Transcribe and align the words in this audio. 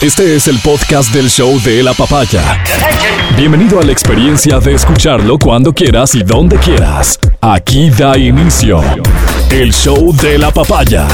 Este 0.00 0.34
es 0.34 0.48
el 0.48 0.58
podcast 0.60 1.12
del 1.12 1.28
show 1.28 1.60
de 1.62 1.82
la 1.82 1.92
papaya. 1.92 2.62
Bienvenido 3.36 3.80
a 3.80 3.82
la 3.82 3.92
experiencia 3.92 4.58
de 4.58 4.74
escucharlo 4.74 5.38
cuando 5.38 5.74
quieras 5.74 6.14
y 6.14 6.22
donde 6.22 6.56
quieras. 6.56 7.18
Aquí 7.40 7.90
da 7.90 8.16
inicio 8.16 8.80
el 9.50 9.72
show 9.72 10.14
de 10.16 10.38
la 10.38 10.50
papaya. 10.52 11.06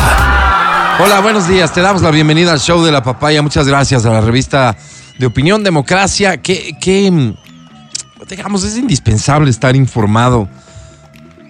Hola, 1.01 1.21
buenos 1.21 1.49
días. 1.49 1.73
Te 1.73 1.81
damos 1.81 2.03
la 2.03 2.11
bienvenida 2.11 2.53
al 2.53 2.61
show 2.61 2.83
de 2.85 2.93
la 2.93 3.03
papaya. 3.03 3.43
Muchas 3.43 3.67
gracias 3.67 4.07
a 4.07 4.11
la 4.13 4.21
revista 4.21 4.77
de 5.19 5.27
Opinión 5.27 5.65
Democracia. 5.65 6.41
Que, 6.41 6.77
digamos, 8.29 8.63
es 8.65 8.77
indispensable 8.77 9.51
estar 9.51 9.75
informado. 9.75 10.49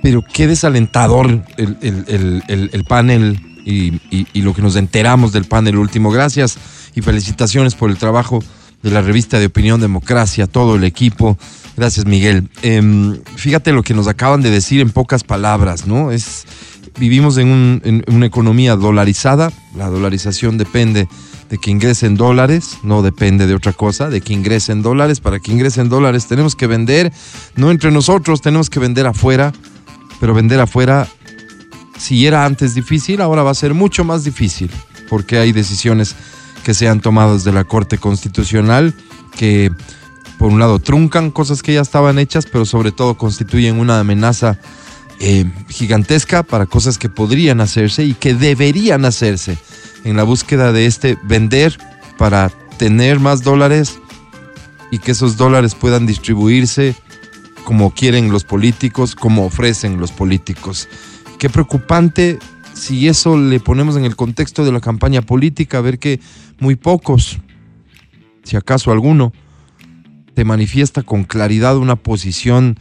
Pero 0.02 0.22
qué 0.32 0.46
desalentador 0.46 1.26
el, 1.56 1.76
el- 1.82 2.04
el- 2.08 2.42
el- 2.48 2.70
el 2.72 2.84
panel 2.84 3.40
y 3.68 4.40
lo 4.42 4.54
que 4.54 4.62
nos 4.62 4.76
enteramos 4.76 5.32
del 5.32 5.44
panel 5.44 5.76
último. 5.76 6.10
Gracias 6.10 6.56
y 6.96 7.02
felicitaciones 7.02 7.76
por 7.76 7.90
el 7.90 7.98
trabajo 7.98 8.42
de 8.82 8.90
la 8.90 9.00
revista 9.02 9.38
de 9.38 9.46
Opinión 9.46 9.80
Democracia, 9.80 10.48
todo 10.48 10.74
el 10.74 10.82
equipo. 10.84 11.38
Gracias, 11.77 12.06
Miguel. 12.06 12.48
Em, 12.62 13.20
fíjate 13.36 13.72
lo 13.72 13.82
que 13.84 13.95
nos 13.95 14.09
acaban 14.09 14.42
de 14.42 14.50
decir 14.50 14.80
en 14.80 14.91
pocas 14.91 15.22
palabras, 15.22 15.86
¿no? 15.86 16.10
Es, 16.10 16.45
vivimos 16.98 17.36
en, 17.38 17.48
un- 17.48 17.82
en 17.84 18.05
una 18.09 18.27
economía 18.27 18.74
dolarizada. 18.77 19.52
La 19.77 19.88
dolarización 19.88 20.56
depende 20.59 21.06
de 21.50 21.59
que 21.59 21.70
ingresen 21.70 22.16
dólares, 22.16 22.78
no 22.82 23.02
depende 23.02 23.47
de 23.47 23.55
otra 23.55 23.72
cosa, 23.72 24.08
de 24.08 24.20
que 24.20 24.33
ingresen 24.33 24.83
dólares. 24.83 25.20
Para 25.20 25.38
que 25.38 25.52
ingresen 25.52 25.88
dólares 25.88 26.27
tenemos 26.27 26.56
que 26.56 26.66
vender, 26.66 27.12
no 27.56 27.70
entre 27.70 27.91
nosotros, 27.91 28.41
tenemos 28.41 28.69
que 28.70 28.80
vender 28.80 29.06
afuera, 29.06 29.52
pero 30.19 30.33
vender 30.34 30.60
afuera, 30.60 31.06
si 31.98 32.27
era 32.27 32.44
antes 32.47 32.74
difícil, 32.74 33.20
ahora 33.20 33.42
va 33.42 33.50
a 33.50 33.55
ser 33.55 33.74
mucho 33.74 34.02
más 34.05 34.24
difícil, 34.24 34.70
porque 35.08 35.38
hay 35.38 35.52
decisiones 35.52 36.14
que 36.66 36.75
se 36.75 36.88
han 36.88 37.01
tomado 37.01 37.34
desde 37.34 37.52
la 37.52 37.62
Corte 37.62 37.97
Constitucional 37.97 38.93
que, 39.37 39.70
por 40.37 40.51
un 40.51 40.59
lado, 40.59 40.80
truncan 40.80 41.31
cosas 41.31 41.62
que 41.62 41.75
ya 41.75 41.81
estaban 41.81 42.19
hechas, 42.19 42.47
pero 42.50 42.64
sobre 42.64 42.91
todo 42.91 43.17
constituyen 43.17 43.78
una 43.78 44.00
amenaza 44.00 44.58
eh, 45.20 45.48
gigantesca 45.69 46.42
para 46.42 46.67
cosas 46.67 46.98
que 46.98 47.08
podrían 47.08 47.61
hacerse 47.61 48.03
y 48.05 48.14
que 48.14 48.34
deberían 48.34 49.05
hacerse 49.05 49.58
en 50.03 50.17
la 50.17 50.25
búsqueda 50.25 50.73
de 50.73 50.86
este 50.86 51.17
vender 51.23 51.78
para 52.19 52.48
tener 52.78 53.20
más 53.20 53.45
dólares 53.45 54.01
y 54.91 54.98
que 54.98 55.12
esos 55.12 55.36
dólares 55.36 55.77
puedan 55.77 56.05
distribuirse 56.05 56.97
como 57.62 57.95
quieren 57.95 58.33
los 58.33 58.42
políticos, 58.42 59.14
como 59.14 59.47
ofrecen 59.47 60.01
los 60.01 60.11
políticos. 60.11 60.89
Qué 61.39 61.48
preocupante 61.48 62.41
si 62.75 63.06
eso 63.06 63.39
le 63.39 63.61
ponemos 63.61 63.97
en 63.97 64.05
el 64.05 64.17
contexto 64.17 64.64
de 64.64 64.73
la 64.73 64.80
campaña 64.80 65.23
política, 65.23 65.80
ver 65.80 66.01
que 66.01 66.20
muy 66.58 66.76
pocos, 66.76 67.38
si 68.44 68.56
acaso 68.56 68.92
alguno, 68.92 69.32
te 70.34 70.44
manifiesta 70.44 71.02
con 71.02 71.24
claridad 71.24 71.76
una 71.76 71.96
posición 71.96 72.78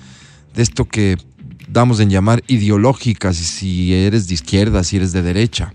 de 0.53 0.61
esto 0.63 0.85
que 0.85 1.17
damos 1.67 1.99
en 1.99 2.09
llamar 2.09 2.43
ideológica, 2.47 3.33
si- 3.33 3.93
eres 3.93 4.27
de 4.27 4.33
izquierda, 4.35 4.83
si 4.83 4.97
eres 4.97 5.11
de 5.11 5.21
derecha. 5.21 5.71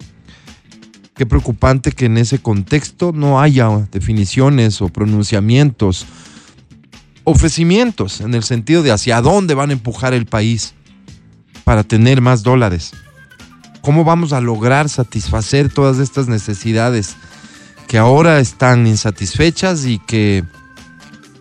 Qué 1.15 1.27
preocupante 1.27 1.93
que 1.93 2.07
en 2.07 2.17
ese 2.17 2.39
contexto 2.39 3.13
no 3.13 3.41
haya 3.41 3.69
definiciones 3.93 4.81
o 4.81 4.89
pronunciamientos, 4.89 6.07
ofrecimientos, 7.25 8.21
en 8.21 8.35
el 8.35 8.43
sentido 8.43 8.83
de 8.83 8.93
hacia 8.93 9.21
dónde 9.21 9.55
van 9.55 9.71
a 9.71 9.75
empujar 9.75 10.15
el 10.15 10.27
país 10.27 10.75
para 11.65 11.85
tener 11.85 12.21
más 12.21 12.43
dólares. 12.43 12.93
¿Cómo 13.83 14.05
vamos 14.05 14.33
a 14.33 14.41
lograr 14.41 14.89
satisfacer 14.89 15.73
todas 15.73 15.99
estas 15.99 16.29
necesidades 16.29 17.17
que 17.91 17.99
ahora 17.99 18.39
están 18.39 18.87
insatisfechas 18.87 19.85
y 19.85 19.99
que 19.99 20.45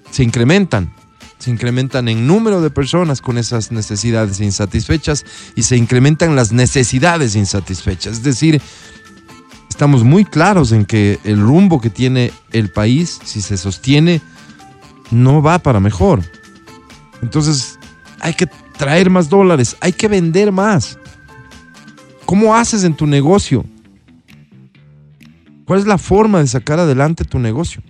se 0.10 0.24
incrementan? 0.24 0.92
Se 1.38 1.52
incrementan 1.52 2.08
en 2.08 2.26
número 2.26 2.60
de 2.60 2.72
personas 2.72 3.22
con 3.22 3.38
esas 3.38 3.72
necesidades 3.72 4.40
insatisfechas 4.40 5.28
y 5.56 5.62
se 5.62 5.78
incrementan 5.78 6.36
las 6.36 6.52
necesidades 6.52 7.36
insatisfechas. 7.36 8.14
Es 8.14 8.24
decir, 8.24 8.60
estamos 9.70 10.04
muy 10.04 10.26
claros 10.26 10.72
en 10.72 10.86
que 10.86 11.20
el 11.24 11.40
rumbo 11.40 11.80
que 11.80 11.92
tiene 11.92 12.32
el 12.52 12.72
país, 12.72 13.20
si 13.24 13.44
se 13.44 13.56
sostiene, 13.56 14.20
no 15.12 15.44
va 15.44 15.60
para 15.60 15.80
mejor. 15.80 16.24
Entonces, 17.22 17.78
hay 18.22 18.34
que 18.34 18.48
traer 18.76 19.12
más 19.12 19.30
dólares, 19.30 19.78
hay 19.82 19.94
que 19.94 20.08
vender 20.08 20.52
más. 20.52 20.98
¿Cómo 22.26 22.56
haces 22.56 22.84
en 22.84 22.96
tu 22.96 23.06
negocio? 23.06 23.64
¿Cuál 25.70 25.82
es 25.82 25.86
la 25.86 26.00
forma 26.00 26.40
de 26.40 26.48
sacar 26.48 26.80
adelante 26.80 27.26
tu 27.26 27.38
negocio? 27.38 27.84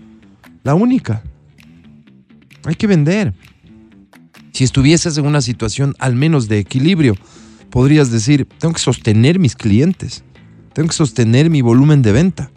La 0.65 0.75
única. 0.75 1.23
Hay 2.65 2.75
que 2.75 2.87
vender. 2.87 3.33
Si 4.51 4.65
estuvieses 4.65 5.17
en 5.17 5.25
una 5.25 5.39
situación 5.39 5.95
al 5.97 6.13
menos 6.13 6.49
de 6.49 6.59
equilibrio, 6.59 7.15
podrías 7.69 8.11
decir, 8.11 8.49
tengo 8.57 8.73
que 8.73 8.81
sostener 8.81 9.39
mis 9.39 9.55
clientes, 9.55 10.25
tengo 10.73 10.89
que 10.89 10.93
sostener 10.93 11.49
mi 11.49 11.61
volumen 11.61 12.01
de 12.01 12.11
venta. 12.11 12.51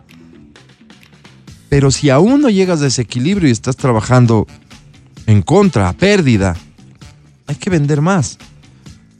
Pero 1.68 1.92
si 1.92 2.10
aún 2.10 2.40
no 2.40 2.50
llegas 2.50 2.82
a 2.82 2.88
ese 2.88 3.02
equilibrio 3.02 3.48
y 3.48 3.52
estás 3.52 3.76
trabajando 3.76 4.48
en 5.28 5.42
contra, 5.42 5.88
a 5.88 5.92
pérdida, 5.92 6.56
hay 7.46 7.54
que 7.54 7.70
vender 7.70 8.00
más. 8.00 8.38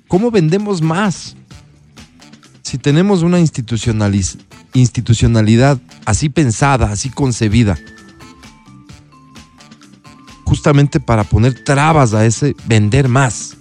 ¿Cómo 0.09 0.33
vendemos 0.33 0.83
más? 0.83 1.37
Si 2.63 2.77
tenemos 2.77 3.23
una 3.23 3.39
institucionaliz- 3.39 4.39
institucionalidad 4.75 5.81
así 6.05 6.29
pensada, 6.29 6.91
así 6.91 7.11
concebida, 7.11 7.79
justamente 10.45 11.01
para 11.01 11.25
poner 11.25 11.65
trabas 11.65 12.15
a 12.15 12.25
ese 12.25 12.55
vender 12.67 13.09
más. 13.09 13.57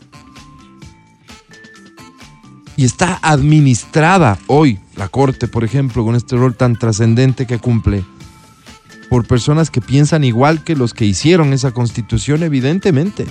Y 2.78 2.86
está 2.86 3.20
administrada 3.22 4.40
hoy 4.48 4.80
la 4.96 5.08
Corte, 5.08 5.48
por 5.48 5.64
ejemplo, 5.64 6.04
con 6.04 6.16
este 6.16 6.36
rol 6.36 6.56
tan 6.56 6.78
trascendente 6.78 7.46
que 7.46 7.60
cumple, 7.60 8.04
por 9.10 9.28
personas 9.28 9.70
que 9.70 9.82
piensan 9.82 10.24
igual 10.24 10.64
que 10.64 10.76
los 10.76 10.94
que 10.94 11.06
hicieron 11.06 11.54
esa 11.54 11.72
constitución, 11.72 12.44
evidentemente. 12.44 13.26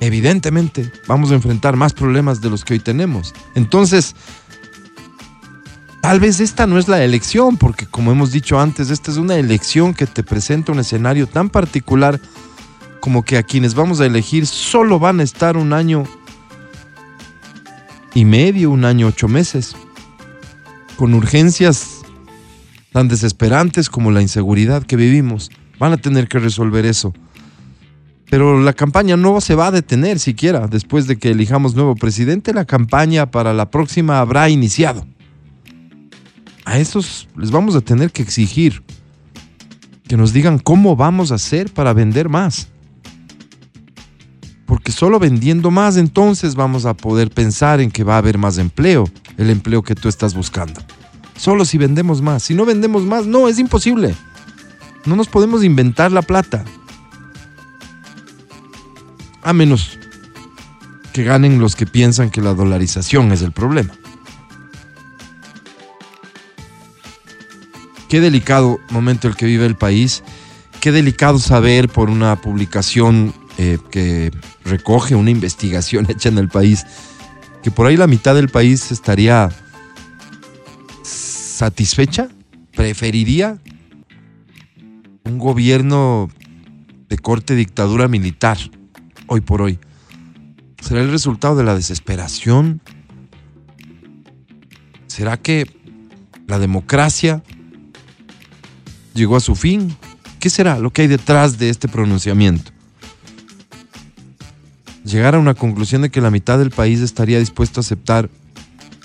Evidentemente, 0.00 0.92
vamos 1.06 1.30
a 1.30 1.34
enfrentar 1.34 1.76
más 1.76 1.94
problemas 1.94 2.40
de 2.40 2.50
los 2.50 2.64
que 2.64 2.74
hoy 2.74 2.80
tenemos. 2.80 3.32
Entonces, 3.54 4.14
tal 6.04 6.20
vez 6.20 6.38
esta 6.40 6.66
no 6.66 6.76
es 6.76 6.86
la 6.86 7.02
elección, 7.02 7.56
porque 7.56 7.86
como 7.86 8.12
hemos 8.12 8.30
dicho 8.30 8.60
antes, 8.60 8.90
esta 8.90 9.10
es 9.10 9.16
una 9.16 9.36
elección 9.36 9.94
que 9.94 10.04
te 10.04 10.22
presenta 10.22 10.70
un 10.70 10.78
escenario 10.78 11.26
tan 11.26 11.48
particular 11.48 12.20
como 13.00 13.22
que 13.22 13.38
a 13.38 13.42
quienes 13.42 13.74
vamos 13.74 14.02
a 14.02 14.04
elegir 14.04 14.46
solo 14.46 14.98
van 14.98 15.20
a 15.20 15.22
estar 15.22 15.56
un 15.56 15.72
año 15.72 16.04
y 18.12 18.26
medio, 18.26 18.70
un 18.70 18.84
año, 18.84 19.06
ocho 19.06 19.28
meses, 19.28 19.76
con 20.96 21.14
urgencias 21.14 22.02
tan 22.92 23.08
desesperantes 23.08 23.88
como 23.88 24.10
la 24.10 24.20
inseguridad 24.20 24.84
que 24.84 24.96
vivimos. 24.96 25.50
Van 25.78 25.92
a 25.92 25.96
tener 25.96 26.28
que 26.28 26.38
resolver 26.38 26.84
eso. 26.84 27.14
Pero 28.28 28.60
la 28.60 28.74
campaña 28.74 29.16
no 29.16 29.40
se 29.40 29.54
va 29.54 29.68
a 29.68 29.70
detener 29.70 30.18
siquiera. 30.18 30.66
Después 30.66 31.06
de 31.06 31.16
que 31.16 31.30
elijamos 31.30 31.74
nuevo 31.74 31.94
presidente, 31.94 32.52
la 32.52 32.66
campaña 32.66 33.30
para 33.30 33.54
la 33.54 33.70
próxima 33.70 34.20
habrá 34.20 34.50
iniciado. 34.50 35.06
A 36.64 36.78
esos 36.78 37.28
les 37.36 37.50
vamos 37.50 37.76
a 37.76 37.80
tener 37.80 38.10
que 38.10 38.22
exigir 38.22 38.82
que 40.08 40.16
nos 40.16 40.32
digan 40.32 40.58
cómo 40.58 40.96
vamos 40.96 41.32
a 41.32 41.36
hacer 41.36 41.72
para 41.72 41.92
vender 41.92 42.28
más. 42.28 42.68
Porque 44.66 44.92
solo 44.92 45.18
vendiendo 45.18 45.70
más 45.70 45.96
entonces 45.96 46.54
vamos 46.54 46.86
a 46.86 46.94
poder 46.94 47.30
pensar 47.30 47.80
en 47.80 47.90
que 47.90 48.04
va 48.04 48.14
a 48.14 48.18
haber 48.18 48.38
más 48.38 48.58
empleo, 48.58 49.08
el 49.36 49.50
empleo 49.50 49.82
que 49.82 49.94
tú 49.94 50.08
estás 50.08 50.34
buscando. 50.34 50.80
Solo 51.36 51.64
si 51.64 51.78
vendemos 51.78 52.22
más. 52.22 52.42
Si 52.42 52.54
no 52.54 52.64
vendemos 52.64 53.04
más, 53.04 53.26
no, 53.26 53.48
es 53.48 53.58
imposible. 53.58 54.14
No 55.04 55.16
nos 55.16 55.28
podemos 55.28 55.64
inventar 55.64 56.12
la 56.12 56.22
plata. 56.22 56.64
A 59.42 59.52
menos 59.52 59.98
que 61.12 61.24
ganen 61.24 61.60
los 61.60 61.76
que 61.76 61.86
piensan 61.86 62.30
que 62.30 62.40
la 62.40 62.54
dolarización 62.54 63.32
es 63.32 63.42
el 63.42 63.52
problema. 63.52 63.94
Qué 68.14 68.20
delicado 68.20 68.78
momento 68.90 69.26
el 69.26 69.34
que 69.34 69.44
vive 69.44 69.66
el 69.66 69.74
país. 69.74 70.22
Qué 70.80 70.92
delicado 70.92 71.40
saber 71.40 71.88
por 71.88 72.10
una 72.10 72.40
publicación 72.40 73.34
eh, 73.58 73.76
que 73.90 74.30
recoge 74.64 75.16
una 75.16 75.32
investigación 75.32 76.06
hecha 76.08 76.28
en 76.28 76.38
el 76.38 76.48
país 76.48 76.86
que 77.64 77.72
por 77.72 77.88
ahí 77.88 77.96
la 77.96 78.06
mitad 78.06 78.36
del 78.36 78.50
país 78.50 78.92
estaría 78.92 79.48
satisfecha, 81.02 82.28
preferiría 82.76 83.58
un 85.24 85.36
gobierno 85.36 86.30
de 87.08 87.18
corte 87.18 87.56
dictadura 87.56 88.06
militar, 88.06 88.58
hoy 89.26 89.40
por 89.40 89.60
hoy. 89.60 89.80
¿Será 90.80 91.00
el 91.00 91.10
resultado 91.10 91.56
de 91.56 91.64
la 91.64 91.74
desesperación? 91.74 92.80
¿Será 95.08 95.36
que 95.36 95.68
la 96.46 96.60
democracia 96.60 97.42
llegó 99.14 99.36
a 99.36 99.40
su 99.40 99.54
fin. 99.54 99.96
¿Qué 100.40 100.50
será 100.50 100.78
lo 100.78 100.92
que 100.92 101.02
hay 101.02 101.08
detrás 101.08 101.58
de 101.58 101.70
este 101.70 101.88
pronunciamiento? 101.88 102.70
Llegar 105.04 105.34
a 105.34 105.38
una 105.38 105.54
conclusión 105.54 106.02
de 106.02 106.10
que 106.10 106.20
la 106.20 106.30
mitad 106.30 106.58
del 106.58 106.70
país 106.70 107.00
estaría 107.00 107.38
dispuesto 107.38 107.80
a 107.80 107.82
aceptar 107.82 108.28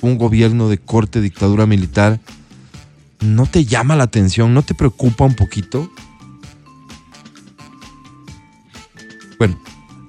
un 0.02 0.18
gobierno 0.18 0.70
de 0.70 0.78
corte 0.78 1.22
dictadura 1.22 1.66
militar, 1.66 2.20
¿no 3.20 3.46
te 3.46 3.66
llama 3.66 3.96
la 3.96 4.04
atención? 4.04 4.54
¿No 4.54 4.62
te 4.62 4.74
preocupa 4.74 5.26
un 5.26 5.36
poquito? 5.36 5.92
Bueno, 9.38 9.60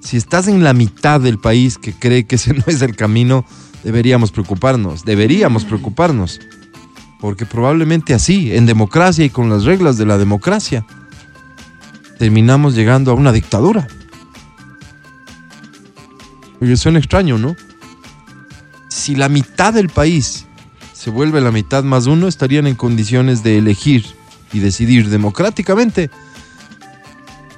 si 0.01 0.17
estás 0.17 0.47
en 0.47 0.63
la 0.63 0.73
mitad 0.73 1.19
del 1.19 1.39
país 1.39 1.77
que 1.77 1.93
cree 1.93 2.25
que 2.25 2.35
ese 2.35 2.53
no 2.53 2.63
es 2.67 2.81
el 2.81 2.95
camino, 2.95 3.45
deberíamos 3.83 4.31
preocuparnos, 4.31 5.05
deberíamos 5.05 5.65
preocuparnos. 5.65 6.39
Porque 7.21 7.45
probablemente 7.45 8.13
así, 8.13 8.53
en 8.53 8.65
democracia 8.65 9.23
y 9.23 9.29
con 9.29 9.49
las 9.49 9.63
reglas 9.63 9.97
de 9.97 10.05
la 10.05 10.17
democracia, 10.17 10.85
terminamos 12.17 12.75
llegando 12.75 13.11
a 13.11 13.13
una 13.13 13.31
dictadura. 13.31 13.87
Oye, 16.59 16.75
suena 16.77 16.99
extraño, 16.99 17.37
¿no? 17.37 17.55
Si 18.89 19.15
la 19.15 19.29
mitad 19.29 19.73
del 19.73 19.89
país 19.89 20.47
se 20.93 21.09
vuelve 21.09 21.41
la 21.41 21.51
mitad 21.51 21.83
más 21.83 22.07
uno, 22.07 22.27
estarían 22.27 22.67
en 22.67 22.75
condiciones 22.75 23.41
de 23.43 23.57
elegir 23.57 24.05
y 24.53 24.59
decidir 24.59 25.09
democráticamente 25.09 26.09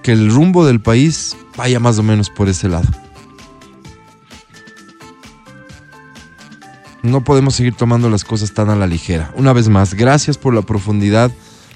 que 0.01 0.11
el 0.11 0.29
rumbo 0.29 0.65
del 0.65 0.81
país 0.81 1.35
vaya 1.57 1.79
más 1.79 1.97
o 1.99 2.03
menos 2.03 2.29
por 2.29 2.49
ese 2.49 2.69
lado. 2.69 2.89
No 7.03 7.21
podemos 7.21 7.55
seguir 7.55 7.75
tomando 7.75 8.09
las 8.09 8.23
cosas 8.23 8.53
tan 8.53 8.69
a 8.69 8.77
la 8.77 8.87
ligera. 8.87 9.33
Una 9.35 9.51
vez 9.51 9.67
más, 9.67 9.93
gracias 9.93 10.37
por 10.37 10.53
la 10.53 10.61
profundidad 10.61 11.31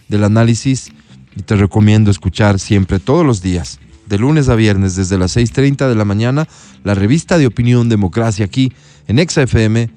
del 0.07 0.23
análisis 0.23 0.93
y 1.35 1.41
te 1.41 1.57
recomiendo 1.57 2.09
escuchar 2.09 2.59
siempre, 2.59 2.97
todos 2.97 3.25
los 3.25 3.41
días, 3.41 3.81
de 4.05 4.17
lunes 4.17 4.47
a 4.47 4.55
viernes, 4.55 4.95
desde 4.95 5.17
las 5.17 5.35
6.30 5.35 5.89
de 5.89 5.95
la 5.95 6.05
mañana, 6.05 6.47
la 6.85 6.95
revista 6.95 7.37
de 7.37 7.45
opinión 7.45 7.89
Democracia 7.89 8.45
aquí 8.45 8.71
en 9.07 9.19
ExaFM, 9.19 9.89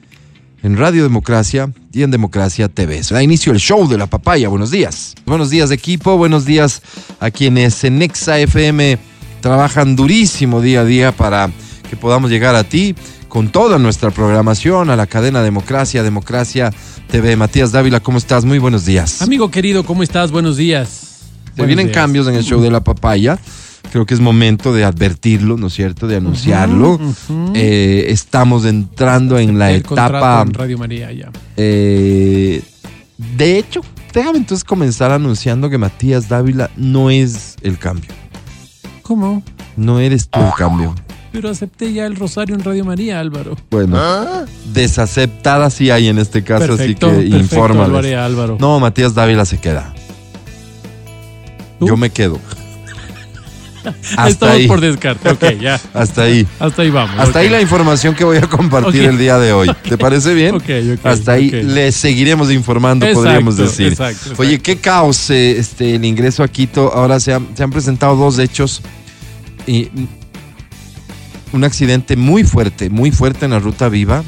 en 0.65 0.77
Radio 0.77 1.05
Democracia 1.05 1.73
y 1.93 2.03
en 2.03 2.11
Democracia 2.11 2.69
TV. 2.69 3.01
Da 3.09 3.23
inicio 3.23 3.53
el 3.53 3.61
show 3.61 3.89
de 3.89 3.99
la 3.99 4.09
papaya. 4.09 4.49
Buenos 4.49 4.73
días. 4.73 5.15
Buenos 5.27 5.49
días 5.49 5.71
equipo, 5.71 6.17
buenos 6.17 6.45
días 6.45 6.83
a 7.21 7.31
quienes 7.31 7.85
en 7.85 8.03
ExaFM 8.03 8.99
trabajan 9.41 9.95
durísimo 9.95 10.61
día 10.61 10.81
a 10.81 10.85
día 10.85 11.13
para 11.13 11.51
que 11.89 11.97
podamos 11.97 12.33
llegar 12.33 12.57
a 12.57 12.65
ti 12.65 12.97
con 13.31 13.49
toda 13.49 13.79
nuestra 13.79 14.11
programación, 14.11 14.91
a 14.91 14.97
la 14.97 15.07
cadena 15.07 15.41
Democracia, 15.43 16.03
Democracia 16.03 16.71
TV. 17.11 17.37
Matías 17.37 17.73
Dávila, 17.73 18.01
¿cómo 18.01 18.19
estás? 18.19 18.45
Muy 18.45 18.59
buenos 18.59 18.85
días. 18.85 19.23
Amigo 19.23 19.51
querido, 19.51 19.85
¿cómo 19.85 20.03
estás? 20.03 20.33
Buenos 20.33 20.57
días. 20.59 21.21
Se 21.57 21.65
vienen 21.65 21.91
cambios 21.91 22.27
en 22.27 22.35
el 22.35 22.43
show 22.45 22.61
de 22.61 22.71
la 22.71 22.81
papaya. 22.83 23.39
Creo 23.93 24.05
que 24.05 24.15
es 24.15 24.21
momento 24.21 24.73
de 24.73 24.85
advertirlo, 24.85 25.57
¿no 25.57 25.69
es 25.69 25.75
cierto? 25.75 26.07
De 26.09 26.17
anunciarlo. 26.17 26.99
Eh, 27.55 28.07
estamos 28.09 28.65
entrando 28.65 29.39
en 29.39 29.59
la 29.59 29.71
El 29.71 29.77
etapa. 29.77 30.43
en 30.47 30.53
Radio 30.55 30.77
María 30.79 31.11
ya. 31.13 31.31
eh, 31.57 32.63
de 33.37 33.59
hecho, 33.59 33.81
déjame 34.13 34.39
entonces 34.39 34.65
comenzar 34.65 35.13
anunciando 35.13 35.71
que 35.71 35.79
Matías 35.79 36.29
Dávila 36.29 36.71
no 36.77 37.11
es 37.11 37.57
el 37.63 37.79
cambio. 37.79 38.11
¿Cómo? 39.03 39.43
No 39.77 40.01
eres 40.01 40.29
tú 40.29 40.41
el 40.41 40.53
cambio. 40.57 40.95
Pero 41.33 41.49
acepté 41.49 41.93
ya 41.93 42.07
el 42.07 42.17
rosario 42.17 42.55
en 42.55 42.65
Radio 42.65 42.85
María, 42.85 43.21
Álvaro. 43.21 43.57
Bueno, 43.71 43.99
desaceptada 44.73 45.71
sí 45.71 45.91
hay 45.91 46.09
en 46.09 46.19
este 46.19 46.43
caso, 46.43 46.67
perfecto, 46.67 47.09
así 47.09 47.49
que 47.49 48.17
Álvaro. 48.17 48.57
No, 48.59 48.81
Matías 48.81 49.15
Dávila 49.15 49.45
se 49.45 49.59
queda. 49.59 49.95
¿Tú? 51.79 51.87
Yo 51.87 51.97
me 51.97 52.11
quedo. 52.11 52.39
Hasta 53.85 54.29
Estamos 54.29 54.57
ahí. 54.57 54.67
por 54.67 54.81
descarte. 54.81 55.31
Ok, 55.31 55.59
ya. 55.61 55.81
Hasta 55.95 56.23
ahí. 56.23 56.47
Hasta 56.59 56.83
ahí 56.83 56.91
vamos. 56.91 57.19
Hasta 57.19 57.39
ahí 57.39 57.49
la 57.49 57.61
información 57.61 58.15
que 58.15 58.25
voy 58.25 58.37
a 58.37 58.43
compartir 58.43 59.05
el 59.05 59.17
día 59.17 59.39
de 59.39 59.53
hoy. 59.53 59.71
¿Te 59.89 59.97
parece 59.97 60.35
bien? 60.35 60.57
Ok, 60.57 60.65
ok, 60.99 61.07
Hasta 61.07 61.33
ahí 61.33 61.51
le 61.51 61.93
seguiremos 61.93 62.51
informando, 62.51 63.07
Exacto, 63.07 63.23
podríamos 63.23 63.57
decir. 63.57 63.89
exacto, 63.89 64.13
exacto. 64.13 64.43
Oye, 64.43 64.59
qué 64.61 64.77
caos 64.77 65.31
eh, 65.31 65.59
este, 65.59 65.95
el 65.95 66.05
ingreso 66.05 66.43
a 66.43 66.49
Quito. 66.49 66.93
Ahora 66.93 67.21
se 67.21 67.33
han, 67.33 67.49
se 67.57 67.63
han 67.63 67.71
presentado 67.71 68.17
dos 68.17 68.39
hechos. 68.39 68.83
Y 69.67 69.91
un 71.53 71.65
accidente 71.65 72.17
muy 72.17 72.45
fuerte, 72.45 72.91
muy 72.91 73.11
fuerte 73.11 73.45
en 73.45 73.53
la 73.53 73.59
ruta 73.59 73.89
viva. 73.89 74.23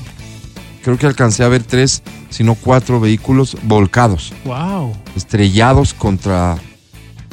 Creo 0.82 0.98
que 0.98 1.06
alcancé 1.06 1.44
a 1.44 1.48
ver 1.48 1.62
tres, 1.62 2.02
si 2.30 2.42
no 2.42 2.54
cuatro 2.56 2.98
vehículos 3.00 3.56
volcados, 3.62 4.32
Wow, 4.44 4.92
estrellados 5.14 5.94
contra 5.94 6.56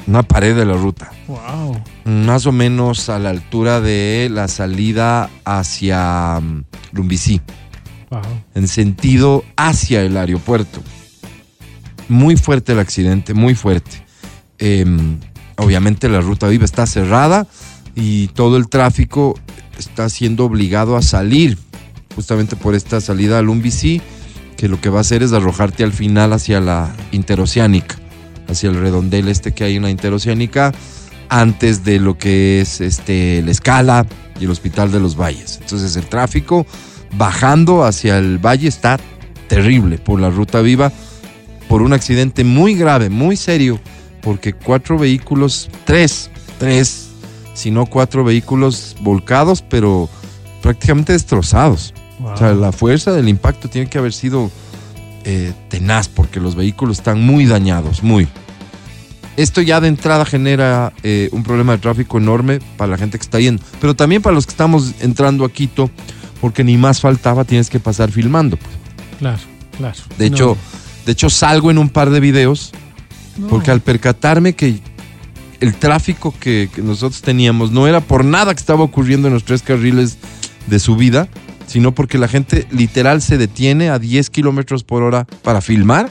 una 0.05 0.21
pared 0.23 0.55
de 0.55 0.65
la 0.65 0.73
ruta. 0.73 1.11
wow. 1.27 1.81
Más 2.05 2.45
o 2.45 2.51
menos 2.51 3.09
a 3.09 3.17
la 3.19 3.29
altura 3.31 3.81
de 3.81 4.29
la 4.31 4.47
salida 4.47 5.29
hacia 5.45 6.39
mm, 6.39 6.63
Lumbicí, 6.91 7.41
Wow. 8.11 8.21
en 8.55 8.67
sentido 8.67 9.43
hacia 9.55 10.01
el 10.01 10.15
aeropuerto. 10.17 10.81
Muy 12.07 12.37
fuerte 12.37 12.71
el 12.73 12.79
accidente, 12.79 13.33
muy 13.35 13.53
fuerte. 13.55 14.03
Em, 14.57 15.17
obviamente 15.57 16.09
la 16.09 16.21
ruta 16.21 16.47
viva 16.47 16.65
está 16.65 16.85
cerrada 16.87 17.45
y 17.95 18.27
todo 18.29 18.57
el 18.57 18.67
tráfico 18.67 19.39
está 19.79 20.09
siendo 20.09 20.45
obligado 20.45 20.95
a 20.95 21.01
salir 21.01 21.57
justamente 22.15 22.55
por 22.55 22.75
esta 22.75 23.01
salida 23.01 23.39
al 23.39 23.45
Lumbicí, 23.45 24.01
que 24.57 24.67
lo 24.67 24.81
que 24.81 24.89
va 24.89 24.97
a 24.97 25.01
hacer 25.01 25.23
es 25.23 25.31
arrojarte 25.31 25.83
al 25.83 25.93
final 25.93 26.33
hacia 26.33 26.59
la 26.59 26.93
interoceánica, 27.11 27.95
hacia 28.47 28.69
el 28.69 28.75
redondel 28.75 29.29
este 29.29 29.53
que 29.53 29.63
hay 29.63 29.77
en 29.77 29.83
la 29.83 29.89
interoceánica, 29.89 30.73
antes 31.29 31.85
de 31.85 31.99
lo 31.99 32.17
que 32.17 32.59
es 32.59 32.81
este, 32.81 33.41
la 33.43 33.51
escala 33.51 34.05
y 34.39 34.45
el 34.45 34.51
Hospital 34.51 34.91
de 34.91 34.99
los 34.99 35.15
Valles. 35.15 35.59
Entonces 35.61 35.95
el 35.95 36.07
tráfico 36.07 36.65
bajando 37.17 37.83
hacia 37.83 38.17
el 38.17 38.37
valle 38.37 38.67
está 38.67 38.99
terrible 39.47 39.97
por 39.97 40.19
la 40.19 40.29
ruta 40.29 40.61
viva, 40.61 40.91
por 41.67 41.81
un 41.81 41.93
accidente 41.93 42.43
muy 42.43 42.75
grave, 42.75 43.09
muy 43.09 43.37
serio, 43.37 43.79
porque 44.21 44.53
cuatro 44.53 44.97
vehículos, 44.97 45.69
tres, 45.85 46.29
tres, 46.57 47.08
si 47.59 47.71
no 47.71 47.85
cuatro 47.85 48.23
vehículos 48.23 48.95
volcados, 49.01 49.61
pero 49.61 50.09
prácticamente 50.61 51.13
destrozados. 51.13 51.93
wow. 52.19 52.31
O 52.33 52.37
sea, 52.37 52.53
la 52.53 52.71
fuerza 52.71 53.11
del 53.11 53.29
impacto 53.29 53.69
tiene 53.69 53.89
que 53.89 53.97
haber 53.97 54.13
sido 54.13 54.49
eh, 55.25 55.53
tenaz 55.69 56.07
porque 56.07 56.39
los 56.39 56.55
vehículos 56.55 56.97
están 56.99 57.21
muy 57.21 57.45
dañados, 57.45 58.01
muy. 58.03 58.27
Esto 59.37 59.61
ya 59.61 59.79
de 59.79 59.87
entrada 59.87 60.25
genera 60.25 60.91
eh, 61.03 61.29
un 61.31 61.43
problema 61.43 61.71
de 61.73 61.77
tráfico 61.77 62.17
enorme 62.17 62.59
para 62.77 62.91
la 62.91 62.97
gente 62.97 63.17
que 63.17 63.23
está 63.23 63.39
yendo, 63.39 63.61
pero 63.79 63.95
también 63.95 64.21
para 64.21 64.33
los 64.35 64.45
que 64.45 64.51
estamos 64.51 64.93
entrando 64.99 65.45
a 65.45 65.49
Quito, 65.51 65.89
porque 66.41 66.63
ni 66.63 66.77
más 66.77 66.99
faltaba, 66.99 67.45
tienes 67.45 67.69
que 67.69 67.79
pasar 67.79 68.11
filmando. 68.11 68.57
pues. 68.57 68.71
Claro, 69.19 69.39
claro. 69.77 69.95
De 70.17 70.29
No, 70.29 70.35
hecho, 70.35 70.57
de 71.05 71.11
hecho 71.13 71.29
salgo 71.29 71.71
en 71.71 71.77
un 71.77 71.89
par 71.89 72.09
de 72.09 72.19
videos 72.19 72.71
no. 73.37 73.47
porque 73.47 73.71
al 73.71 73.79
percatarme 73.81 74.53
que 74.53 74.79
el 75.59 75.75
tráfico 75.75 76.33
que, 76.39 76.69
que 76.73 76.81
nosotros 76.81 77.21
teníamos 77.21 77.71
no 77.71 77.87
era 77.87 77.99
por 78.01 78.23
nada 78.25 78.53
que 78.53 78.59
estaba 78.59 78.83
ocurriendo 78.83 79.27
en 79.27 79.33
los 79.33 79.43
tres 79.43 79.61
carriles 79.61 80.17
de 80.67 80.79
subida, 80.79 81.27
sino 81.67 81.93
porque 81.93 82.17
la 82.17 82.27
gente 82.27 82.67
literal 82.71 83.21
se 83.21 83.37
detiene 83.37 83.89
a 83.89 83.99
10 83.99 84.29
kilómetros 84.29 84.83
por 84.83 85.03
hora 85.03 85.25
para 85.43 85.61
filmar. 85.61 86.09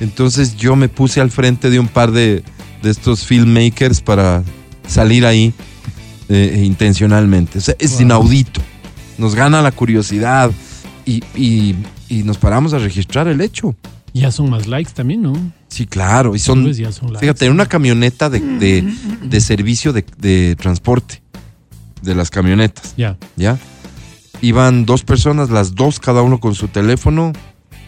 Entonces 0.00 0.56
yo 0.56 0.76
me 0.76 0.88
puse 0.88 1.20
al 1.20 1.30
frente 1.30 1.70
de 1.70 1.78
un 1.78 1.88
par 1.88 2.10
de, 2.12 2.42
de 2.82 2.90
estos 2.90 3.24
filmmakers 3.24 4.00
para 4.00 4.42
salir 4.86 5.24
ahí 5.24 5.54
eh, 6.28 6.62
intencionalmente. 6.64 7.58
O 7.58 7.60
sea, 7.60 7.76
es 7.78 7.92
Wow. 7.92 8.02
inaudito. 8.02 8.60
Nos 9.18 9.34
gana 9.34 9.62
la 9.62 9.70
curiosidad 9.72 10.50
y, 11.06 11.22
y- 11.36 11.76
y 12.08 12.22
nos 12.22 12.36
paramos 12.38 12.74
a 12.74 12.78
registrar 12.78 13.28
el 13.28 13.40
hecho. 13.40 13.74
Ya 14.12 14.30
son 14.30 14.50
más 14.50 14.66
likes 14.66 14.92
también, 14.92 15.22
¿no? 15.22 15.32
Sí, 15.74 15.86
claro. 15.86 16.36
Y 16.36 16.38
son, 16.38 16.72
ya 16.72 16.92
son. 16.92 17.16
Fíjate, 17.18 17.46
en 17.46 17.52
una 17.52 17.66
camioneta 17.66 18.30
de, 18.30 18.38
de- 18.40 18.84
de 19.22 19.40
servicio 19.40 19.92
de, 19.92 20.04
de 20.18 20.54
transporte, 20.56 21.20
de 22.02 22.14
las 22.14 22.30
camionetas, 22.30 22.94
Ya. 22.96 23.16
¿ya? 23.34 23.58
Iban 24.40 24.84
dos 24.86 25.02
personas, 25.02 25.50
las 25.50 25.74
dos, 25.74 25.98
cada 25.98 26.22
uno 26.22 26.38
con 26.38 26.54
su 26.54 26.68
teléfono, 26.68 27.32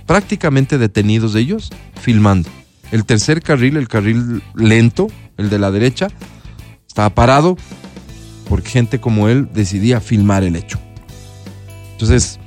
prácticamente 0.06 0.78
detenidos 0.78 1.34
ellos, 1.36 1.70
filmando. 2.00 2.48
El 2.90 3.04
tercer 3.04 3.40
carril, 3.42 3.76
el 3.76 3.86
carril 3.88 4.42
lento, 4.54 5.06
el 5.36 5.48
de 5.48 5.58
la 5.60 5.70
derecha, 5.70 6.08
estaba 6.88 7.10
parado 7.10 7.56
porque 8.48 8.68
gente 8.70 9.00
como 9.00 9.28
él 9.28 9.48
decidía 9.54 10.00
filmar 10.00 10.42
el 10.44 10.56
hecho. 10.56 10.78
Entonces, 11.92 12.38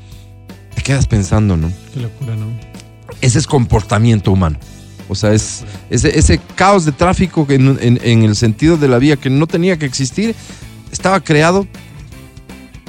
te 0.75 0.81
quedas 0.81 1.07
pensando, 1.07 1.55
¿no? 1.55 1.71
Qué 1.93 2.01
locura, 2.01 2.35
¿no? 2.35 2.47
ese 3.21 3.37
es 3.39 3.47
comportamiento 3.47 4.31
humano. 4.31 4.57
O 5.09 5.15
sea, 5.15 5.33
es 5.33 5.65
ese, 5.89 6.17
ese 6.17 6.39
caos 6.55 6.85
de 6.85 6.93
tráfico 6.93 7.45
en 7.49 7.97
el 8.23 8.35
sentido 8.35 8.77
de 8.77 8.87
la 8.87 8.99
vía 8.99 9.17
que 9.17 9.29
no 9.29 9.47
tenía 9.47 9.77
que 9.77 9.85
existir, 9.85 10.35
estaba 10.91 11.19
creado 11.19 11.67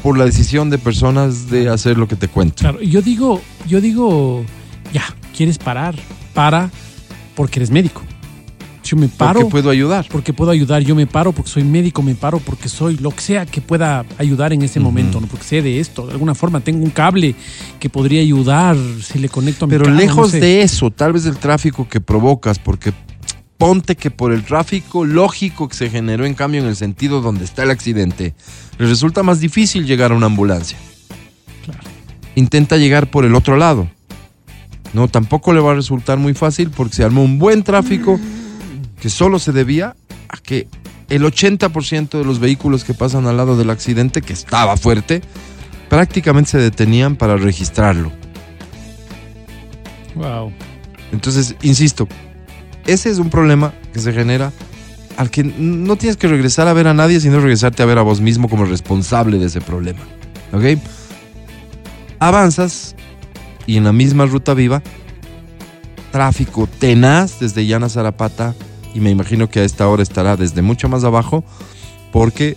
por 0.03 0.17
la 0.17 0.25
decisión 0.25 0.71
de 0.71 0.79
personas 0.79 1.51
de 1.51 1.69
hacer 1.69 1.99
lo 1.99 2.09
que 2.09 2.17
te 2.17 2.29
cuento. 2.29 2.57
Claro, 2.61 2.81
yo 2.81 3.03
digo, 3.03 3.41
yo 3.67 3.81
digo, 3.81 4.45
ya, 4.93 5.05
¿quieres 5.37 5.59
parar? 5.59 5.95
Para 6.35 6.71
porque 7.35 7.59
eres 7.59 7.71
médico. 7.71 8.03
Yo 8.91 8.97
me 8.97 9.09
paro. 9.09 9.41
Porque 9.41 9.51
puedo 9.51 9.71
ayudar. 9.71 10.07
porque 10.11 10.33
puedo 10.33 10.51
ayudar, 10.51 10.83
yo 10.83 10.97
me 10.97 11.07
paro 11.07 11.31
porque 11.31 11.51
soy 11.51 11.63
médico, 11.63 12.03
me 12.03 12.17
paro 12.17 12.41
porque 12.41 12.69
soy 12.69 12.97
lo 12.97 13.13
que 13.13 13.21
sea 13.21 13.47
que 13.47 13.61
pueda 13.61 14.05
ayudar 14.19 14.53
en 14.53 14.63
ese 14.63 14.81
momento, 14.81 15.21
¿no? 15.21 15.29
porque 15.29 15.45
sé 15.45 15.63
de 15.63 15.79
esto, 15.79 16.07
de 16.07 16.13
alguna 16.13 16.35
forma 16.35 16.61
tengo 16.61 16.83
un 16.83 16.91
cable 16.91 17.37
que 17.79 17.89
podría 17.89 18.21
ayudar 18.21 18.77
si 19.01 19.21
le 19.21 19.29
conecto 19.29 19.67
a 19.67 19.69
mi 19.69 19.73
Pero 19.73 19.85
carro, 19.85 19.95
no 19.95 20.01
lejos 20.01 20.31
sé. 20.33 20.41
de 20.41 20.63
eso, 20.63 20.91
tal 20.91 21.13
vez 21.13 21.23
del 21.23 21.37
tráfico 21.37 21.89
que 21.89 22.01
provocas, 22.01 22.59
porque 22.59 22.93
ponte 23.59 23.95
que 23.95 24.11
por 24.11 24.33
el 24.33 24.43
tráfico 24.43 25.05
lógico 25.05 25.69
que 25.69 25.77
se 25.77 25.89
generó 25.89 26.27
en 26.27 26.35
cambio 26.35 26.61
en 26.61 26.67
el 26.67 26.75
sentido 26.75 27.21
donde 27.21 27.45
está 27.45 27.63
el 27.63 27.71
accidente, 27.71 28.35
le 28.79 28.87
resulta 28.87 29.23
más 29.23 29.39
difícil 29.39 29.87
llegar 29.87 30.11
a 30.11 30.17
una 30.17 30.27
ambulancia. 30.27 30.79
Claro. 31.65 31.81
Intenta 32.35 32.77
llegar 32.77 33.09
por 33.09 33.25
el 33.25 33.37
otro 33.37 33.57
lado. 33.57 33.89
No, 34.93 35.07
tampoco 35.07 35.53
le 35.53 35.61
va 35.61 35.71
a 35.71 35.75
resultar 35.75 36.19
muy 36.19 36.35
fácil 36.35 36.71
porque 36.71 36.97
se 36.97 37.05
armó 37.05 37.23
un 37.23 37.39
buen 37.39 37.63
tráfico 37.63 38.19
que 39.01 39.11
solo 39.11 39.39
se 39.39 39.53
debía 39.53 39.97
a 40.29 40.37
que 40.37 40.69
el 41.09 41.25
80% 41.25 42.19
de 42.19 42.25
los 42.25 42.39
vehículos 42.39 42.85
que 42.85 42.95
pasan 42.95 43.27
al 43.27 43.37
lado 43.37 43.57
del 43.57 43.71
accidente, 43.71 44.23
que 44.23 44.33
estaba 44.33 44.77
fuerte, 44.77 45.23
prácticamente 45.89 46.53
se 46.53 46.59
detenían 46.59 47.17
para 47.17 47.37
registrarlo. 47.37 48.13
Wow. 50.15 50.53
Entonces, 51.13 51.57
insisto, 51.63 52.07
ese 52.87 53.11
es 53.11 53.19
un 53.19 53.31
problema 53.31 53.75
que 53.93 53.99
se 53.99 54.13
genera 54.13 54.53
al 55.17 55.31
que 55.31 55.43
no 55.43 55.97
tienes 55.97 56.17
que 56.17 56.29
regresar 56.29 56.69
a 56.69 56.73
ver 56.73 56.87
a 56.87 56.95
nadie, 56.95 57.21
sino 57.21 57.41
regresarte 57.41 57.83
a 57.83 57.87
ver 57.87 57.99
a 57.99 58.03
vos 58.03 58.21
mismo 58.21 58.49
como 58.49 58.65
responsable 58.65 59.39
de 59.39 59.47
ese 59.47 59.61
problema. 59.61 60.01
¿Ok? 60.53 60.81
Avanzas 62.21 62.95
y 63.67 63.77
en 63.77 63.85
la 63.85 63.93
misma 63.93 64.27
ruta 64.27 64.55
viva, 64.55 64.83
tráfico 66.13 66.69
tenaz 66.79 67.41
desde 67.41 67.67
Llana 67.67 67.89
Zarapata 67.89 68.55
y 68.95 69.01
me 69.01 69.11
imagino 69.11 69.49
que 69.49 69.61
a 69.61 69.65
esta 69.65 69.89
hora 69.89 70.03
estará 70.03 70.37
desde 70.37 70.63
mucho 70.63 70.89
más 70.89 71.05
abajo 71.05 71.45
porque 72.13 72.57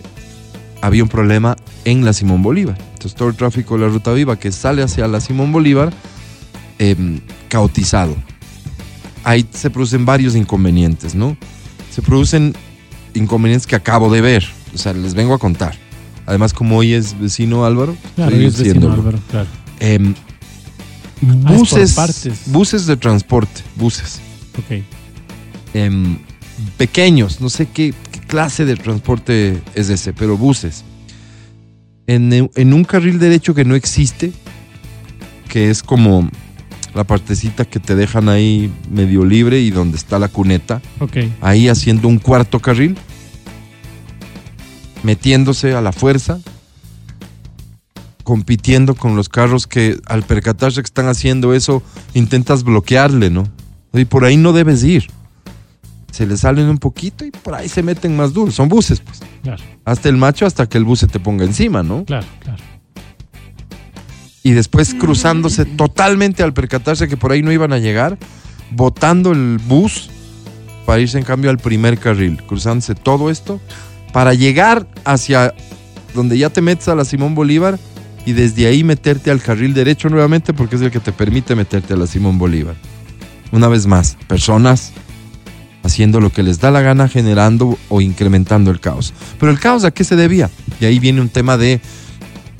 había 0.80 1.02
un 1.02 1.08
problema 1.08 1.56
en 1.84 2.04
la 2.04 2.12
Simón 2.12 2.42
Bolívar. 2.42 2.76
Entonces 2.92 3.14
todo 3.14 3.28
el 3.28 3.36
tráfico 3.36 3.74
de 3.76 3.86
la 3.86 3.88
ruta 3.88 4.12
viva 4.12 4.38
que 4.38 4.52
sale 4.52 4.82
hacia 4.82 5.06
la 5.08 5.20
Simón 5.20 5.52
Bolívar, 5.52 5.92
em, 6.78 7.20
caotizado. 7.48 8.16
Ahí 9.22 9.46
se 9.52 9.70
producen 9.70 10.04
varios 10.04 10.34
inconvenientes, 10.36 11.14
¿no? 11.14 11.36
Se 11.90 12.02
producen 12.02 12.54
inconvenientes 13.14 13.66
que 13.66 13.76
acabo 13.76 14.12
de 14.12 14.20
ver, 14.20 14.44
o 14.74 14.78
sea, 14.78 14.92
les 14.92 15.14
vengo 15.14 15.34
a 15.34 15.38
contar. 15.38 15.74
Además, 16.26 16.52
como 16.52 16.76
hoy 16.78 16.94
es 16.94 17.18
vecino 17.18 17.64
Álvaro, 17.64 17.96
Claro, 18.16 18.30
estoy 18.32 18.44
y 18.44 18.48
es 18.48 18.58
vecino. 18.58 18.92
Álvaro, 18.92 19.18
claro. 19.30 19.48
Ah, 19.80 19.96
por 21.46 21.58
buses, 21.58 21.92
partes. 21.92 22.40
buses 22.46 22.86
de 22.86 22.96
transporte, 22.96 23.62
buses 23.76 24.20
Ok. 24.58 24.82
Em, 25.74 26.18
pequeños, 26.78 27.40
no 27.40 27.50
sé 27.50 27.66
qué, 27.66 27.92
qué 28.10 28.20
clase 28.20 28.64
de 28.64 28.76
transporte 28.76 29.60
es 29.74 29.90
ese, 29.90 30.12
pero 30.12 30.36
buses. 30.38 30.84
En, 32.06 32.32
en 32.32 32.72
un 32.72 32.84
carril 32.84 33.18
derecho 33.18 33.54
que 33.54 33.64
no 33.64 33.74
existe, 33.74 34.32
que 35.48 35.70
es 35.70 35.82
como 35.82 36.28
la 36.94 37.04
partecita 37.04 37.64
que 37.64 37.80
te 37.80 37.96
dejan 37.96 38.28
ahí 38.28 38.72
medio 38.90 39.24
libre 39.24 39.60
y 39.60 39.70
donde 39.70 39.96
está 39.96 40.18
la 40.18 40.28
cuneta, 40.28 40.80
ahí 41.40 41.68
haciendo 41.68 42.08
un 42.08 42.18
cuarto 42.18 42.60
carril, 42.60 42.96
metiéndose 45.02 45.74
a 45.74 45.80
la 45.80 45.92
fuerza, 45.92 46.38
compitiendo 48.22 48.94
con 48.94 49.16
los 49.16 49.28
carros 49.28 49.66
que 49.66 49.98
al 50.06 50.22
percatarse 50.22 50.80
que 50.80 50.86
están 50.86 51.08
haciendo 51.08 51.52
eso, 51.52 51.82
intentas 52.14 52.62
bloquearle, 52.62 53.28
¿no? 53.28 53.44
Y 53.92 54.06
por 54.06 54.24
ahí 54.24 54.36
no 54.36 54.52
debes 54.52 54.82
ir. 54.82 55.08
Se 56.14 56.28
le 56.28 56.36
salen 56.36 56.68
un 56.68 56.78
poquito 56.78 57.24
y 57.24 57.32
por 57.32 57.56
ahí 57.56 57.68
se 57.68 57.82
meten 57.82 58.16
más 58.16 58.32
duro. 58.32 58.52
Son 58.52 58.68
buses, 58.68 59.00
pues. 59.00 59.18
Claro, 59.42 59.60
Hasta 59.84 60.08
el 60.08 60.16
macho 60.16 60.46
hasta 60.46 60.68
que 60.68 60.78
el 60.78 60.84
bus 60.84 61.00
se 61.00 61.08
te 61.08 61.18
ponga 61.18 61.44
encima, 61.44 61.82
¿no? 61.82 62.04
claro, 62.04 62.24
claro. 62.38 62.62
y 64.44 64.52
después 64.52 64.94
cruzándose 64.94 65.64
totalmente 65.64 66.44
al 66.44 66.52
percatarse 66.52 67.08
que 67.08 67.16
por 67.16 67.32
ahí 67.32 67.42
no 67.42 67.50
iban 67.50 67.72
a 67.72 67.80
llegar, 67.80 68.16
botando 68.70 69.32
el 69.32 69.58
bus 69.58 70.08
para 70.86 71.00
irse 71.00 71.18
en 71.18 71.24
cambio 71.24 71.50
al 71.50 71.58
primer 71.58 71.98
carril, 71.98 72.40
cruzándose 72.46 72.94
todo 72.94 73.28
esto 73.28 73.60
para 74.12 74.34
llegar 74.34 74.86
hacia 75.04 75.52
donde 76.14 76.38
ya 76.38 76.48
te 76.48 76.60
metes 76.60 76.86
a 76.86 76.94
la 76.94 77.04
Simón 77.04 77.34
Bolívar 77.34 77.76
y 78.24 78.34
desde 78.34 78.68
ahí 78.68 78.84
meterte 78.84 79.32
al 79.32 79.42
carril 79.42 79.74
derecho 79.74 80.08
nuevamente 80.10 80.54
porque 80.54 80.76
es 80.76 80.82
el 80.82 80.92
que 80.92 81.00
te 81.00 81.10
permite 81.10 81.56
meterte 81.56 81.94
a 81.94 81.96
la 81.96 82.06
Simón 82.06 82.38
Bolívar. 82.38 82.76
Una 83.50 83.66
vez 83.66 83.88
más, 83.88 84.16
personas 84.28 84.92
haciendo 85.84 86.20
lo 86.20 86.30
que 86.30 86.42
les 86.42 86.58
da 86.58 86.70
la 86.72 86.80
gana, 86.80 87.08
generando 87.08 87.78
o 87.88 88.00
incrementando 88.00 88.72
el 88.72 88.80
caos. 88.80 89.14
Pero 89.38 89.52
el 89.52 89.60
caos 89.60 89.84
a 89.84 89.92
qué 89.92 90.02
se 90.02 90.16
debía? 90.16 90.50
Y 90.80 90.86
ahí 90.86 90.98
viene 90.98 91.20
un 91.20 91.28
tema 91.28 91.56
de 91.56 91.80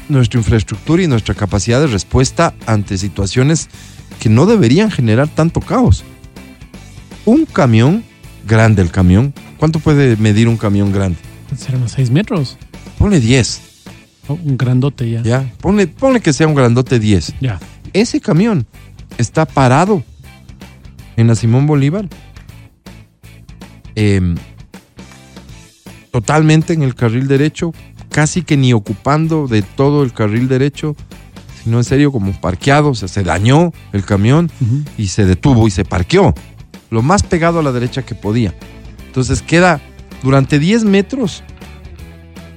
nuestra 0.08 0.38
infraestructura 0.38 1.02
y 1.02 1.08
nuestra 1.08 1.34
capacidad 1.34 1.80
de 1.80 1.88
respuesta 1.88 2.54
ante 2.66 2.98
situaciones 2.98 3.68
que 4.20 4.28
no 4.28 4.46
deberían 4.46 4.90
generar 4.90 5.28
tanto 5.28 5.60
caos. 5.60 6.04
Un 7.24 7.46
camión, 7.46 8.04
grande 8.46 8.82
el 8.82 8.90
camión, 8.90 9.34
¿cuánto 9.58 9.80
puede 9.80 10.16
medir 10.16 10.46
un 10.46 10.58
camión 10.58 10.92
grande? 10.92 11.18
Serán 11.56 11.80
unos 11.80 11.92
6 11.92 12.10
metros. 12.10 12.58
Ponle 12.98 13.20
10, 13.20 13.62
Oh, 14.26 14.38
un 14.42 14.56
grandote 14.56 15.10
ya. 15.10 15.22
¿ya? 15.22 15.52
Ponle, 15.60 15.86
ponle 15.86 16.20
que 16.20 16.32
sea 16.32 16.46
un 16.46 16.54
grandote 16.54 16.98
10. 16.98 17.34
Ya. 17.40 17.60
Ese 17.92 18.20
camión 18.20 18.66
está 19.18 19.44
parado 19.44 20.02
en 21.16 21.26
la 21.26 21.34
Simón 21.34 21.66
Bolívar. 21.66 22.08
Em, 23.94 24.34
totalmente 26.10 26.72
en 26.72 26.82
el 26.82 26.94
carril 26.94 27.26
derecho, 27.26 27.72
casi 28.10 28.42
que 28.42 28.56
ni 28.56 28.72
ocupando 28.72 29.48
de 29.48 29.62
todo 29.62 30.04
el 30.04 30.12
carril 30.12 30.46
derecho, 30.48 30.94
sino 31.62 31.78
en 31.78 31.84
serio 31.84 32.12
como 32.12 32.32
parqueado, 32.40 32.90
o 32.90 32.94
sea, 32.94 33.08
se 33.08 33.24
dañó 33.24 33.72
el 33.92 34.04
camión 34.04 34.50
y 34.96 35.08
se 35.08 35.24
detuvo 35.24 35.66
y 35.66 35.70
se 35.70 35.84
parqueó, 35.84 36.34
lo 36.90 37.02
más 37.02 37.22
pegado 37.22 37.58
a 37.58 37.62
la 37.62 37.72
derecha 37.72 38.02
que 38.02 38.14
podía. 38.14 38.54
Entonces 39.06 39.42
queda 39.42 39.80
durante 40.22 40.58
10 40.58 40.84
metros, 40.84 41.42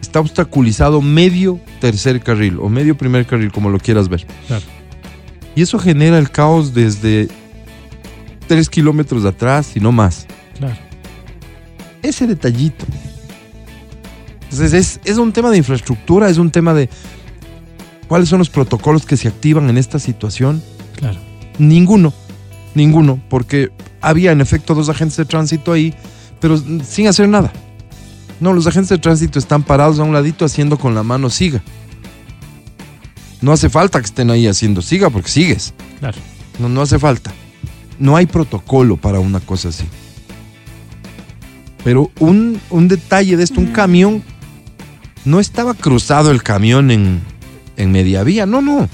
está 0.01 0.19
obstaculizado 0.19 1.01
medio 1.01 1.59
tercer 1.79 2.21
carril 2.21 2.59
o 2.59 2.69
medio 2.69 2.97
primer 2.97 3.25
carril, 3.25 3.51
como 3.51 3.69
lo 3.69 3.79
quieras 3.79 4.09
ver. 4.09 4.27
Claro. 4.47 4.65
Y 5.55 5.63
eso 5.63 5.79
genera 5.79 6.19
el 6.19 6.29
caos 6.29 6.73
desde 6.73 7.27
3 8.47 8.69
kilómetros 8.69 9.23
de 9.23 9.29
atrás 9.29 9.75
y 9.75 9.79
no 9.79 9.91
más. 9.91 10.27
Claro. 10.59 10.86
Ese 12.01 12.27
detallito. 12.27 12.85
Entonces 14.43 14.73
es, 14.73 14.99
es 15.03 15.17
un 15.17 15.33
tema 15.33 15.51
de 15.51 15.57
infraestructura, 15.57 16.29
es 16.29 16.37
un 16.37 16.51
tema 16.51 16.73
de 16.73 16.89
cuáles 18.07 18.29
son 18.29 18.39
los 18.39 18.49
protocolos 18.49 19.05
que 19.05 19.17
se 19.17 19.27
activan 19.27 19.69
en 19.69 19.77
esta 19.77 19.99
situación. 19.99 20.63
Claro. 20.95 21.19
Ninguno, 21.59 22.13
ninguno, 22.73 23.19
porque 23.29 23.71
había 24.01 24.31
en 24.31 24.41
efecto 24.41 24.73
dos 24.73 24.89
agentes 24.89 25.17
de 25.17 25.25
tránsito 25.25 25.73
ahí, 25.73 25.93
pero 26.39 26.57
sin 26.83 27.07
hacer 27.07 27.27
nada. 27.27 27.51
No, 28.39 28.53
los 28.53 28.67
agentes 28.67 28.89
de 28.89 28.99
tránsito 28.99 29.39
están 29.39 29.63
parados 29.63 29.99
a 29.99 30.03
un 30.03 30.13
ladito 30.13 30.45
haciendo 30.45 30.77
con 30.77 30.95
la 30.95 31.03
mano 31.03 31.29
siga. 31.29 31.61
No 33.41 33.51
hace 33.51 33.69
falta 33.69 33.99
que 33.99 34.05
estén 34.05 34.31
ahí 34.31 34.47
haciendo 34.47 34.81
siga 34.81 35.09
porque 35.09 35.29
sigues. 35.29 35.73
Claro. 35.99 36.17
No, 36.59 36.69
no 36.69 36.81
hace 36.81 36.99
falta. 36.99 37.33
No 37.99 38.15
hay 38.15 38.27
protocolo 38.27 38.97
para 38.97 39.19
una 39.19 39.39
cosa 39.39 39.69
así. 39.69 39.85
Pero 41.87 42.11
un, 42.19 42.59
un 42.69 42.89
detalle 42.89 43.37
de 43.37 43.45
esto, 43.45 43.61
un 43.61 43.67
camión, 43.67 44.21
no 45.23 45.39
estaba 45.39 45.73
cruzado 45.73 46.31
el 46.31 46.43
camión 46.43 46.91
en, 46.91 47.21
en 47.77 47.93
media 47.93 48.23
vía, 48.23 48.45
no, 48.45 48.61
no. 48.61 48.89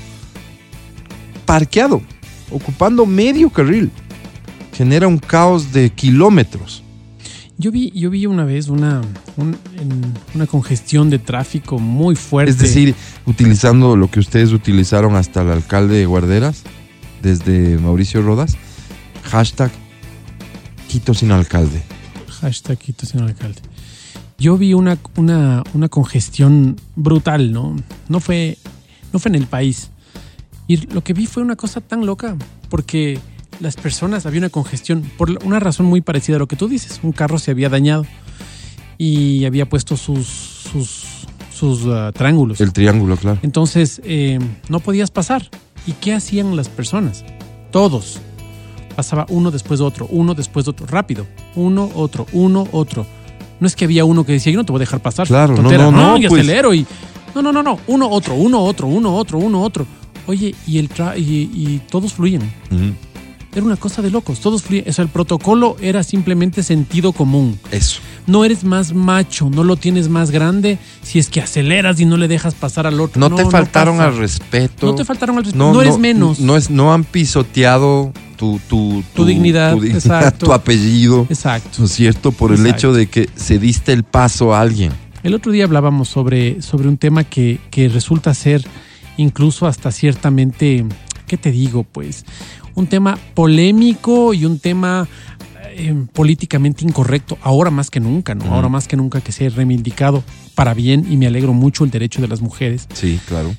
Parqueado, 1.48 2.04
ocupando 2.52 3.08
medio 3.08 3.50
carril. 3.50 3.90
Genera 4.74 5.08
un 5.08 5.18
caos 5.18 5.74
de 5.74 5.90
kilómetros. 5.90 6.84
Yo 7.58 7.72
vi, 7.72 7.90
yo 7.96 8.12
vi 8.12 8.28
una 8.28 8.44
vez 8.46 8.68
una, 8.70 9.02
un- 9.38 9.58
una 10.36 10.46
congestión 10.46 11.10
de 11.10 11.18
tráfico 11.18 11.80
muy 11.80 12.16
fuerte. 12.16 12.52
Es 12.52 12.60
decir, 12.60 12.94
utilizando 13.26 13.98
lo 13.98 14.12
que 14.12 14.20
ustedes 14.20 14.52
utilizaron 14.52 15.16
hasta 15.16 15.42
el 15.42 15.50
alcalde 15.50 15.98
de 15.98 16.06
Guarderas, 16.06 16.62
desde 17.24 17.80
Mauricio 17.80 18.22
Rodas, 18.22 18.56
hashtag 19.24 19.72
Quito 20.88 21.16
sin 21.16 21.32
alcalde. 21.32 21.82
Hashtag 22.44 22.78
Quito 22.78 23.06
sin 23.06 23.22
alcalde. 23.22 23.62
Yo 24.38 24.58
vi 24.58 24.74
una, 24.74 24.98
una, 25.16 25.64
una 25.74 25.88
congestión 25.88 26.76
brutal, 26.96 27.54
¿no? 27.54 27.76
No 28.10 28.20
fue, 28.20 28.58
no 29.14 29.20
fue 29.20 29.30
en 29.30 29.36
el 29.36 29.48
país. 29.48 29.90
Y 30.68 30.78
lo 30.88 31.04
que 31.04 31.14
vi 31.14 31.26
fue 31.26 31.42
una 31.42 31.56
cosa 31.56 31.80
tan 31.80 32.06
loca, 32.06 32.36
porque 32.70 33.20
las 33.62 33.76
personas, 33.76 34.26
había 34.26 34.40
una 34.40 34.50
congestión, 34.50 35.04
por 35.18 35.30
una 35.46 35.60
razón 35.60 35.86
muy 35.86 36.02
parecida 36.02 36.36
a 36.36 36.40
lo 36.40 36.48
que 36.48 36.58
tú 36.58 36.68
dices. 36.68 37.00
Un 37.04 37.14
carro 37.14 37.40
se 37.40 37.52
había 37.52 37.70
dañado 37.70 38.06
y 38.98 39.46
había 39.46 39.70
puesto 39.70 39.96
sus, 39.96 40.28
sus, 40.28 41.06
sus 41.54 41.86
ah, 41.88 42.12
triángulos. 42.14 42.60
El 42.60 42.74
triángulo, 42.74 43.16
claro. 43.16 43.40
Entonces, 43.44 44.02
eh, 44.04 44.40
no 44.68 44.82
podías 44.82 45.12
pasar. 45.12 45.50
¿Y 45.88 45.94
qué 45.94 46.14
hacían 46.14 46.56
las 46.58 46.68
personas? 46.68 47.24
Todos. 47.72 48.20
Pasaba 48.94 49.26
uno 49.30 49.52
después 49.52 49.80
de 49.80 49.86
otro, 49.86 50.08
uno 50.10 50.34
después 50.34 50.66
de 50.66 50.72
otro, 50.72 50.86
rápido, 50.88 51.26
uno, 51.56 51.90
otro, 51.96 52.26
uno, 52.34 52.68
otro. 52.72 53.06
No 53.60 53.68
es 53.68 53.76
que 53.76 53.86
había 53.86 54.06
uno 54.06 54.26
que 54.26 54.34
decía, 54.34 54.52
yo 54.52 54.58
no 54.60 54.66
te 54.66 54.72
voy 54.72 54.80
a 54.80 54.82
dejar 54.86 55.02
pasar. 55.02 55.28
Claro, 55.28 55.54
no, 55.56 55.62
tontera, 55.62 55.86
no, 55.86 55.92
no, 55.92 56.18
y 56.18 56.28
pues. 56.28 56.42
acelero 56.42 56.74
y... 56.74 56.86
No, 57.36 57.42
no, 57.42 57.52
no, 57.52 57.64
no, 57.64 57.80
uno, 57.88 58.10
otro, 58.10 58.36
uno, 58.36 58.60
otro, 58.64 58.88
uno, 58.88 59.16
otro, 59.16 59.40
uno, 59.40 59.62
otro. 59.64 59.86
Oye, 60.28 60.54
y, 60.68 60.78
el 60.78 60.90
tra- 60.90 61.18
y, 61.18 61.50
y 61.54 61.82
todos 61.90 62.14
fluyen. 62.14 62.42
Era 63.56 63.66
una 63.66 63.76
cosa 63.76 64.02
de 64.02 64.10
locos, 64.10 64.40
todos 64.40 64.64
fluyen. 64.64 64.90
O 64.90 64.94
sea, 64.94 65.04
el 65.04 65.10
protocolo 65.10 65.78
era 65.80 66.04
simplemente 66.04 66.64
sentido 66.64 67.12
común. 67.12 67.60
Eso. 67.72 68.00
No 68.26 68.46
eres 68.46 68.64
más 68.64 68.94
macho, 68.94 69.50
no 69.50 69.64
lo 69.64 69.76
tienes 69.76 70.10
más 70.10 70.32
grande 70.32 70.80
si 71.04 71.20
es 71.20 71.30
que 71.30 71.42
aceleras 71.42 72.00
y 72.00 72.06
no 72.06 72.18
le 72.18 72.28
dejas 72.28 72.56
pasar 72.56 72.88
al 72.88 73.00
otro. 73.00 73.20
No, 73.20 73.36
te 73.36 73.46
faltaron 73.46 74.02
al 74.02 74.18
respeto. 74.18 74.88
No 74.88 74.96
te 74.96 75.06
faltaron 75.06 75.38
al 75.38 75.44
respeto. 75.44 75.72
No, 75.72 75.82
eres 75.82 76.00
menos. 76.00 76.40
No, 76.40 76.58
es, 76.58 76.70
no 76.70 76.94
han 76.94 77.04
pisoteado 77.04 78.12
tu, 78.38 78.60
tu, 78.68 79.04
Tu 79.14 79.26
dignidad, 79.26 79.78
exacto. 79.84 80.48
tu 80.48 80.54
apellido. 80.54 81.28
Exacto. 81.30 81.70
¿No 81.80 81.86
es 81.86 81.92
cierto? 81.92 82.32
Por 82.32 82.54
el 82.54 82.66
hecho 82.66 82.92
de 82.92 83.08
que 83.08 83.30
se 83.36 83.60
diste 83.60 83.94
el 83.94 84.04
paso 84.04 84.54
a 84.56 84.62
alguien. 84.62 84.92
El 85.22 85.34
otro 85.36 85.52
día 85.52 85.64
hablábamos 85.64 86.10
sobre, 86.10 86.62
sobre 86.62 86.88
un 86.88 86.98
tema 86.98 87.24
que, 87.24 87.60
que 87.70 87.88
resulta 87.88 88.34
ser 88.34 88.66
incluso 89.18 89.68
hasta 89.68 89.92
ciertamente, 89.92 90.86
¿qué 91.28 91.38
te 91.38 91.52
digo? 91.52 91.84
Pues 91.84 92.26
un 92.76 92.88
tema 92.88 93.18
polémico 93.34 94.34
y 94.34 94.46
un 94.46 94.60
tema 94.60 95.08
eh, 95.76 96.06
políticamente 96.14 96.86
incorrecto, 96.86 97.38
ahora 97.42 97.72
más 97.72 97.90
que 97.90 98.00
nunca, 98.00 98.36
¿no? 98.36 98.46
Ahora 98.54 98.70
más 98.70 98.88
que 98.88 98.96
nunca 98.96 99.22
que 99.22 99.32
se 99.32 99.48
ha 99.48 99.50
reivindicado 99.50 100.24
para 100.56 100.74
bien 100.74 101.06
y 101.10 101.18
me 101.18 101.28
alegro 101.28 101.54
mucho 101.54 101.84
el 101.84 101.92
derecho 101.92 102.22
de 102.22 102.28
las 102.28 102.42
mujeres. 102.42 102.88
Sí, 102.94 103.20
claro. 103.28 103.56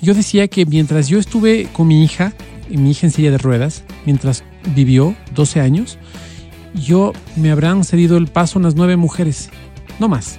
Yo 0.00 0.14
decía 0.14 0.48
que 0.48 0.64
mientras 0.64 1.08
yo 1.08 1.18
estuve 1.18 1.68
con 1.72 1.88
mi 1.88 2.02
hija, 2.02 2.32
y 2.70 2.78
mi 2.78 2.92
hija 2.92 3.06
en 3.06 3.12
silla 3.12 3.30
de 3.30 3.38
ruedas, 3.38 3.84
mientras 4.06 4.44
vivió 4.74 5.14
12 5.34 5.60
años, 5.60 5.98
yo 6.74 7.12
me 7.36 7.50
habrán 7.50 7.84
cedido 7.84 8.16
el 8.16 8.28
paso 8.28 8.58
unas 8.58 8.74
nueve 8.74 8.96
mujeres, 8.96 9.50
no 9.98 10.08
más. 10.08 10.38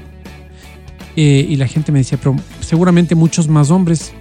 Eh, 1.15 1.45
y 1.47 1.57
la 1.57 1.67
gente 1.67 1.91
me 1.91 1.99
decía, 1.99 2.17
pero 2.17 2.35
seguramente 2.59 3.13
muchos 3.13 3.47
más 3.47 3.69
hombres. 3.69 4.13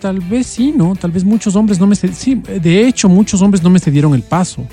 Tal 0.00 0.20
vez 0.20 0.46
sí, 0.46 0.72
¿no? 0.74 0.94
Tal 0.96 1.10
vez 1.10 1.24
muchos 1.24 1.54
hombres 1.56 1.78
no 1.78 1.86
me 1.86 1.94
cedieron. 1.94 2.18
Sí, 2.18 2.34
de 2.60 2.86
hecho, 2.88 3.08
muchos 3.08 3.42
hombres 3.42 3.62
no 3.62 3.68
me 3.70 3.78
cedieron 3.78 4.14
el 4.14 4.22
paso. 4.22 4.64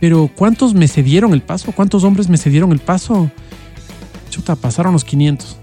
Pero 0.00 0.28
¿cuántos 0.34 0.74
me 0.74 0.88
cedieron 0.88 1.32
el 1.32 1.42
paso? 1.42 1.70
¿Cuántos 1.72 2.02
hombres 2.04 2.28
me 2.28 2.36
cedieron 2.38 2.72
el 2.72 2.78
paso? 2.80 3.30
Chuta, 4.30 4.56
pasaron 4.56 4.92
los 4.94 5.04
500. 5.04 5.58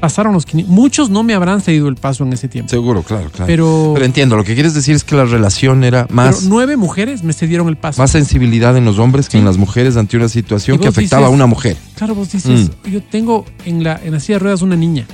Pasaron 0.00 0.32
los 0.32 0.44
500. 0.46 0.74
Muchos 0.74 1.10
no 1.10 1.22
me 1.22 1.32
habrán 1.32 1.60
cedido 1.60 1.86
el 1.86 1.94
paso 1.94 2.24
en 2.24 2.32
ese 2.32 2.48
tiempo. 2.48 2.68
Seguro, 2.70 3.02
claro, 3.04 3.30
claro. 3.30 3.46
Pero, 3.46 3.92
Pero, 3.94 4.04
entiendo, 4.04 4.36
lo 4.36 4.42
que 4.42 4.54
quieres 4.54 4.74
decir 4.74 4.96
es 4.96 5.04
que 5.04 5.14
la 5.14 5.24
relación 5.26 5.84
era 5.84 6.04
pero 6.06 6.16
más, 6.16 6.42
nueve 6.44 6.76
mujeres 6.76 7.22
me 7.22 7.32
cedieron 7.32 7.68
el 7.68 7.76
paso. 7.76 8.02
más 8.02 8.10
sensibilidad 8.10 8.76
en 8.76 8.84
los 8.84 8.98
hombres 8.98 9.26
que 9.28 9.32
Sí. 9.32 9.38
en 9.38 9.44
las 9.44 9.58
mujeres 9.58 9.96
ante 9.96 10.16
una 10.16 10.28
situación 10.28 10.78
que 10.78 10.88
afectaba 10.88 11.22
dices- 11.28 11.32
a 11.32 11.34
una 11.34 11.46
mujer. 11.46 11.76
Claro, 11.94 12.16
vos 12.16 12.32
dices, 12.32 12.70
Mm. 12.84 12.88
yo 12.90 13.02
tengo 13.04 13.44
en 13.64 13.84
la, 13.84 14.00
en 14.02 14.10
la 14.12 14.18
silla 14.18 14.36
de 14.36 14.38
ruedas 14.40 14.62
una 14.62 14.74
niña. 14.74 15.06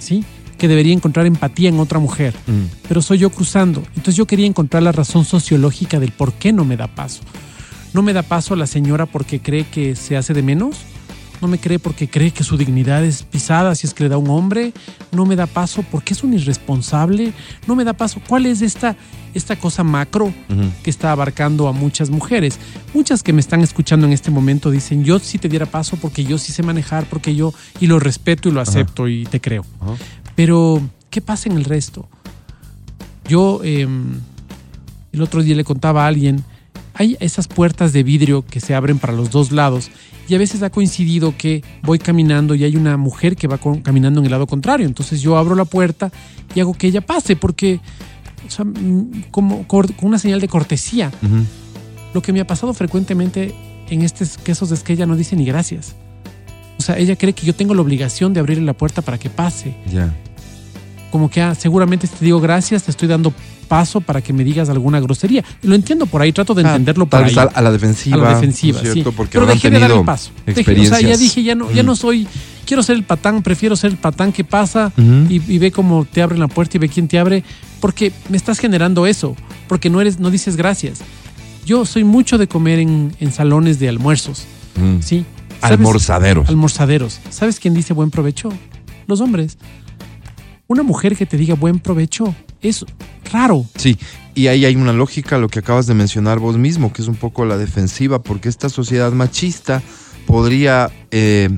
¿sí? 0.00 0.24
Que 0.62 0.68
debería 0.68 0.92
encontrar 0.92 1.26
empatía 1.26 1.68
en 1.70 1.80
otra 1.80 1.98
mujer. 1.98 2.34
Mm. 2.46 2.86
pero 2.86 3.02
soy 3.02 3.18
yo 3.18 3.30
cruzando. 3.30 3.82
Entonces 3.96 4.14
yo 4.14 4.26
quería 4.26 4.46
encontrar 4.46 4.84
la 4.84 4.92
razón 4.92 5.24
sociológica 5.24 5.98
del 5.98 6.12
por 6.12 6.32
qué 6.34 6.52
no 6.52 6.64
me 6.64 6.76
da 6.76 6.86
paso. 6.86 7.22
No 7.92 8.00
me 8.02 8.12
da 8.12 8.22
paso 8.22 8.54
la 8.54 8.68
señora 8.68 9.06
porque 9.06 9.40
cree 9.40 9.64
que 9.64 9.96
se 9.96 10.16
hace 10.16 10.32
de 10.34 10.42
menos. 10.42 10.76
No 11.40 11.48
me 11.48 11.58
cree 11.58 11.80
porque 11.80 12.08
cree 12.08 12.30
que 12.30 12.44
su 12.44 12.56
dignidad 12.56 13.04
es 13.04 13.24
pisada 13.24 13.74
si 13.74 13.88
es 13.88 13.94
que 13.94 14.04
le 14.04 14.08
da 14.08 14.16
un 14.18 14.30
hombre. 14.30 14.72
No 15.10 15.26
me 15.26 15.34
da 15.34 15.46
paso 15.46 15.84
porque 15.90 16.14
es 16.14 16.22
un 16.22 16.32
irresponsable. 16.34 17.32
No 17.66 17.74
me 17.74 17.82
da 17.82 17.92
paso. 17.94 18.20
¿Cuál 18.28 18.46
es 18.46 18.62
esta, 18.62 18.94
esta 19.34 19.56
cosa 19.56 19.82
macro 19.82 20.26
Ujú. 20.26 20.70
que 20.84 20.90
está 20.90 21.10
abarcando 21.10 21.66
a 21.66 21.72
muchas 21.72 22.10
mujeres? 22.10 22.60
Muchas 22.94 23.24
que 23.24 23.32
me 23.32 23.40
están 23.40 23.60
escuchando 23.62 24.06
en 24.06 24.12
este 24.12 24.30
momento 24.30 24.70
dicen, 24.70 25.02
yo 25.02 25.18
sí 25.18 25.38
te 25.38 25.48
diera 25.48 25.66
paso 25.66 25.96
porque 25.96 26.22
yo 26.22 26.38
sí 26.38 26.52
sé 26.52 26.62
manejar, 26.62 27.06
porque 27.06 27.34
yo, 27.34 27.52
y 27.80 27.88
lo 27.88 27.98
respeto 27.98 28.48
y 28.48 28.52
lo 28.52 28.60
acepto 28.60 29.08
y 29.08 29.24
te 29.24 29.40
creo. 29.40 29.66
Ajá. 29.80 29.94
Pero, 30.34 30.80
¿qué 31.10 31.20
pasa 31.20 31.48
en 31.48 31.56
el 31.56 31.64
resto? 31.64 32.08
Yo 33.28 33.60
eh, 33.64 33.86
el 35.12 35.22
otro 35.22 35.42
día 35.42 35.54
le 35.54 35.64
contaba 35.64 36.04
a 36.04 36.08
alguien, 36.08 36.42
hay 36.94 37.16
esas 37.20 37.48
puertas 37.48 37.92
de 37.92 38.02
vidrio 38.02 38.44
que 38.44 38.60
se 38.60 38.74
abren 38.74 38.98
para 38.98 39.12
los 39.12 39.30
dos 39.30 39.52
lados 39.52 39.90
y 40.28 40.34
a 40.34 40.38
veces 40.38 40.62
ha 40.62 40.70
coincidido 40.70 41.34
que 41.36 41.62
voy 41.82 41.98
caminando 41.98 42.54
y 42.54 42.64
hay 42.64 42.76
una 42.76 42.96
mujer 42.96 43.36
que 43.36 43.48
va 43.48 43.58
con- 43.58 43.80
caminando 43.82 44.20
en 44.20 44.26
el 44.26 44.32
lado 44.32 44.46
contrario. 44.46 44.86
Entonces 44.86 45.20
yo 45.20 45.36
abro 45.36 45.54
la 45.54 45.64
puerta 45.64 46.10
y 46.54 46.60
hago 46.60 46.74
que 46.74 46.86
ella 46.88 47.00
pase 47.00 47.36
porque, 47.36 47.80
o 48.46 48.50
sea, 48.50 48.64
mm, 48.64 49.24
como 49.30 49.66
con 49.66 49.86
una 50.02 50.18
señal 50.18 50.40
de 50.40 50.48
cortesía. 50.48 51.10
Lo 52.14 52.20
que 52.22 52.32
me 52.32 52.40
ha 52.40 52.46
pasado 52.46 52.74
frecuentemente 52.74 53.54
en 53.88 54.02
estos 54.02 54.36
casos 54.38 54.70
es 54.70 54.82
que 54.82 54.92
ella 54.92 55.06
no 55.06 55.16
dice 55.16 55.34
ni 55.36 55.44
gracias. 55.46 55.94
O 56.82 56.84
sea, 56.84 56.98
ella 56.98 57.14
cree 57.16 57.32
que 57.32 57.46
yo 57.46 57.54
tengo 57.54 57.74
la 57.74 57.80
obligación 57.82 58.32
de 58.34 58.40
abrirle 58.40 58.64
la 58.64 58.72
puerta 58.72 59.02
para 59.02 59.18
que 59.18 59.30
pase 59.30 59.74
Ya. 59.92 60.12
como 61.10 61.30
que 61.30 61.40
ah, 61.40 61.54
seguramente 61.54 62.08
te 62.08 62.24
digo 62.24 62.40
gracias, 62.40 62.82
te 62.82 62.90
estoy 62.90 63.06
dando 63.06 63.32
paso 63.68 64.00
para 64.00 64.20
que 64.20 64.32
me 64.32 64.42
digas 64.44 64.68
alguna 64.68 64.98
grosería. 65.00 65.44
Lo 65.62 65.74
entiendo 65.74 66.06
por 66.06 66.20
ahí, 66.22 66.32
trato 66.32 66.52
de 66.54 66.62
Ah, 66.64 66.68
entenderlo 66.70 67.06
por 67.06 67.20
Tal 67.20 67.28
ahí. 67.28 67.48
a, 67.54 67.60
la 67.62 67.70
defensiva. 67.72 68.16
a 68.16 68.20
la 68.20 68.34
defensiva, 68.34 68.78
¿no 68.82 68.92
cierto? 68.92 69.10
sí. 69.10 69.16
Porque 69.16 69.32
Pero 69.32 69.42
habrán 69.44 69.56
dejé 69.56 69.70
de 69.70 69.78
dar 69.78 69.88
tenido 69.88 70.00
el 70.00 70.06
paso. 70.06 70.30
Dejé- 70.46 70.80
o 70.80 70.84
sea, 70.86 71.00
ya 71.00 71.16
dije, 71.16 71.42
ya 71.42 71.54
no, 71.54 71.70
ya 71.70 71.82
no 71.82 71.94
soy, 71.96 72.26
quiero 72.66 72.82
ser 72.82 72.96
el 72.96 73.04
patán, 73.04 73.42
prefiero 73.42 73.76
ser 73.76 73.92
el 73.92 73.96
patán 73.98 74.32
que 74.32 74.42
pasa 74.44 74.92
y, 74.98 75.40
y 75.54 75.58
ve 75.58 75.70
cómo 75.70 76.04
te 76.04 76.20
abren 76.22 76.40
la 76.40 76.48
puerta 76.48 76.76
y 76.76 76.80
ve 76.80 76.88
quién 76.88 77.08
te 77.08 77.18
abre, 77.18 77.44
porque 77.80 78.12
me 78.28 78.36
estás 78.36 78.58
generando 78.58 79.06
eso, 79.06 79.36
porque 79.68 79.88
no 79.88 80.00
eres, 80.00 80.18
no 80.18 80.30
dices 80.30 80.56
gracias. 80.56 80.98
Yo 81.64 81.84
soy 81.86 82.04
mucho 82.04 82.36
de 82.38 82.48
comer 82.48 82.78
en, 82.80 83.14
en 83.20 83.32
salones 83.32 83.78
de 83.78 83.88
almuerzos. 83.88 84.44
¿sí? 85.00 85.24
¿Sabes? 85.62 85.78
Almorzaderos. 85.78 86.48
Almorzaderos. 86.48 87.20
¿Sabes 87.30 87.58
quién 87.60 87.72
dice 87.72 87.94
buen 87.94 88.10
provecho? 88.10 88.50
Los 89.06 89.20
hombres. 89.20 89.56
Una 90.66 90.82
mujer 90.82 91.16
que 91.16 91.24
te 91.26 91.36
diga 91.36 91.54
buen 91.54 91.78
provecho 91.78 92.34
es 92.60 92.84
raro. 93.32 93.64
Sí, 93.76 93.96
y 94.34 94.48
ahí 94.48 94.64
hay 94.64 94.76
una 94.76 94.92
lógica, 94.92 95.38
lo 95.38 95.48
que 95.48 95.58
acabas 95.60 95.86
de 95.86 95.94
mencionar 95.94 96.38
vos 96.38 96.56
mismo, 96.58 96.92
que 96.92 97.02
es 97.02 97.08
un 97.08 97.14
poco 97.16 97.44
la 97.44 97.56
defensiva, 97.56 98.22
porque 98.22 98.48
esta 98.48 98.68
sociedad 98.68 99.12
machista 99.12 99.82
podría 100.26 100.90
eh, 101.10 101.50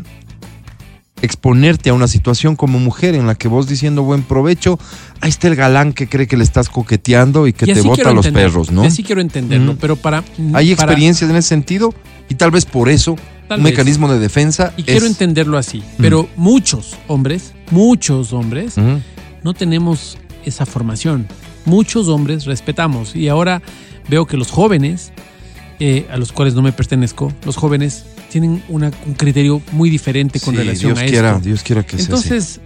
exponerte 1.23 1.91
a 1.91 1.95
una 1.95 2.09
situación 2.09 2.57
como 2.57 2.79
mujer 2.79 3.15
en 3.15 3.27
la 3.27 3.35
que 3.35 3.49
vos 3.49 3.67
diciendo 3.69 4.03
buen 4.03 4.23
provecho, 4.23 4.79
ahí 5.21 5.31
está 5.31 5.49
el 5.49 5.57
galán 5.57 5.93
que 5.93 6.09
cree 6.09 6.27
que 6.27 6.37
le 6.37 6.45
estás 6.45 6.69
coqueteando 6.69 7.47
y 7.47 7.53
que 7.53 7.71
Y 7.71 7.75
te 7.75 7.81
bota 7.83 7.95
quiero 7.97 8.15
los 8.15 8.29
perros, 8.29 8.71
¿no? 8.71 8.85
Y 8.85 8.89
así 8.89 9.03
quiero 9.03 9.21
entenderlo, 9.21 9.77
pero 9.81 9.97
para... 9.97 10.19
Hay 10.19 10.75
para- 10.75 10.87
experiencias 10.91 11.31
en 11.31 11.37
ese 11.37 11.49
sentido 11.49 11.95
y 12.29 12.35
tal 12.37 12.51
vez 12.51 12.65
por 12.67 12.89
eso 12.89 13.17
Tal 13.49 13.59
un 13.59 13.65
vez. 13.65 13.73
mecanismo 13.73 14.11
de 14.13 14.19
defensa 14.19 14.73
Y 14.77 14.83
quiero 14.85 15.07
entenderlo 15.07 15.59
así. 15.59 15.83
Pero 15.99 16.29
muchos 16.37 16.97
hombres, 17.09 17.53
muchos 17.71 18.33
hombres, 18.33 18.75
no 19.43 19.55
tenemos 19.55 20.17
esa 20.45 20.65
formación. 20.67 21.27
Muchos 21.67 22.09
hombres 22.09 22.45
respetamos. 22.45 23.15
Y 23.17 23.29
ahora 23.29 23.63
veo 24.09 24.27
que 24.27 24.37
los 24.37 24.51
jóvenes, 24.51 25.13
eh, 25.81 26.07
a 26.11 26.17
los 26.17 26.33
cuales 26.33 26.55
no 26.55 26.63
me 26.63 26.73
pertenezco, 26.73 27.33
los 27.45 27.57
jóvenes 27.57 28.05
tienen 28.31 28.63
una- 28.69 28.91
un 29.07 29.15
criterio 29.15 29.63
muy 29.73 29.91
diferente 29.91 30.41
con 30.41 30.55
Sí, 30.55 30.59
relación 30.61 30.95
Dios 30.95 31.05
a 31.05 31.07
quiera, 31.11 31.31
esto. 31.33 31.41
Dios 31.45 31.63
quiera 31.63 31.83
que 31.85 31.97
sea 31.99 31.99
así. 31.99 32.05
Entonces, 32.29 32.61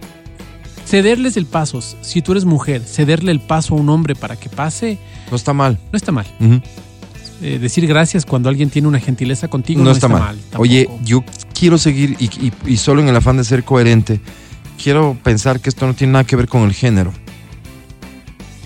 cederles 0.85 1.37
el 1.37 1.45
paso, 1.45 1.81
si 2.01 2.21
tú 2.21 2.31
eres 2.31 2.45
mujer, 2.45 2.81
cederle 2.83 3.31
el 3.31 3.39
paso 3.39 3.75
a 3.75 3.77
un 3.77 3.89
hombre 3.89 4.15
para 4.15 4.35
que 4.35 4.49
pase, 4.49 4.97
No 5.29 5.35
está 5.37 5.53
mal. 5.53 5.77
no 5.91 5.97
está 5.97 6.11
mal. 6.11 6.25
Ujú. 6.39 6.61
Eh, 7.41 7.57
decir 7.59 7.87
gracias 7.87 8.25
cuando 8.25 8.49
alguien 8.49 8.69
tiene 8.69 8.87
una 8.87 8.99
gentileza 8.99 9.47
contigo 9.47 9.81
no, 9.83 9.91
está, 9.91 10.07
mal. 10.09 10.37
Oye, 10.57 10.89
yo 11.03 11.23
quiero 11.57 11.77
seguir 11.77 12.17
y, 12.19 12.25
y- 12.25 12.53
y 12.65 12.77
solo 12.77 13.01
en 13.01 13.07
el 13.07 13.15
afán 13.15 13.37
de 13.37 13.43
ser 13.45 13.63
coherente, 13.63 14.19
quiero 14.81 15.17
pensar 15.23 15.61
que 15.61 15.69
esto 15.69 15.87
no 15.87 15.93
tiene 15.93 16.13
nada 16.13 16.25
que 16.25 16.35
ver 16.35 16.47
con 16.49 16.63
el 16.63 16.73
género, 16.73 17.13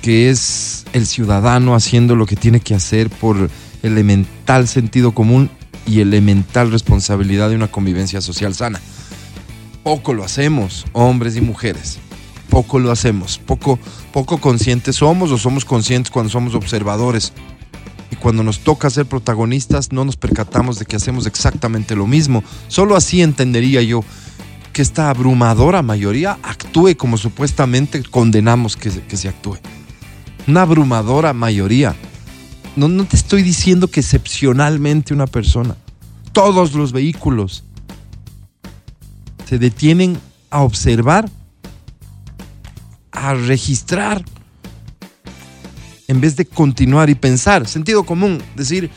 que 0.01 0.29
es 0.29 0.86
el 0.93 1.05
ciudadano 1.07 1.75
haciendo 1.75 2.15
lo 2.15 2.25
que 2.25 2.36
tiene 2.36 2.59
que 2.59 2.73
hacer 2.75 3.09
por 3.09 3.49
elemental 3.83 4.67
sentido 4.67 5.12
común 5.13 5.49
y 5.86 5.99
elemental 6.01 6.71
responsabilidad 6.71 7.49
de 7.49 7.55
una 7.55 7.67
convivencia 7.67 8.21
social 8.21 8.55
sana. 8.55 8.81
Poco 9.83 10.13
lo 10.13 10.23
hacemos, 10.23 10.86
hombres 10.93 11.36
y 11.36 11.41
mujeres. 11.41 11.99
Poco 12.49 12.79
lo 12.79 12.91
hacemos, 12.91 13.38
poco, 13.39 13.79
poco 14.12 14.38
conscientes 14.39 14.95
somos 14.97 15.31
o 15.31 15.38
somos 15.38 15.65
conscientes 15.65 16.12
cuando 16.12 16.29
somos 16.31 16.53
observadores. 16.55 17.33
Cuando 18.23 18.41
nos 18.41 18.59
toca 18.59 18.89
ser 18.89 19.05
protagonistas 19.05 19.91
no 19.91 20.05
nos 20.05 20.15
percatamos 20.15 20.79
de 20.79 20.86
que 20.86 20.95
hacemos 20.95 21.25
exactamente 21.25 21.93
lo 21.93 22.07
mismo. 22.07 22.41
Solo 22.69 22.95
así 22.95 23.21
entendería 23.21 23.81
yo 23.81 24.01
que 24.71 24.81
esta 24.81 25.09
abrumadora 25.09 25.81
mayoría 25.81 26.39
actúe 26.41 26.95
como 26.95 27.17
supuestamente 27.17 28.01
condenamos 28.01 28.77
que, 28.77 28.91
que 28.91 29.17
se 29.17 29.27
actúe. 29.27 29.57
Una 30.47 30.62
abrumadora 30.62 31.33
mayoría. 31.33 31.95
No, 32.77 32.88
no 32.88 33.03
te 33.03 33.17
estoy 33.17 33.43
diciendo 33.43 33.89
que 33.89 33.99
excepcionalmente 33.99 35.13
una 35.13 35.27
persona. 35.27 35.75
Todos 36.31 36.75
los 36.75 36.93
vehículos 36.93 37.65
se 39.49 39.59
detienen 39.59 40.17
a 40.49 40.62
observar, 40.62 41.29
a 43.12 43.33
registrar 43.33 44.23
en 46.13 46.21
vez 46.21 46.36
de 46.36 46.45
continuar 46.45 47.10
y 47.10 47.15
pensar, 47.15 47.67
sentido 47.67 48.04
común, 48.04 48.41
decir, 48.56 48.89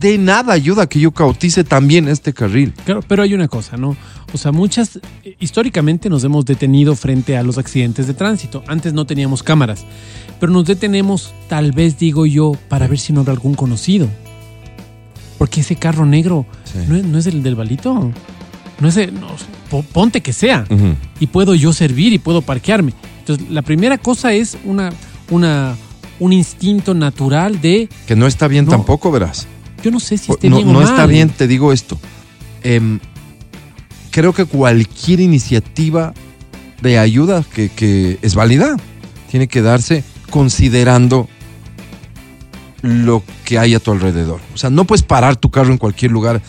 de 0.00 0.18
nada 0.18 0.52
ayuda 0.52 0.88
que 0.88 0.98
yo 0.98 1.12
cautice 1.12 1.62
también 1.62 2.08
este 2.08 2.32
carril. 2.32 2.74
Claro, 2.84 3.02
pero 3.06 3.22
hay 3.22 3.34
una 3.34 3.46
cosa, 3.48 3.76
¿no? 3.76 3.96
O 4.32 4.38
sea, 4.38 4.50
muchas, 4.50 4.98
históricamente 5.38 6.10
nos 6.10 6.24
hemos 6.24 6.44
detenido 6.44 6.96
frente 6.96 7.36
a 7.36 7.42
los 7.44 7.56
accidentes 7.56 8.06
de 8.08 8.14
tránsito. 8.14 8.64
Antes 8.66 8.92
no 8.92 9.06
teníamos 9.06 9.42
cámaras, 9.44 9.84
pero 10.40 10.52
nos 10.52 10.64
detenemos, 10.64 11.32
tal 11.48 11.70
vez 11.70 11.98
digo 11.98 12.26
yo, 12.26 12.52
para 12.68 12.88
ver 12.88 12.98
si 12.98 13.12
no 13.12 13.20
habrá 13.20 13.32
algún 13.32 13.54
conocido. 13.54 14.08
Porque 15.38 15.60
ese 15.60 15.76
carro 15.76 16.04
negro 16.06 16.46
Sí. 16.64 16.78
no, 16.88 16.96
es, 16.96 17.04
no 17.04 17.18
es 17.18 17.26
el 17.26 17.42
del 17.42 17.54
balito. 17.54 18.10
No 18.80 18.88
es 18.88 18.96
el, 18.96 19.14
no, 19.14 19.28
ponte 19.92 20.20
que 20.20 20.32
sea. 20.32 20.64
Y 21.20 21.28
puedo 21.28 21.54
yo 21.54 21.72
servir 21.72 22.12
y 22.12 22.18
puedo 22.18 22.42
parquearme. 22.42 22.92
Entonces, 23.20 23.48
la 23.50 23.62
primera 23.62 23.98
cosa 23.98 24.32
es 24.32 24.56
una, 24.64 24.92
una, 25.30 25.76
un 26.22 26.32
instinto 26.32 26.94
natural 26.94 27.60
de, 27.60 27.88
Que 28.06 28.14
no 28.14 28.26
está 28.28 28.46
bien 28.46 28.64
No. 28.66 28.70
tampoco, 28.70 29.10
verás. 29.10 29.48
yo 29.82 29.90
no 29.90 29.98
sé 29.98 30.16
si 30.18 30.30
esté 30.30 30.48
no 30.48 30.56
bien 30.56 30.68
o 30.68 30.72
no 30.72 30.80
mal. 30.80 30.88
está 30.88 31.06
bien, 31.06 31.28
te 31.30 31.48
digo 31.48 31.72
esto. 31.72 31.98
Em, 32.62 33.00
creo 34.12 34.32
que 34.32 34.44
cualquier 34.44 35.18
iniciativa 35.18 36.14
de 36.80 36.98
ayuda 36.98 37.44
que, 37.54 37.70
que 37.70 38.18
es 38.22 38.36
válida 38.36 38.76
tiene 39.30 39.48
que 39.48 39.62
darse 39.62 40.04
considerando 40.30 41.28
lo 42.82 43.24
que 43.44 43.58
hay 43.58 43.74
a 43.74 43.80
tu 43.80 43.90
alrededor. 43.90 44.40
O 44.54 44.58
sea, 44.58 44.70
no 44.70 44.84
puedes 44.84 45.02
parar 45.02 45.34
tu 45.36 45.50
carro 45.50 45.72
en 45.72 45.78
cualquier 45.78 46.12
lugar 46.12 46.40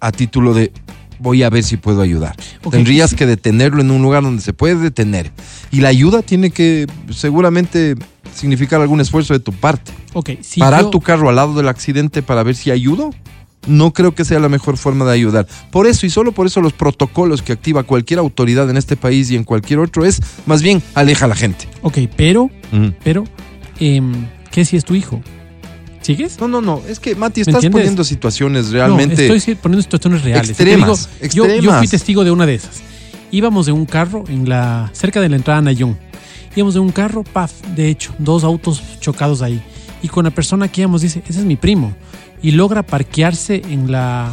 a 0.00 0.12
título 0.12 0.52
de 0.52 0.72
voy 1.18 1.42
a 1.42 1.48
ver 1.50 1.62
si 1.62 1.78
puedo 1.78 2.02
ayudar. 2.02 2.36
Tendrías 2.70 3.14
que 3.14 3.24
detenerlo 3.24 3.80
en 3.80 3.90
un 3.90 4.02
lugar 4.02 4.22
donde 4.24 4.42
se 4.42 4.52
puede 4.52 4.74
detener. 4.76 5.30
Y 5.70 5.80
la 5.80 5.88
ayuda 5.88 6.20
tiene 6.20 6.50
que 6.50 6.86
seguramente 7.10 7.94
significar 8.34 8.80
algún 8.80 9.00
esfuerzo 9.00 9.32
de 9.34 9.40
tu 9.40 9.52
parte. 9.52 9.92
Ok, 10.14 10.30
si 10.42 10.60
Parar 10.60 10.82
yo- 10.82 10.90
tu 10.90 11.00
carro 11.00 11.28
al 11.28 11.36
lado 11.36 11.54
del 11.54 11.68
accidente 11.68 12.22
para 12.22 12.42
ver 12.42 12.54
si 12.56 12.70
ayudo, 12.70 13.10
no 13.66 13.92
creo 13.92 14.14
que 14.14 14.24
sea 14.24 14.40
la 14.40 14.48
mejor 14.48 14.76
forma 14.76 15.04
de 15.04 15.12
ayudar. 15.12 15.46
Por 15.70 15.86
eso 15.86 16.04
y 16.06 16.10
solo 16.10 16.32
por 16.32 16.46
eso 16.46 16.60
los 16.60 16.72
protocolos 16.72 17.42
que 17.42 17.52
activa 17.52 17.84
cualquier 17.84 18.18
autoridad 18.18 18.68
en 18.68 18.76
este 18.76 18.96
país 18.96 19.30
y 19.30 19.36
en 19.36 19.44
cualquier 19.44 19.78
otro 19.78 20.04
es 20.04 20.20
más 20.46 20.62
bien 20.62 20.82
aleja 20.94 21.26
a 21.26 21.28
la 21.28 21.36
gente. 21.36 21.68
Ok, 21.82 21.98
pero, 22.16 22.50
pero, 23.04 23.24
em, 23.78 24.26
¿qué 24.50 24.64
si 24.64 24.76
es 24.76 24.84
tu 24.84 24.94
hijo? 24.94 25.20
¿Sigues? 26.00 26.40
No, 26.40 26.48
no, 26.48 26.60
no, 26.60 26.82
es 26.88 26.98
que 26.98 27.14
Mati 27.14 27.38
¿Me 27.38 27.42
estás 27.42 27.54
entiendes? 27.56 27.80
poniendo 27.82 28.02
situaciones 28.02 28.70
realmente 28.70 29.28
No, 29.28 29.34
estoy 29.34 29.54
poniendo 29.54 29.82
situaciones 29.82 30.22
reales. 30.24 30.50
Extremas, 30.50 31.08
yo- 31.32 31.46
Yo, 31.60 31.72
fui 31.78 31.86
testigo 31.86 32.24
de 32.24 32.32
una 32.32 32.44
de 32.44 32.56
esas. 32.56 32.82
Íbamos 33.30 33.68
en 33.68 33.74
un 33.74 33.86
carro 33.86 34.24
en 34.28 34.48
la 34.48 34.90
cerca 34.92 35.20
de 35.20 35.28
la 35.28 35.36
entrada 35.36 35.60
a 35.60 35.62
Nayón. 35.62 35.96
Íbamos 36.56 36.76
en 36.76 36.82
un 36.82 36.92
carro, 36.92 37.22
paf, 37.24 37.52
de 37.74 37.88
hecho, 37.88 38.12
dos 38.18 38.44
autos 38.44 38.82
chocados 39.00 39.42
ahí. 39.42 39.62
Y 40.02 40.08
con 40.08 40.24
la 40.24 40.30
persona 40.30 40.68
que 40.68 40.82
íbamos 40.82 41.00
dice, 41.02 41.22
ese 41.28 41.40
es 41.40 41.44
mi 41.46 41.56
primo. 41.56 41.94
Y 42.42 42.50
logra 42.52 42.82
parquearse 42.82 43.62
en 43.70 43.90
la... 43.92 44.30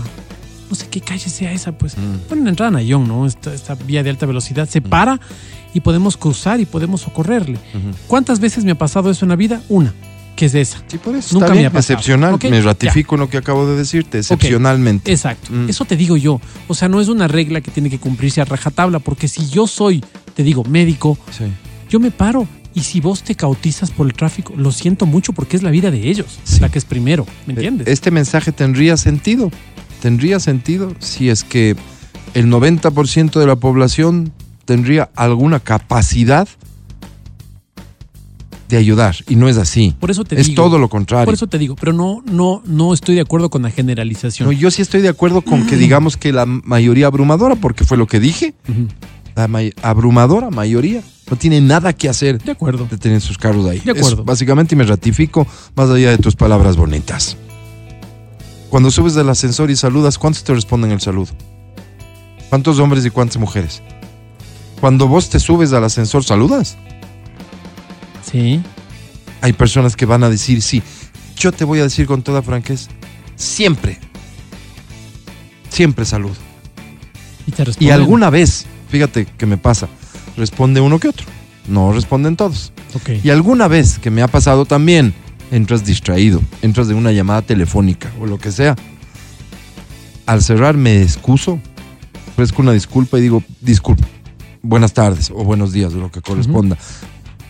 No 0.69 0.75
sé 0.75 0.87
qué 0.89 1.01
calle 1.01 1.29
sea 1.29 1.51
esa, 1.51 1.71
pues. 1.71 1.97
Mm. 1.97 2.27
Bueno, 2.27 2.41
en 2.41 2.43
la 2.43 2.49
entrada 2.51 2.67
a 2.69 2.71
Nayón, 2.71 3.07
¿no? 3.07 3.25
Esta, 3.25 3.53
esta 3.53 3.75
vía 3.75 4.03
de 4.03 4.09
alta 4.11 4.25
velocidad. 4.25 4.67
Se 4.69 4.81
para 4.81 5.19
y 5.73 5.79
podemos 5.79 6.17
cruzar 6.17 6.59
y 6.59 6.65
podemos 6.65 7.01
socorrerle. 7.01 7.57
¿Cuántas 8.07 8.39
veces 8.39 8.65
me 8.65 8.71
ha 8.71 8.77
pasado 8.77 9.09
eso 9.09 9.25
en 9.25 9.29
la 9.29 9.35
vida? 9.35 9.61
Una, 9.69 9.93
que 10.35 10.45
es 10.45 10.53
esa. 10.55 10.83
Sí, 10.87 10.97
por 10.99 11.15
eso 11.15 11.33
Nunca 11.33 11.45
está 11.47 11.55
me 11.55 11.61
bien, 11.61 11.67
ha 11.67 11.73
pasado. 11.73 11.93
excepcional. 11.93 12.37
Me 12.49 12.61
ratifico 12.61 13.15
en 13.15 13.21
lo 13.21 13.29
que 13.29 13.37
acabo 13.37 13.65
de 13.67 13.75
decirte, 13.77 14.19
excepcionalmente. 14.19 15.11
Exacto. 15.11 15.51
Mm. 15.51 15.69
Eso 15.69 15.85
te 15.85 15.95
digo 15.95 16.17
yo. 16.17 16.39
O 16.67 16.73
sea, 16.75 16.87
no 16.87 17.01
es 17.01 17.07
una 17.07 17.27
regla 17.27 17.61
que 17.61 17.71
tiene 17.71 17.89
que 17.89 17.99
cumplirse 17.99 18.41
a 18.41 18.45
rajatabla, 18.45 18.99
porque 18.99 19.27
si 19.27 19.47
yo 19.49 19.65
soy, 19.65 20.03
te 20.35 20.43
digo, 20.43 20.63
médico, 20.65 21.17
Sí. 21.35 21.45
Yo 21.89 21.99
me 21.99 22.11
paro. 22.11 22.47
Y 22.75 22.81
si 22.81 22.99
vos 23.01 23.23
te 23.23 23.33
cautizas 23.35 23.89
por 23.89 24.05
el 24.05 24.13
tráfico, 24.13 24.53
lo 24.55 24.71
siento 24.71 25.05
mucho 25.07 25.33
porque 25.33 25.57
es 25.57 25.63
la 25.63 25.71
vida 25.71 25.89
de 25.89 26.07
ellos, 26.07 26.39
Sí. 26.43 26.59
la 26.59 26.69
que 26.69 26.77
es 26.77 26.85
primero, 26.85 27.25
¿me 27.47 27.53
entiendes? 27.53 27.87
Este 27.87 28.11
mensaje 28.11 28.51
tendría 28.51 28.95
sentido. 28.95 29.51
Tendría 30.01 30.39
sentido 30.39 30.93
si 30.99 31.29
es 31.29 31.43
que 31.43 31.75
el 32.35 32.47
90% 32.47 33.39
de 33.39 33.47
la 33.47 33.55
población 33.55 34.31
tendría 34.65 35.09
alguna 35.15 35.59
capacidad 35.59 36.47
de 38.69 38.77
ayudar. 38.77 39.15
Y 39.27 39.35
no 39.35 39.49
es 39.49 39.57
así. 39.57 39.95
por 39.99 40.11
eso 40.11 40.23
te 40.23 40.39
Es 40.39 40.47
digo. 40.47 40.61
todo 40.63 40.77
lo 40.77 40.89
contrario. 40.89 41.25
Por 41.25 41.33
eso 41.33 41.47
te 41.47 41.57
digo, 41.57 41.75
pero 41.75 41.91
no, 41.91 42.21
no, 42.31 42.61
no 42.65 42.93
estoy 42.93 43.15
de 43.15 43.21
acuerdo 43.21 43.49
con 43.49 43.63
la 43.63 43.71
generalización. 43.71 44.47
No, 44.47 44.51
yo 44.51 44.69
sí 44.69 44.83
estoy 44.83 45.01
de 45.01 45.09
acuerdo 45.09 45.41
con 45.41 45.65
que 45.65 45.75
digamos 45.85 46.17
que 46.17 46.31
la 46.31 46.45
mayoría 46.45 47.07
abrumadora, 47.07 47.55
porque 47.55 47.83
fue 47.83 47.97
lo 47.97 48.05
que 48.05 48.19
dije, 48.19 48.53
la 49.35 49.47
may- 49.47 49.73
abrumadora 49.81 50.51
mayoría 50.51 51.01
no 51.29 51.37
tiene 51.37 51.61
nada 51.61 51.93
que 51.93 52.09
hacer 52.09 52.41
De 52.41 52.51
acuerdo. 52.51 52.85
de 52.89 52.97
tener 52.97 53.21
sus 53.21 53.37
carros 53.37 53.65
ahí. 53.67 53.79
De 53.79 53.91
acuerdo. 53.91 54.13
Eso, 54.15 54.23
básicamente 54.23 54.75
me 54.75 54.83
ratifico 54.83 55.45
más 55.75 55.89
allá 55.89 56.11
de 56.11 56.17
tus 56.17 56.35
palabras 56.35 56.75
bonitas. 56.75 57.37
Cuando 58.69 58.91
subes 58.91 59.15
del 59.15 59.29
ascensor 59.29 59.71
y 59.71 59.75
saludas, 59.75 60.17
¿cuántos 60.17 60.43
te 60.43 60.53
responden 60.53 60.91
el 60.91 61.01
saludo? 61.01 61.31
¿Cuántos 62.49 62.79
hombres 62.79 63.05
y 63.05 63.09
cuántas 63.09 63.37
mujeres? 63.37 63.81
Cuando 64.79 65.07
vos 65.07 65.29
te 65.29 65.39
subes 65.39 65.73
al 65.73 65.83
ascensor, 65.83 66.23
¿saludas? 66.23 66.77
Sí. 68.31 68.61
Hay 69.41 69.53
personas 69.53 69.95
que 69.95 70.05
van 70.05 70.23
a 70.23 70.29
decir 70.29 70.61
sí. 70.61 70.81
Yo 71.35 71.51
te 71.51 71.63
voy 71.63 71.79
a 71.79 71.83
decir 71.83 72.05
con 72.05 72.21
toda 72.21 72.41
franqueza, 72.41 72.89
siempre, 73.35 73.97
siempre 75.69 76.05
saludo. 76.05 76.35
Y 77.47 77.51
te 77.51 77.63
Y 77.79 77.89
alguna 77.91 78.29
vez, 78.29 78.65
fíjate 78.89 79.25
que 79.25 79.45
me 79.45 79.57
pasa, 79.57 79.87
responde 80.39 80.81
uno 80.81 80.99
que 80.99 81.09
otro. 81.09 81.27
No 81.67 81.91
responden 81.93 82.35
todos. 82.35 82.73
Y 83.23 83.29
alguna 83.29 83.67
vez 83.67 83.99
que 83.99 84.09
me 84.09 84.23
ha 84.23 84.27
pasado 84.27 84.65
también, 84.65 85.13
entras 85.51 85.85
distraído, 85.85 86.41
entras 86.63 86.87
de 86.87 86.95
una 86.95 87.11
llamada 87.11 87.43
telefónica 87.43 88.11
o 88.19 88.25
lo 88.25 88.39
que 88.39 88.51
sea. 88.51 88.75
Al 90.25 90.41
cerrar 90.41 90.77
me 90.77 91.03
excuso, 91.03 91.59
ofrezco 92.31 92.63
una 92.63 92.71
disculpa 92.71 93.19
y 93.19 93.21
digo, 93.21 93.43
disculpa, 93.61 94.07
buenas 94.63 94.93
tardes 94.93 95.29
o 95.29 95.43
buenos 95.43 95.71
días, 95.71 95.93
o 95.93 95.97
lo 95.97 96.11
que 96.11 96.21
corresponda. 96.21 96.77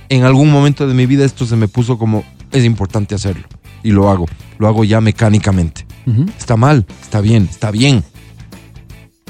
En 0.09 0.23
algún 0.23 0.51
momento 0.51 0.87
de 0.87 0.93
mi 0.93 1.05
vida 1.05 1.23
esto 1.23 1.45
se 1.45 1.55
me 1.55 1.67
puso 1.67 1.97
como, 1.97 2.23
es 2.51 2.65
importante 2.65 3.15
hacerlo. 3.15 3.47
Y 3.83 3.91
lo 3.91 4.09
hago, 4.09 4.25
lo 4.57 4.67
hago 4.67 4.83
ya 4.83 4.99
mecánicamente. 4.99 5.85
Está 6.37 6.57
mal, 6.57 6.85
está 7.01 7.21
bien, 7.21 7.47
está 7.49 7.71
bien. 7.71 8.03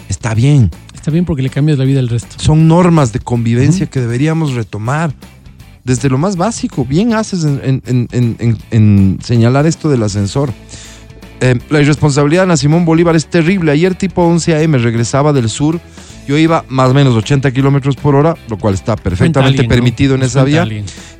Está 0.07 0.33
bien. 0.33 0.71
Está 1.09 1.15
bien 1.15 1.25
porque 1.25 1.41
le 1.41 1.49
cambias 1.49 1.79
la 1.79 1.85
vida 1.85 1.99
al 1.99 2.07
resto. 2.07 2.35
Son 2.37 2.67
normas 2.67 3.11
de 3.11 3.19
convivencia 3.19 3.87
que 3.87 3.99
deberíamos 3.99 4.53
retomar. 4.53 5.11
Desde 5.83 6.07
lo 6.07 6.19
más 6.19 6.35
básico, 6.35 6.85
bien 6.85 7.13
haces 7.13 7.43
en, 7.45 7.59
en- 7.63 7.81
en- 7.87 8.07
en- 8.11 8.35
en- 8.39 8.57
en 8.69 9.19
señalar 9.23 9.65
esto 9.65 9.89
del 9.89 10.03
ascensor. 10.03 10.53
Eh, 11.41 11.57
la 11.71 11.81
irresponsabilidad 11.81 12.41
de 12.41 12.43
Ana 12.43 12.57
Simón 12.57 12.85
Bolívar 12.85 13.15
es 13.15 13.25
terrible. 13.25 13.71
Ayer 13.71 13.95
tipo 13.95 14.21
11 14.23 14.53
a.m. 14.53 14.77
regresaba 14.77 15.33
del 15.33 15.49
sur. 15.49 15.79
Yo 16.27 16.37
iba 16.37 16.63
más 16.69 16.91
o 16.91 16.93
menos 16.93 17.15
80 17.15 17.49
kilómetros 17.51 17.95
por 17.95 18.13
hora, 18.13 18.35
lo 18.47 18.59
cual 18.59 18.75
está 18.75 18.95
perfectamente 18.95 19.57
permitido 19.67 20.13
en 20.13 20.21
esa 20.21 20.43
vía. 20.43 20.61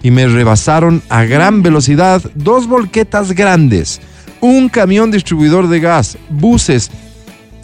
Y 0.03 0.11
me 0.11 0.27
rebasaron 0.27 1.01
a 1.09 1.23
gran 1.23 1.63
velocidad 1.63 2.21
dos 2.35 2.67
volquetas 2.67 3.31
grandes, 3.31 4.01
un 4.39 4.69
camión 4.69 5.09
distribuidor 5.09 5.67
de 5.67 5.79
gas, 5.79 6.15
buses. 6.29 6.91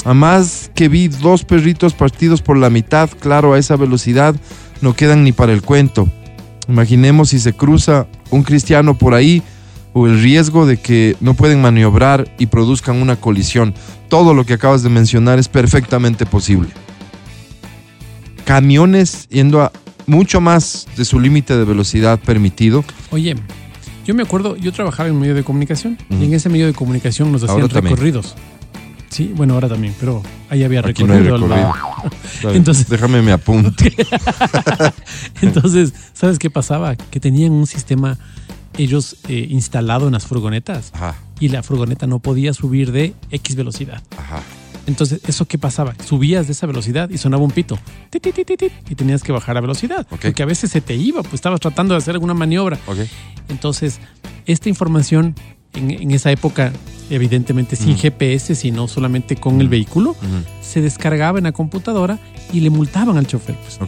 Además 0.05 0.71
que 0.75 0.87
vi 0.87 1.07
dos 1.07 1.43
perritos 1.43 1.93
partidos 1.93 2.41
por 2.41 2.57
la 2.57 2.69
mitad, 2.69 3.09
claro, 3.19 3.53
a 3.53 3.59
esa 3.59 3.75
velocidad 3.75 4.35
no 4.81 4.95
quedan 4.95 5.23
ni 5.23 5.31
para 5.31 5.51
el 5.51 5.63
cuento. 5.63 6.07
Imaginemos 6.69 7.29
si 7.29 7.39
se 7.39 7.53
cruza 7.53 8.07
un 8.29 8.43
cristiano 8.43 8.97
por 8.97 9.15
ahí 9.15 9.41
o 9.93 10.05
el 10.05 10.21
riesgo 10.21 10.67
de 10.67 10.77
que 10.77 11.15
no 11.21 11.33
pueden 11.33 11.59
maniobrar 11.59 12.31
y 12.37 12.45
produzcan 12.45 12.97
una 12.97 13.15
colisión. 13.15 13.73
Todo 14.07 14.35
lo 14.35 14.45
que 14.45 14.53
acabas 14.53 14.83
de 14.83 14.89
mencionar 14.89 15.39
es 15.39 15.47
perfectamente 15.47 16.27
posible. 16.27 16.69
Camiones 18.45 19.27
yendo 19.29 19.61
a 19.63 19.71
mucho 20.05 20.39
más 20.39 20.87
de 20.95 21.05
su 21.05 21.19
límite 21.19 21.57
de 21.57 21.65
velocidad 21.65 22.19
permitido. 22.19 22.83
Oye, 23.09 23.35
yo 24.05 24.13
me 24.13 24.21
acuerdo, 24.21 24.55
yo 24.55 24.71
trabajaba 24.71 25.09
en 25.09 25.15
un 25.15 25.21
medio 25.21 25.33
de 25.33 25.43
comunicación 25.43 25.97
y 26.11 26.25
en 26.25 26.33
ese 26.35 26.49
medio 26.49 26.67
de 26.67 26.73
comunicación 26.73 27.31
nos 27.31 27.41
hacían 27.41 27.61
Ahora 27.61 27.73
también. 27.73 27.95
Sí, 29.15 29.31
bueno, 29.33 29.53
ahora 29.53 29.69
también, 29.69 29.95
pero 29.97 30.21
ahí 30.49 30.61
había 30.65 30.81
Aquí 30.81 31.05
no 31.05 31.13
hay 31.13 31.21
recorrido. 31.21 31.47
lado. 31.47 31.73
Entonces, 32.53 32.89
déjame 32.89 33.21
me 33.21 33.31
apunte. 33.31 33.95
Entonces, 35.41 35.93
¿sabes 36.11 36.37
qué 36.37 36.49
pasaba? 36.49 36.97
Que 36.97 37.21
tenían 37.21 37.53
un 37.53 37.65
sistema 37.65 38.17
ellos 38.77 39.15
eh, 39.29 39.47
instalado 39.49 40.07
en 40.07 40.11
las 40.13 40.25
furgonetas 40.27 40.91
Ajá, 40.93 41.15
y 41.39 41.47
la 41.47 41.63
furgoneta 41.63 42.07
no 42.07 42.19
podía 42.19 42.53
subir 42.53 42.91
de 42.91 43.13
X 43.31 43.55
velocidad. 43.55 44.03
ajá. 44.17 44.41
Entonces, 44.85 45.21
¿eso 45.25 45.45
qué 45.45 45.57
pasaba? 45.57 45.95
Subías 46.05 46.45
de 46.47 46.51
esa 46.51 46.67
velocidad 46.67 47.09
y 47.09 47.17
sonaba 47.17 47.41
un 47.43 47.51
pito. 47.51 47.79
Tit, 48.09 48.21
tit, 48.21 48.35
tit, 48.35 48.59
tit, 48.59 48.71
y 48.89 48.95
tenías 48.95 49.23
que 49.23 49.31
bajar 49.31 49.55
a 49.57 49.61
velocidad. 49.61 50.05
Porque 50.09 50.43
a 50.43 50.45
veces 50.45 50.69
se 50.71 50.81
te 50.81 50.93
iba, 50.93 51.21
pues 51.23 51.35
estabas 51.35 51.61
tratando 51.61 51.93
de 51.93 51.99
hacer 51.99 52.13
alguna 52.15 52.33
maniobra. 52.33 52.77
Entonces, 53.47 53.99
esta 54.45 54.69
información 54.69 55.33
en, 55.75 55.91
en 55.91 56.11
esa 56.11 56.31
época, 56.31 56.71
evidentemente 57.09 57.75
sin 57.75 57.93
Mm. 57.93 57.97
GPS, 57.97 58.55
sino 58.55 58.87
solamente 58.87 59.35
con 59.35 59.61
el 59.61 59.69
vehículo, 59.69 60.15
se 60.61 60.81
descargaba 60.81 61.37
en 61.37 61.43
la 61.45 61.51
computadora 61.51 62.19
y 62.53 62.59
le 62.61 62.69
multaban 62.69 63.17
al 63.17 63.27
chofer. 63.27 63.55
Pues. 63.55 63.79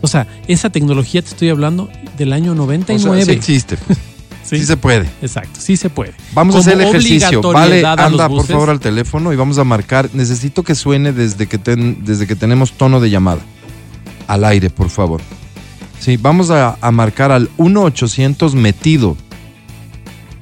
O 0.00 0.08
sea, 0.08 0.26
esa 0.48 0.70
tecnología 0.70 1.22
te 1.22 1.28
estoy 1.28 1.48
hablando 1.48 1.88
del 2.18 2.32
año 2.32 2.52
O 2.52 2.54
99. 2.54 3.24
sea, 3.24 3.32
sí 3.32 3.38
existe. 3.38 3.78
Sí. 4.44 4.58
Sí 4.58 4.66
se 4.66 4.76
puede. 4.76 5.08
Exacto, 5.22 5.58
sí 5.58 5.76
se 5.78 5.88
puede. 5.88 6.12
Vamos 6.34 6.54
a 6.56 6.58
hacer 6.58 6.74
el 6.74 6.82
ejercicio. 6.82 7.40
Vale, 7.52 7.86
anda 7.86 8.28
por 8.28 8.44
favor 8.44 8.68
al 8.68 8.80
teléfono 8.80 9.32
y 9.32 9.36
vamos 9.36 9.56
a 9.56 9.64
marcar. 9.64 10.10
Necesito 10.12 10.62
que 10.62 10.74
suene 10.74 11.12
desde 11.12 11.46
que, 11.46 11.56
ten- 11.56 12.04
desde 12.04 12.26
que 12.26 12.34
tenemos 12.36 12.72
tono 12.72 13.00
de 13.00 13.08
llamada. 13.08 13.40
Al 14.26 14.44
aire, 14.44 14.68
por 14.68 14.90
favor. 14.90 15.22
Sí, 16.00 16.18
vamos 16.18 16.50
a, 16.50 16.76
a 16.82 16.90
marcar 16.90 17.30
al 17.32 17.48
1-800 17.56 18.52
metido. 18.54 19.16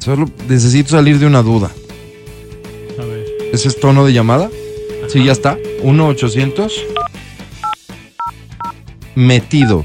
Solo 0.00 0.28
necesito 0.48 0.90
salir 0.90 1.18
de 1.18 1.26
una 1.26 1.42
duda. 1.42 1.70
A 2.98 3.04
ver. 3.04 3.26
¿Ese 3.52 3.68
es 3.68 3.78
tono 3.78 4.04
de 4.04 4.12
llamada? 4.12 4.50
Sí, 5.08 5.24
ya 5.24 5.32
está. 5.32 5.58
1-800 5.82 6.72
metido. 9.14 9.84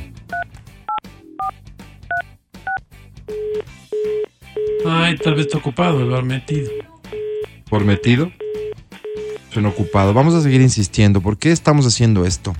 Ay, 4.86 5.18
tal 5.18 5.36
vez 5.36 5.48
está 5.48 5.58
ocupado 5.58 6.00
el 6.02 6.10
bar 6.10 6.24
metido. 6.24 6.70
por 7.70 7.84
metido. 7.84 8.32
Suena 9.52 9.70
ocupado. 9.70 10.14
Vamos 10.14 10.34
a 10.34 10.42
seguir 10.42 10.62
insistiendo. 10.62 11.22
¿Por 11.22 11.38
qué 11.38 11.52
estamos 11.52 11.86
haciendo 11.86 12.26
esto? 12.26 12.56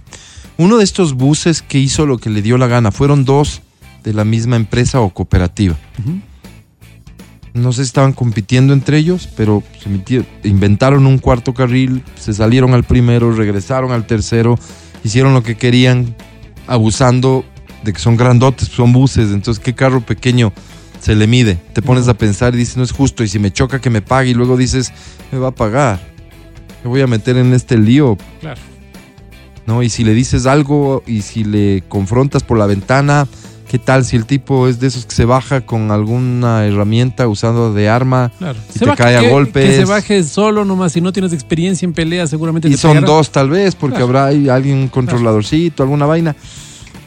Uno 0.58 0.78
de 0.78 0.84
estos 0.84 1.14
buses 1.14 1.62
que 1.62 1.80
hizo 1.80 2.06
lo 2.06 2.18
que 2.18 2.30
le 2.30 2.42
dio 2.42 2.58
la 2.58 2.68
gana 2.68 2.92
fueron 2.92 3.26
dos 3.26 3.62
de 4.04 4.14
la 4.14 4.26
misma 4.26 4.56
empresa 4.56 5.02
o 5.02 5.10
cooperativa. 5.10 5.78
No 7.56 7.72
sé 7.72 7.84
si 7.84 7.88
estaban 7.88 8.14
compitiendo 8.14 8.74
entre 8.74 8.98
ellos, 8.98 9.28
pero 9.36 9.64
se 9.82 9.90
inventaron 10.48 11.08
un 11.08 11.18
cuarto 11.18 11.54
carril, 11.54 12.04
se 12.20 12.34
salieron 12.34 12.74
al 12.74 12.84
primero, 12.84 13.32
regresaron 13.32 13.92
al 13.92 14.06
tercero, 14.06 14.60
hicieron 15.04 15.34
lo 15.34 15.42
que 15.42 15.56
querían, 15.56 16.16
abusando 16.68 17.46
de 17.84 17.94
que 17.94 18.00
son 18.00 18.18
grandotes, 18.18 18.68
son 18.68 18.92
buses. 18.92 19.32
Entonces, 19.32 19.64
¿qué 19.64 19.74
carro 19.74 20.02
pequeño 20.02 20.52
se 21.00 21.16
le 21.16 21.28
mide? 21.28 21.58
Te 21.74 21.82
pones 21.82 22.08
a 22.10 22.14
pensar 22.14 22.54
y 22.54 22.58
dices, 22.58 22.78
no 22.78 22.84
es 22.84 22.92
justo. 22.92 23.24
Y 23.24 23.30
si 23.30 23.40
me 23.40 23.54
choca, 23.54 23.80
que 23.80 23.90
me 23.90 24.02
pague. 24.02 24.32
Y 24.32 24.34
luego 24.34 24.58
dices, 24.58 24.92
me 25.32 25.40
va 25.40 25.48
a 25.48 25.56
pagar. 25.56 26.00
Me 26.84 26.90
voy 26.90 27.02
a 27.02 27.08
meter 27.08 27.38
en 27.38 27.54
este 27.54 27.78
lío. 27.78 28.18
Claro. 28.42 28.60
¿no? 29.66 29.84
Y 29.84 29.90
si 29.90 30.04
le 30.04 30.14
dices 30.14 30.46
algo 30.46 31.04
y 31.08 31.22
si 31.22 31.44
le 31.44 31.84
confrontas 31.88 32.44
por 32.44 32.58
la 32.58 32.66
ventana, 32.66 33.28
¿qué 33.70 33.80
tal 33.80 34.06
si 34.06 34.16
el 34.16 34.26
tipo 34.26 34.68
es 34.68 34.80
de 34.80 34.88
esos 34.88 35.06
que 35.06 35.16
se 35.16 35.26
baja 35.26 35.62
con 35.62 35.92
alguna 35.92 36.66
herramienta 36.66 37.28
usando 37.28 37.74
de 37.74 37.90
arma 37.90 38.32
Claro. 38.38 38.60
Y 38.74 38.80
te 38.80 38.86
cae 38.96 39.18
a 39.18 39.22
que- 39.22 39.30
golpes. 39.30 39.70
Que 39.70 39.76
se 39.78 39.86
baje 39.86 40.24
solo 40.24 40.64
nomás. 40.66 40.92
Si 40.94 41.02
no 41.02 41.12
tienes 41.12 41.34
experiencia 41.34 41.86
en 41.86 41.94
pelea, 41.94 42.28
seguramente 42.28 42.68
y 42.68 42.72
te 42.72 42.78
son 42.78 43.02
dos 43.04 43.32
tal 43.32 43.50
vez 43.50 43.76
porque 43.76 43.96
Claro. 43.98 44.06
habrá 44.06 44.26
ahí 44.28 44.50
alguien 44.50 44.78
un 44.78 44.88
controladorcito, 44.88 45.84
alguna 45.84 46.06
vaina? 46.06 46.36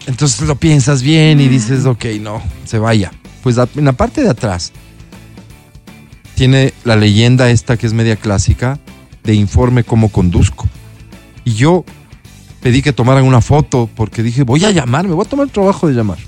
Entonces 0.07 0.47
lo 0.49 0.57
piensas 0.57 1.03
bien 1.03 1.41
y 1.41 1.49
dices, 1.49 1.85
ok, 1.87 2.05
no, 2.21 2.43
se 2.65 2.79
vaya. 2.79 3.13
Pues 3.43 3.57
en 3.77 3.85
la 3.85 3.93
parte 3.93 4.23
de 4.23 4.31
atrás 4.31 4.73
tiene 6.35 6.73
la 6.85 6.97
leyenda 6.97 7.51
esta 7.51 7.77
que 7.77 7.87
es 7.87 7.93
media 7.93 8.17
clásica 8.17 8.79
de 9.25 9.35
informe 9.35 9.85
cómo 9.85 10.09
conduzco. 10.11 10.67
Y 11.45 11.55
yo 11.55 11.85
pedí 12.61 12.81
que 12.83 12.93
tomaran 12.93 13.25
una 13.25 13.41
foto 13.41 13.89
porque 13.95 14.23
dije, 14.23 14.43
voy 14.45 14.65
a 14.65 14.71
llamar, 14.71 15.07
me 15.09 15.15
voy 15.15 15.25
a 15.27 15.29
tomar 15.29 15.47
el 15.47 15.53
trabajo 15.53 15.89
de 15.89 15.95
llamar. 15.95 16.19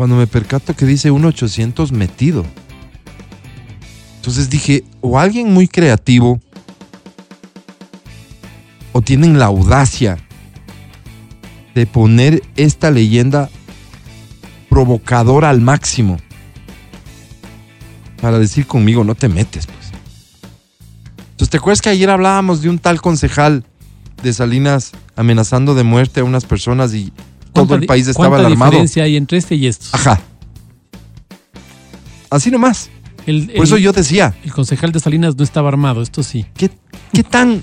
Cuando 0.00 0.16
me 0.16 0.26
percato 0.26 0.74
que 0.74 0.86
dice 0.86 1.12
1800 1.12 1.92
metido. 1.92 2.46
Entonces 4.16 4.48
dije, 4.48 4.82
o 5.02 5.18
alguien 5.18 5.52
muy 5.52 5.68
creativo, 5.68 6.40
o 8.92 9.02
tienen 9.02 9.38
la 9.38 9.44
audacia 9.44 10.16
de 11.74 11.84
poner 11.84 12.42
esta 12.56 12.90
leyenda 12.90 13.50
provocadora 14.70 15.50
al 15.50 15.60
máximo 15.60 16.16
para 18.22 18.38
decir 18.38 18.66
conmigo, 18.66 19.04
no 19.04 19.14
te 19.14 19.28
metes, 19.28 19.66
pues. 19.66 19.92
Entonces, 21.32 21.50
¿te 21.50 21.58
acuerdas 21.58 21.82
que 21.82 21.90
ayer 21.90 22.08
hablábamos 22.08 22.62
de 22.62 22.70
un 22.70 22.78
tal 22.78 23.02
concejal 23.02 23.66
de 24.22 24.32
Salinas 24.32 24.92
amenazando 25.14 25.74
de 25.74 25.84
muerte 25.84 26.20
a 26.20 26.24
unas 26.24 26.46
personas 26.46 26.94
y 26.94 27.12
todo 27.52 27.66
¿Cuánta 27.66 27.82
el 27.82 27.86
país 27.86 28.08
estaba 28.08 28.28
¿Cuánta 28.28 28.46
alarmado? 28.46 28.70
diferencia 28.70 29.04
hay 29.04 29.16
entre 29.16 29.38
este 29.38 29.54
y 29.54 29.66
estos? 29.66 29.94
Ajá. 29.94 30.20
Así 32.30 32.50
nomás. 32.50 32.90
El, 33.26 33.48
Por 33.50 33.64
eso 33.64 33.76
yo 33.76 33.92
decía, 33.92 34.34
el 34.44 34.52
concejal 34.52 34.92
de 34.92 35.00
Salinas 35.00 35.36
no 35.36 35.44
estaba 35.44 35.68
armado, 35.68 36.00
esto 36.02 36.22
sí. 36.22 36.46
¿qué, 36.56 36.70
qué 37.12 37.22
tan... 37.22 37.62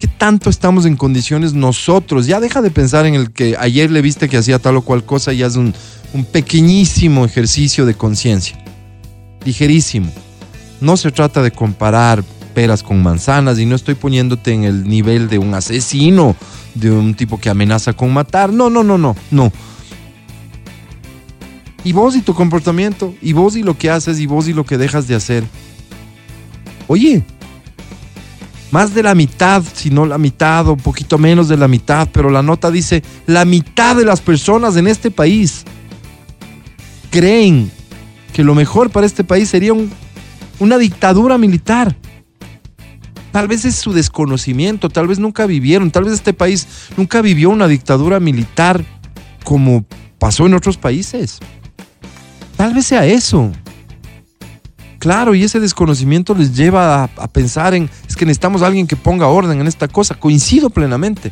¿Qué 0.00 0.06
tanto 0.06 0.48
estamos 0.48 0.86
en 0.86 0.96
condiciones 0.96 1.54
nosotros? 1.54 2.26
Ya 2.26 2.38
deja 2.38 2.62
de 2.62 2.70
pensar 2.70 3.04
en 3.04 3.14
el 3.14 3.32
que 3.32 3.56
ayer 3.58 3.90
le 3.90 4.00
viste 4.00 4.28
que 4.28 4.36
hacía 4.36 4.60
tal 4.60 4.76
o 4.76 4.82
cual 4.82 5.04
cosa 5.04 5.32
y 5.32 5.42
haz 5.42 5.56
un, 5.56 5.74
un 6.14 6.24
pequeñísimo 6.24 7.24
ejercicio 7.24 7.84
de 7.84 7.94
conciencia. 7.94 8.56
Ligerísimo. 9.44 10.12
No 10.80 10.96
se 10.96 11.10
trata 11.10 11.42
de 11.42 11.50
comparar 11.50 12.22
peras 12.54 12.84
con 12.84 13.02
manzanas 13.02 13.58
y 13.58 13.66
no 13.66 13.74
estoy 13.74 13.96
poniéndote 13.96 14.52
en 14.52 14.62
el 14.62 14.84
nivel 14.84 15.28
de 15.28 15.38
un 15.38 15.52
asesino, 15.54 16.36
de 16.74 16.90
un 16.90 17.14
tipo 17.14 17.38
que 17.38 17.50
amenaza 17.50 17.92
con 17.92 18.12
matar. 18.12 18.52
No, 18.52 18.70
no, 18.70 18.82
no, 18.84 18.98
no, 18.98 19.16
no. 19.30 19.52
Y 21.84 21.92
vos 21.92 22.16
y 22.16 22.22
tu 22.22 22.34
comportamiento, 22.34 23.14
y 23.22 23.32
vos 23.32 23.56
y 23.56 23.62
lo 23.62 23.78
que 23.78 23.90
haces, 23.90 24.18
y 24.20 24.26
vos 24.26 24.48
y 24.48 24.52
lo 24.52 24.64
que 24.66 24.78
dejas 24.78 25.06
de 25.08 25.14
hacer. 25.14 25.44
Oye, 26.86 27.22
más 28.70 28.94
de 28.94 29.02
la 29.02 29.14
mitad, 29.14 29.62
si 29.74 29.88
no 29.90 30.04
la 30.04 30.18
mitad 30.18 30.66
o 30.68 30.72
un 30.72 30.80
poquito 30.80 31.18
menos 31.18 31.48
de 31.48 31.56
la 31.56 31.68
mitad, 31.68 32.08
pero 32.12 32.30
la 32.30 32.42
nota 32.42 32.70
dice, 32.70 33.02
la 33.26 33.44
mitad 33.44 33.96
de 33.96 34.04
las 34.04 34.20
personas 34.20 34.76
en 34.76 34.86
este 34.88 35.10
país 35.10 35.64
creen 37.10 37.70
que 38.32 38.44
lo 38.44 38.54
mejor 38.54 38.90
para 38.90 39.06
este 39.06 39.24
país 39.24 39.48
sería 39.48 39.72
un- 39.72 39.90
una 40.58 40.76
dictadura 40.78 41.38
militar. 41.38 41.96
Tal 43.32 43.46
vez 43.46 43.64
es 43.64 43.74
su 43.76 43.92
desconocimiento, 43.92 44.88
tal 44.88 45.06
vez 45.06 45.18
nunca 45.18 45.46
vivieron, 45.46 45.90
tal 45.90 46.04
vez 46.04 46.14
este 46.14 46.32
país 46.32 46.66
nunca 46.96 47.20
vivió 47.20 47.50
una 47.50 47.68
dictadura 47.68 48.20
militar 48.20 48.84
como 49.44 49.84
pasó 50.18 50.46
en 50.46 50.54
otros 50.54 50.76
países. 50.76 51.38
Tal 52.56 52.74
vez 52.74 52.86
sea 52.86 53.06
eso. 53.06 53.52
Claro, 54.98 55.34
y 55.34 55.44
ese 55.44 55.60
desconocimiento 55.60 56.34
les 56.34 56.56
lleva 56.56 57.04
a, 57.04 57.28
pensar 57.28 57.74
en, 57.74 57.88
es 58.08 58.16
que 58.16 58.26
necesitamos 58.26 58.62
a 58.62 58.66
alguien 58.66 58.86
que 58.86 58.96
ponga 58.96 59.28
orden 59.28 59.60
en 59.60 59.66
esta 59.68 59.86
cosa. 59.86 60.16
Coincido 60.16 60.70
plenamente. 60.70 61.30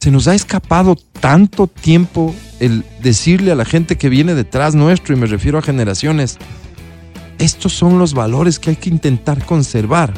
Se 0.00 0.10
nos 0.10 0.26
ha 0.26 0.34
escapado 0.34 0.96
tanto 1.20 1.66
tiempo 1.66 2.34
el 2.60 2.84
decirle 3.02 3.52
a 3.52 3.56
la 3.56 3.64
gente 3.64 3.96
que 3.96 4.08
viene 4.08 4.34
detrás 4.34 4.74
nuestro, 4.74 5.14
y 5.14 5.18
me 5.18 5.26
refiero 5.26 5.58
a 5.58 5.62
generaciones, 5.62 6.38
estos 7.38 7.72
son 7.72 7.98
los 7.98 8.14
valores 8.14 8.58
que 8.58 8.70
hay 8.70 8.76
que 8.76 8.88
intentar 8.88 9.44
conservar. 9.44 10.14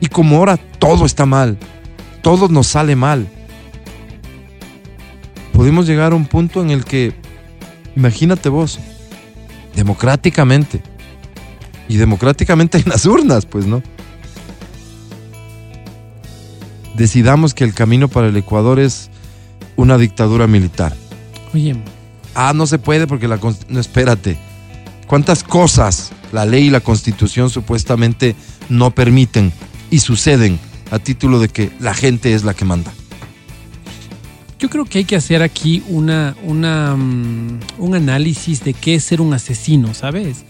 Y 0.00 0.06
como 0.06 0.36
ahora 0.36 0.56
todo 0.56 1.04
está 1.04 1.26
mal, 1.26 1.58
todo 2.22 2.48
nos 2.48 2.66
sale 2.68 2.96
mal, 2.96 3.28
podemos 5.52 5.86
llegar 5.86 6.12
a 6.12 6.14
un 6.14 6.26
punto 6.26 6.62
en 6.62 6.70
el 6.70 6.84
que, 6.84 7.12
imagínate 7.96 8.48
vos, 8.48 8.78
democráticamente, 9.74 10.82
y 11.88 11.96
democráticamente 11.96 12.78
en 12.78 12.84
las 12.86 13.06
urnas, 13.06 13.46
pues, 13.46 13.66
¿no? 13.66 13.82
Decidamos 16.94 17.54
que 17.54 17.64
el 17.64 17.74
camino 17.74 18.08
para 18.08 18.28
el 18.28 18.36
Ecuador 18.36 18.78
es 18.78 19.10
una 19.76 19.98
dictadura 19.98 20.46
militar. 20.46 20.94
Oye, 21.54 21.76
Ah, 22.34 22.52
no 22.54 22.66
se 22.66 22.78
puede 22.78 23.08
porque 23.08 23.26
la... 23.26 23.40
No, 23.68 23.80
espérate. 23.80 24.38
¿Cuántas 25.08 25.42
cosas 25.42 26.12
la 26.30 26.44
ley 26.44 26.66
y 26.66 26.70
la 26.70 26.80
constitución 26.80 27.50
supuestamente 27.50 28.36
no 28.68 28.92
permiten 28.92 29.52
y 29.90 29.98
suceden 30.00 30.58
a 30.90 30.98
título 30.98 31.38
de 31.38 31.48
que 31.48 31.70
la 31.80 31.94
gente 31.94 32.34
es 32.34 32.44
la 32.44 32.54
que 32.54 32.64
manda? 32.64 32.92
yo 34.58 34.68
creo 34.68 34.84
que 34.84 34.98
hay 34.98 35.04
que 35.04 35.16
hacer 35.16 35.42
aquí 35.42 35.82
una, 35.88 36.36
una, 36.42 36.96
mm, 36.96 37.60
un 37.78 37.94
análisis 37.94 38.64
de 38.64 38.74
qué 38.74 38.96
es 38.96 39.04
ser 39.04 39.20
un 39.20 39.32
asesino, 39.32 39.94
¿sabes? 39.94 40.44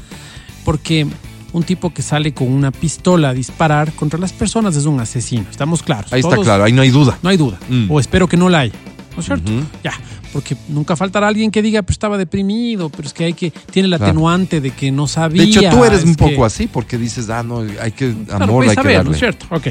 Porque 0.65 1.07
un 1.53 1.63
tipo 1.63 1.93
que 1.93 2.03
sale 2.03 2.33
con 2.33 2.51
una 2.51 2.71
pistola 2.71 3.31
a 3.31 3.35
disparar 3.35 3.93
contra 3.93 4.19
las 4.19 4.33
personas 4.33 4.77
es 4.77 4.87
un 4.87 5.01
asesino, 5.01 5.47
estamos 5.51 5.83
claros. 5.83 6.13
Ahí 6.13 6.21
está 6.21 6.37
claro, 6.39 6.65
ahí 6.65 6.73
no 6.73 6.83
hay 6.83 6.91
duda. 6.91 7.19
No 7.23 7.29
hay 7.29 7.37
duda. 7.37 7.59
Mm. 7.69 7.91
O 7.91 8.01
espero 8.01 8.29
que 8.29 8.37
no 8.37 8.49
la 8.49 8.61
haya. 8.61 8.75
¿No 9.19 9.23
es 9.23 9.27
cierto? 9.27 9.51
Ya, 9.83 9.93
porque 10.33 10.57
nunca 10.69 10.95
faltará 10.95 11.27
alguien 11.27 11.51
que 11.51 11.61
diga, 11.61 11.83
pero 11.83 11.93
estaba 11.93 12.17
deprimido, 12.17 12.89
pero 12.89 13.09
es 13.09 13.13
que 13.13 13.25
hay 13.25 13.33
que, 13.33 13.51
tiene 13.51 13.89
Claro. 13.89 14.05
atenuante 14.05 14.61
de 14.61 14.71
que 14.71 14.93
no 14.93 15.09
sabía. 15.09 15.43
De 15.43 15.49
hecho, 15.49 15.61
tú 15.71 15.83
eres 15.83 16.01
es 16.01 16.05
un 16.05 16.15
que- 16.15 16.25
poco 16.29 16.45
así 16.45 16.69
porque 16.69 16.97
dices, 16.99 17.29
ah, 17.31 17.43
no, 17.43 17.59
hay 17.83 17.91
que, 17.91 18.15
Claro, 18.15 18.45
amor, 18.45 18.65
puedes 18.65 18.79
hay 18.79 18.85
que 18.85 19.03
¿no 19.05 19.11
es 19.11 19.19
cierto? 19.19 19.47
Ok. 19.51 19.67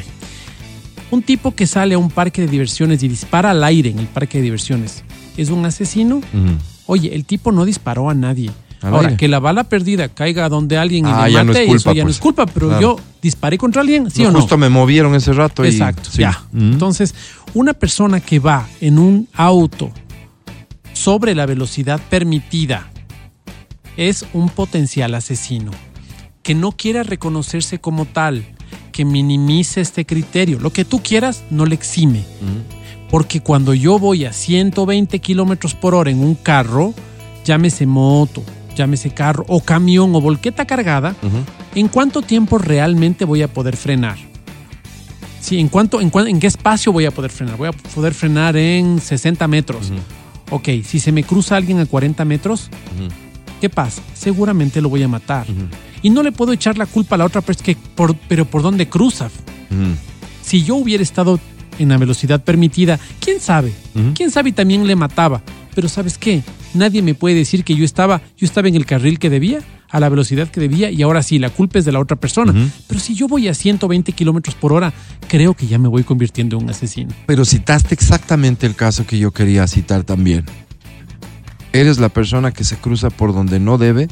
Un 1.12 1.22
tipo 1.22 1.56
que 1.56 1.66
sale 1.66 1.96
a 1.96 1.98
un 1.98 2.10
parque 2.12 2.42
de 2.42 2.48
diversiones 2.50 3.02
y 3.04 3.08
dispara 3.08 3.52
al 3.52 3.64
aire 3.64 3.92
en 3.92 4.00
el 4.00 4.08
parque 4.08 4.40
de 4.40 4.44
diversiones, 4.44 5.06
¿es 5.38 5.50
un 5.50 5.66
asesino? 5.66 6.20
Oye, 6.88 7.16
el 7.16 7.24
tipo 7.24 7.54
no 7.54 7.64
disparó 7.64 8.10
a 8.10 8.14
nadie. 8.14 8.52
Ahora, 8.82 9.08
aire. 9.08 9.18
que 9.18 9.28
la 9.28 9.40
bala 9.40 9.64
perdida 9.64 10.08
caiga 10.10 10.50
donde 10.50 10.78
alguien 10.78 11.08
y 11.08 11.10
Ah, 11.12 11.26
le 11.28 11.34
ya 11.34 11.44
no 11.44 11.52
mate, 11.52 11.64
es 11.64 11.68
culpa, 11.70 11.80
eso 11.90 11.94
ya 11.94 12.04
no 12.04 12.06
pues. 12.08 12.16
es 12.18 12.22
culpa, 12.22 12.46
pero 12.46 12.68
Claro. 12.68 12.82
yo 12.82 12.96
disparé 13.24 13.58
contra 13.58 13.82
alguien, 13.82 14.12
¿sí 14.12 14.22
No, 14.22 14.30
o 14.30 14.32
no? 14.34 14.40
Justo 14.42 14.56
me 14.56 14.70
movieron 14.70 15.16
ese 15.16 15.34
rato 15.34 15.66
y... 15.66 15.70
Exacto, 15.70 16.10
sí. 16.12 16.20
ya. 16.22 16.44
Entonces, 16.54 17.16
una 17.58 17.74
persona 17.74 18.20
que 18.20 18.38
va 18.38 18.68
en 18.82 19.00
un 19.00 19.28
auto 19.34 19.90
sobre 20.94 21.34
la 21.34 21.48
velocidad 21.48 22.00
permitida 22.08 22.88
es 23.98 24.28
un 24.34 24.50
potencial 24.50 25.16
asesino 25.16 25.72
que 26.44 26.54
no 26.54 26.72
quiera 26.72 27.02
reconocerse 27.02 27.80
como 27.80 28.06
tal, 28.06 28.46
que 28.92 29.06
minimice 29.06 29.82
este 29.82 30.06
criterio. 30.06 30.60
Lo 30.60 30.72
que 30.72 30.86
tú 30.86 31.02
quieras 31.02 31.44
no 31.50 31.66
le 31.66 31.74
exime. 31.74 32.24
Porque 33.10 33.42
cuando 33.42 33.74
yo 33.74 33.98
voy 33.98 34.26
a 34.26 34.34
120 34.34 35.18
kilómetros 35.20 35.74
por 35.74 35.96
hora 35.96 36.12
en 36.12 36.20
un 36.20 36.36
carro, 36.36 36.94
llámese 37.44 37.88
moto, 37.88 38.44
llámese 38.76 39.10
carro 39.10 39.46
o 39.48 39.62
camión 39.62 40.16
o 40.16 40.22
volqueta 40.22 40.66
cargada, 40.66 41.16
¿en 41.74 41.88
cuánto 41.88 42.22
tiempo 42.22 42.60
realmente 42.60 43.26
voy 43.26 43.42
a 43.42 43.52
poder 43.52 43.76
frenar? 43.76 44.27
Sí, 45.48 45.62
¿en, 45.62 45.70
cuánto, 45.70 46.02
en, 46.02 46.12
en 46.14 46.42
qué 46.42 46.48
espacio 46.48 46.92
voy 46.92 47.06
a 47.06 47.12
poder 47.12 47.32
frenar? 47.32 47.56
Voy 47.56 47.70
a 47.70 47.72
poder 47.72 48.14
frenar 48.14 48.58
en 48.58 49.00
60 49.00 49.48
metros. 49.48 49.94
Ok, 50.50 50.68
si 50.84 51.00
se 51.00 51.14
me 51.14 51.24
cruza 51.24 51.56
alguien 51.56 51.80
a 51.80 51.86
40 51.86 52.26
metros, 52.26 52.70
¿qué 53.62 53.70
pasa? 53.70 54.02
Seguramente 54.14 54.82
lo 54.82 54.90
voy 54.90 55.04
a 55.04 55.08
matar. 55.08 55.48
Y 56.02 56.10
no 56.10 56.22
le 56.22 56.34
puedo 56.34 56.52
echar 56.52 56.78
la 56.78 56.86
culpa 56.86 57.16
a 57.16 57.20
la 57.20 57.24
otra 57.24 57.40
persona, 57.40 57.64
que 57.64 57.78
por, 57.96 58.14
pero 58.28 58.44
¿por 58.44 58.62
dónde 58.62 58.90
cruza? 58.90 59.30
Si 60.42 60.66
yo 60.66 60.76
hubiera 60.76 61.02
estado 61.02 61.40
en 61.80 61.88
la 61.88 61.98
velocidad 61.98 62.44
permitida, 62.44 63.00
¿quién 63.22 63.40
sabe? 63.40 63.72
¿Quién 64.16 64.32
sabe? 64.32 64.50
Y 64.50 64.52
también 64.52 64.86
le 64.86 64.98
mataba. 64.98 65.42
Pero 65.74 65.88
¿sabes 65.88 66.18
qué? 66.18 66.44
Nadie 66.74 67.02
me 67.02 67.14
puede 67.14 67.36
decir 67.36 67.64
que 67.64 67.74
yo 67.74 67.86
estaba, 67.86 68.22
yo 68.36 68.46
estaba 68.46 68.68
en 68.68 68.76
el 68.76 68.86
carril 68.86 69.18
que 69.18 69.30
debía, 69.30 69.62
a 69.90 70.00
la 70.00 70.10
velocidad 70.10 70.50
que 70.50 70.60
debía, 70.60 70.92
y 70.92 71.02
ahora 71.02 71.24
sí, 71.24 71.40
la 71.40 71.50
culpa 71.50 71.80
es 71.80 71.86
de 71.86 71.92
la 71.92 72.00
otra 72.00 72.18
persona. 72.18 72.54
Pero 72.88 73.00
si 73.00 73.16
yo 73.16 73.28
voy 73.28 73.48
a 73.48 73.54
120 73.54 74.12
kilómetros 74.12 74.56
por 74.56 74.74
hora, 74.74 74.94
creo 75.28 75.54
que 75.54 75.68
ya 75.68 75.80
me 75.80 75.88
voy 75.88 76.04
convirtiendo 76.04 76.58
en 76.58 76.64
un 76.64 76.70
asesino. 76.70 77.14
Pero 77.26 77.46
citaste 77.46 77.94
exactamente 77.94 78.66
el 78.66 78.76
caso 78.76 79.06
que 79.06 79.18
yo 79.18 79.32
quería 79.32 79.68
citar 79.68 80.04
también. 80.04 80.46
Eres 81.74 82.00
la 82.00 82.10
persona 82.10 82.52
que 82.52 82.64
se 82.64 82.78
cruza 82.78 83.10
por 83.10 83.34
donde 83.34 83.60
no 83.60 83.78
debe, 83.78 84.08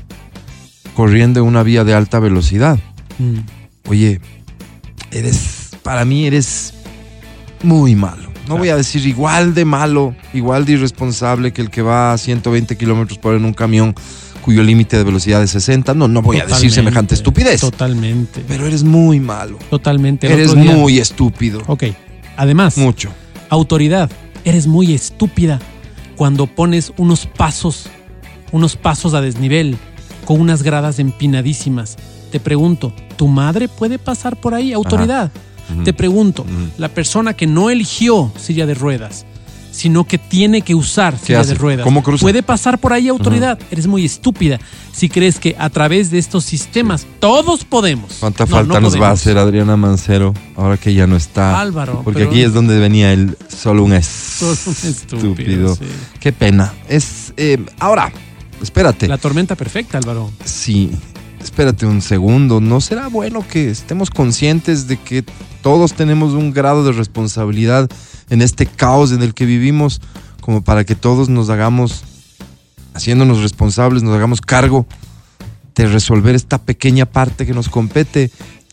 corriendo 0.96 1.42
en 1.42 1.48
una 1.48 1.64
vía 1.64 1.84
de 1.84 1.94
alta 1.94 2.20
velocidad. 2.20 2.80
Mm. 3.18 3.40
Oye, 3.90 4.22
eres, 5.12 5.72
para 5.84 6.06
mí 6.06 6.26
eres 6.26 6.74
muy 7.64 7.96
malo. 7.96 8.32
No 8.48 8.58
voy 8.58 8.70
a 8.70 8.76
decir 8.76 9.06
igual 9.08 9.56
de 9.56 9.66
malo, 9.66 10.16
igual 10.34 10.66
de 10.66 10.74
irresponsable 10.74 11.52
que 11.52 11.62
el 11.62 11.72
que 11.72 11.82
va 11.82 12.14
a 12.14 12.18
120 12.18 12.78
kilómetros 12.78 13.18
por 13.18 13.32
hora 13.32 13.40
en 13.40 13.46
un 13.46 13.54
camión 13.54 13.96
cuyo 14.46 14.62
límite 14.62 14.96
de 14.96 15.04
velocidad 15.04 15.42
es 15.42 15.50
60. 15.50 15.96
No, 15.96 16.08
no 16.08 16.22
voy 16.22 16.38
a 16.38 16.46
decir 16.46 16.72
semejante 16.72 17.16
estupidez. 17.16 17.62
Totalmente. 17.62 18.46
Pero 18.48 18.68
eres 18.68 18.84
muy 18.84 19.20
malo. 19.20 19.58
Totalmente. 19.72 20.28
El 20.28 20.34
Eres 20.34 20.54
muy 20.54 21.00
estúpido. 21.00 21.64
Ok. 21.66 21.86
Además, 22.38 22.78
Mucho. 22.78 23.10
autoridad, 23.50 24.12
eres 24.44 24.68
muy 24.68 24.94
estúpida 24.94 25.60
cuando 26.16 26.46
pones 26.46 26.94
unos 26.98 27.26
pasos, 27.26 27.88
unos 28.52 28.76
pasos 28.76 29.16
a 29.16 29.22
desnivel, 29.22 29.78
con 30.26 30.40
unas 30.40 30.62
gradas 30.62 31.00
empinadísimas. 31.00 31.98
Te 32.32 32.40
pregunto, 32.40 32.94
¿tu 33.18 33.28
madre 33.28 33.68
puede 33.68 33.98
pasar 33.98 34.40
por 34.40 34.54
ahí? 34.54 34.74
Autoridad. 34.74 35.32
Te 35.84 35.92
pregunto, 35.92 36.46
la 36.78 36.90
persona 36.90 37.34
que 37.34 37.48
no 37.48 37.72
eligió 37.72 38.32
silla 38.38 38.68
de 38.68 38.76
ruedas, 38.76 39.26
sino 39.76 40.06
que 40.06 40.18
tiene 40.18 40.62
que 40.62 40.74
usar 40.74 41.18
silla 41.20 41.42
hace? 41.42 41.50
de 41.50 41.56
ruedas, 41.56 41.84
¿Cómo 41.84 42.02
cruza? 42.02 42.22
puede 42.22 42.42
pasar 42.44 42.80
por 42.80 42.94
ahí 42.94 43.10
autoridad. 43.10 43.60
Eres 43.72 43.88
muy 43.88 44.06
estúpida 44.06 44.58
si 44.94 45.10
crees 45.10 45.38
que 45.40 45.56
a 45.60 45.70
través 45.70 46.12
de 46.12 46.18
estos 46.18 46.46
sistemas 46.46 47.06
todos 47.20 47.66
podemos. 47.66 48.14
¿Cuánta 48.22 48.46
No, 48.46 48.52
falta 48.52 48.74
no 48.76 48.80
nos 48.82 49.00
va 49.02 49.10
a 49.10 49.12
hacer 49.12 49.38
Adriana 49.38 49.76
Mancero 49.76 50.34
ahora 50.56 50.78
que 50.78 50.94
ya 50.94 51.08
no 51.08 51.18
está? 51.18 51.60
Álvaro, 51.60 52.02
Porque 52.06 52.20
pero- 52.20 52.32
aquí 52.32 52.42
es 52.42 52.54
donde 52.54 52.80
venía 52.80 53.12
el 53.12 53.38
solo 53.50 53.84
un 53.84 54.02
Solo 54.02 54.52
un 54.52 54.90
estúpido. 54.90 54.90
estúpido, 55.34 55.76
sí. 55.76 55.82
Qué 56.22 56.32
pena. 56.32 56.74
Es 56.88 57.34
eh, 57.36 57.58
ahora, 57.80 58.12
espérate. 58.62 59.08
La 59.10 59.18
tormenta 59.18 59.56
perfecta, 59.56 59.98
Álvaro. 59.98 60.32
Sí, 60.46 60.90
espérate 61.44 61.86
un 61.86 62.02
segundo. 62.02 62.62
¿No 62.62 62.80
será 62.80 63.10
bueno 63.10 63.46
que 63.46 63.70
estemos 63.70 64.10
conscientes 64.10 64.88
de 64.88 64.96
que 64.98 65.26
todos 65.62 65.94
tenemos 65.94 66.34
un 66.34 66.54
grado 66.54 66.86
de 66.86 66.92
responsabilidad 66.94 67.90
en 68.30 68.42
este 68.42 68.66
caos 68.66 69.12
en 69.12 69.22
el 69.22 69.34
que 69.34 69.46
vivimos, 69.46 70.02
como 70.42 70.64
para 70.64 70.84
que 70.84 70.96
todos 70.96 71.30
nos 71.30 71.50
hagamos, 71.50 72.04
haciéndonos 72.94 73.42
responsables, 73.42 74.04
nos 74.04 74.16
hagamos 74.16 74.42
cargo 74.42 74.86
de 75.76 75.88
resolver 75.88 76.36
esta 76.36 76.58
pequeña 76.58 77.06
parte 77.06 77.46
que 77.46 77.54
nos 77.54 77.70
compete? 77.70 78.32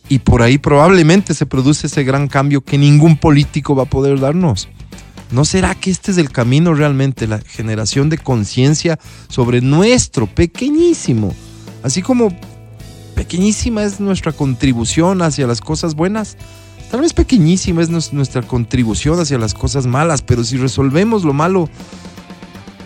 Y 0.09 0.21
por 0.21 0.43
ahí 0.43 0.59
probablemente 0.59 1.35
se 1.35 1.47
produce 1.47 1.87
ese 1.87 2.05
gran 2.05 2.29
cambio 2.29 2.62
que 2.62 2.79
ningún 2.79 3.17
político 3.17 3.75
va 3.75 3.85
a 3.85 3.87
poder 3.87 4.21
darnos. 4.21 4.69
¿No 5.31 5.45
será 5.45 5.75
que 5.75 5.91
este 5.91 6.11
es 6.11 6.19
el 6.19 6.31
camino 6.31 6.75
realmente, 6.75 7.27
la 7.27 7.41
generación 7.41 8.11
de 8.11 8.19
conciencia 8.19 8.99
sobre 9.29 9.62
nuestro 9.62 10.27
pequeñísimo, 10.27 11.35
así 11.83 12.03
como 12.03 12.29
pequeñísima 13.15 13.83
es 13.83 13.99
nuestra 13.99 14.33
contribución 14.33 15.23
hacia 15.23 15.47
las 15.47 15.62
cosas 15.62 15.95
buenas? 15.95 16.37
Tal 16.92 17.00
vez 17.00 17.14
pequeñísima 17.14 17.81
es 17.81 18.12
nuestra 18.12 18.42
contribución 18.42 19.18
hacia 19.18 19.38
las 19.38 19.55
cosas 19.55 19.87
malas, 19.87 20.20
pero 20.20 20.44
si 20.44 20.59
resolvemos 20.59 21.24
lo 21.24 21.33
malo 21.33 21.70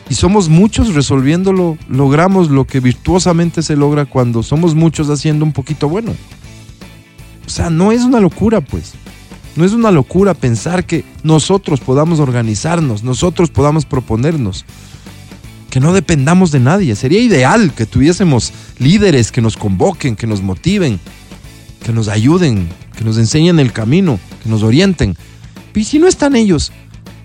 y 0.09 0.15
somos 0.15 0.49
muchos 0.49 0.95
resolviéndolo, 0.95 1.77
logramos 1.89 2.49
lo 2.49 2.69
que 2.69 2.79
virtuosamente 2.79 3.65
se 3.65 3.75
logra 3.75 4.05
cuando 4.05 4.45
somos 4.45 4.77
muchos 4.77 5.11
haciendo 5.11 5.45
un 5.45 5.53
poquito 5.53 5.89
bueno. 5.89 6.15
O 7.45 7.51
sea, 7.51 7.69
no 7.69 7.91
es 7.91 8.03
una 8.03 8.21
locura, 8.21 8.61
pues. 8.61 8.93
No 9.57 9.65
es 9.65 9.73
una 9.73 9.91
locura 9.91 10.35
pensar 10.35 10.87
que 10.87 11.05
nosotros 11.25 11.81
podamos 11.81 12.21
organizarnos, 12.21 13.03
nosotros 13.03 13.51
podamos 13.51 13.87
proponernos, 13.87 14.67
que 15.69 15.81
no 15.81 15.93
dependamos 15.93 16.53
de 16.53 16.61
nadie. 16.61 16.95
Sería 16.95 17.19
ideal 17.19 17.75
que 17.75 17.87
tuviésemos 17.87 18.53
líderes 18.79 19.33
que 19.33 19.43
nos 19.43 19.57
convoquen, 19.57 20.15
que 20.15 20.29
nos 20.29 20.43
motiven, 20.43 21.01
que 21.85 21.93
nos 21.93 22.09
ayuden, 22.09 22.69
que 22.97 23.05
nos 23.05 23.19
enseñen 23.19 23.59
el 23.61 23.73
camino, 23.73 24.19
que 24.43 24.49
nos 24.49 24.63
orienten. 24.63 25.17
Y 25.75 25.85
si 25.85 25.99
no 25.99 26.09
están 26.09 26.35
ellos, 26.37 26.73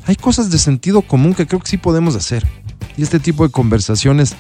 hay 0.06 0.16
cosas 0.16 0.52
de 0.52 0.58
sentido 0.58 1.02
común 1.02 1.34
que 1.34 1.48
creo 1.48 1.60
que 1.62 1.70
sí 1.70 1.78
podemos 1.78 2.16
hacer. 2.16 2.46
Y 2.98 3.04
este 3.04 3.20
tipo 3.20 3.46
de 3.46 3.52
conversaciones 3.52 4.36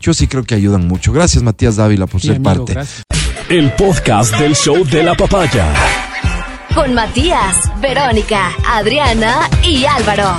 yo 0.00 0.12
sí 0.12 0.26
creo 0.26 0.44
que 0.44 0.54
ayudan 0.54 0.86
mucho. 0.86 1.12
Gracias 1.12 1.42
Matías 1.42 1.76
Dávila 1.76 2.06
por 2.06 2.20
Sí, 2.20 2.28
ser 2.28 2.36
amigo, 2.36 2.54
parte. 2.66 2.72
gracias. 2.74 3.02
El 3.48 3.72
podcast 3.72 4.36
del 4.38 4.54
show 4.54 4.84
de 4.84 5.02
la 5.02 5.14
papaya. 5.14 5.72
Con 6.74 6.92
Matías, 6.94 7.56
Verónica, 7.80 8.50
Adriana 8.66 9.48
y 9.62 9.84
Álvaro. 9.86 10.36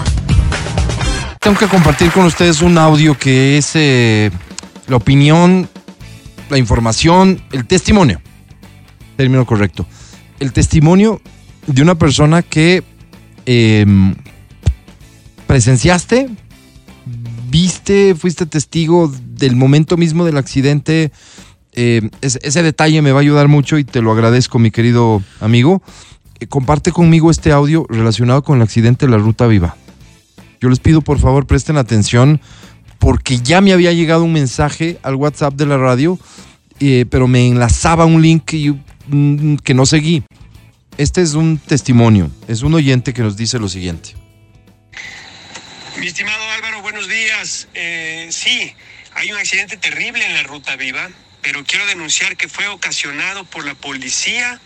Tengo 1.39 1.57
que 1.57 1.67
compartir 1.67 2.11
con 2.11 2.25
ustedes 2.25 2.61
un 2.61 2.77
audio 2.77 3.17
que 3.17 3.57
es 3.57 3.71
eh, 3.75 4.31
la 4.88 4.95
opinión, 4.97 5.69
la 6.49 6.57
información, 6.57 7.41
el 7.51 7.65
testimonio. 7.65 8.19
Término 9.15 9.45
correcto. 9.45 9.86
El 10.39 10.54
testimonio 10.54 11.21
de 11.67 11.82
una 11.82 11.95
persona 11.95 12.41
que 12.41 12.84
eh, 13.45 13.86
presenciaste, 15.47 16.30
viste, 17.49 18.15
fuiste 18.15 18.45
testigo 18.45 19.12
del 19.36 19.56
momento 19.56 19.97
mismo 19.97 20.25
del 20.25 20.38
accidente. 20.38 21.12
Eh, 21.73 22.10
ese, 22.21 22.63
detalle 22.63 23.01
me 23.01 23.12
va 23.12 23.19
a 23.19 23.21
ayudar 23.21 23.47
mucho 23.47 23.78
y 23.78 23.84
te 23.84 24.01
lo 24.01 24.12
agradezco, 24.12 24.60
mi 24.60 24.71
querido 24.71 25.21
amigo. 25.39 25.82
Eh, 26.39 26.47
comparte 26.47 26.91
conmigo 26.91 27.32
este 27.32 27.51
audio 27.51 27.86
relacionado 27.89 28.43
con 28.43 28.58
el 28.58 28.63
accidente 28.63 29.06
de 29.06 29.12
la 29.12 29.17
Ruta 29.17 29.47
Viva. 29.47 29.75
Yo 30.60 30.69
les 30.69 30.80
pido 30.80 31.01
por 31.01 31.19
favor 31.19 31.45
presten 31.45 31.78
atención 31.78 32.41
porque 32.99 33.39
ya 33.39 33.62
me 33.62 33.73
había 33.73 33.93
llegado 33.93 34.23
un 34.23 34.34
mensaje 34.34 34.97
al 35.04 35.15
WhatsApp 35.15 35.54
de 35.56 35.65
la 35.65 35.78
radio, 35.78 36.17
eh, 36.80 37.06
pero 37.10 37.28
me 37.28 37.47
enlazaba 37.47 38.06
un 38.06 38.21
link 38.21 38.54
mm, 38.54 38.73
que 39.63 39.73
no 39.73 39.85
seguí. 39.85 40.23
Este 40.97 41.21
es 41.21 41.33
un 41.33 41.57
testimonio, 41.57 42.31
es 42.47 42.61
un 42.61 42.73
oyente 42.73 43.13
que 43.13 43.21
nos 43.21 43.35
dice 43.35 43.59
lo 43.59 43.67
siguiente. 43.67 44.15
Mi 45.97 46.08
estimado 46.08 46.43
Álvaro, 46.51 46.81
buenos 46.81 47.08
días. 47.08 47.67
Eh, 47.73 48.27
sí, 48.31 48.73
hay 49.13 49.31
un 49.31 49.37
accidente 49.37 49.77
terrible 49.77 50.25
en 50.25 50.33
la 50.33 50.43
ruta 50.43 50.75
viva, 50.75 51.10
pero 51.41 51.63
quiero 51.65 51.85
denunciar 51.85 52.37
que 52.37 52.47
fue 52.47 52.67
ocasionado 52.67 53.43
por 53.45 53.65
la 53.65 53.75
policía 53.75 54.60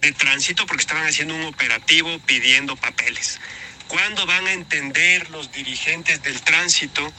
de 0.00 0.12
tránsito 0.12 0.66
porque 0.66 0.82
estaban 0.82 1.06
haciendo 1.06 1.34
un 1.34 1.42
operativo 1.42 2.18
pidiendo 2.26 2.76
papeles. 2.76 3.40
¿Cuándo 3.88 4.26
van 4.26 4.46
a 4.46 4.52
entender 4.52 5.30
los 5.30 5.52
dirigentes 5.52 6.22
del 6.22 6.40
tránsito 6.42 7.12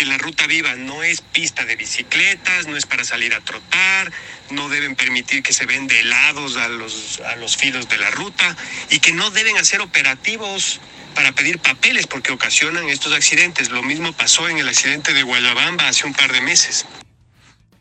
que 0.00 0.06
la 0.06 0.16
ruta 0.16 0.46
viva 0.46 0.76
no 0.76 1.02
es 1.02 1.20
pista 1.20 1.66
de 1.66 1.76
bicicletas, 1.76 2.66
no 2.66 2.78
es 2.78 2.86
para 2.86 3.04
salir 3.04 3.34
a 3.34 3.40
trotar, 3.42 4.10
no 4.50 4.70
deben 4.70 4.96
permitir 4.96 5.42
que 5.42 5.52
se 5.52 5.66
venda 5.66 5.94
helados 5.94 6.56
a 6.56 6.68
los, 6.68 7.20
a 7.20 7.36
los 7.36 7.58
filos 7.58 7.86
de 7.86 7.98
la 7.98 8.10
ruta 8.10 8.56
y 8.90 9.00
que 9.00 9.12
no 9.12 9.30
deben 9.30 9.58
hacer 9.58 9.82
operativos 9.82 10.80
para 11.14 11.32
pedir 11.32 11.58
papeles 11.58 12.06
porque 12.06 12.32
ocasionan 12.32 12.88
estos 12.88 13.12
accidentes. 13.12 13.68
Lo 13.68 13.82
mismo 13.82 14.14
pasó 14.14 14.48
en 14.48 14.56
el 14.56 14.70
accidente 14.70 15.12
de 15.12 15.22
Guayabamba 15.22 15.88
hace 15.88 16.06
un 16.06 16.14
par 16.14 16.32
de 16.32 16.40
meses. 16.40 16.86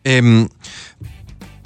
Em, 0.03 0.49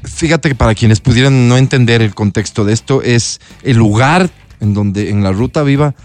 fíjate 0.03 0.49
que 0.49 0.55
para 0.55 0.75
quienes 0.75 0.99
pudieran 0.99 1.47
no 1.47 1.57
entender 1.57 2.03
el 2.03 2.13
contexto 2.13 2.63
de 2.63 2.73
esto, 2.73 3.01
es 3.01 3.41
el 3.63 3.77
lugar 3.77 4.29
en 4.59 4.75
donde 4.75 5.09
en 5.09 5.23
la 5.23 5.31
ruta 5.31 5.63
viva 5.63 5.95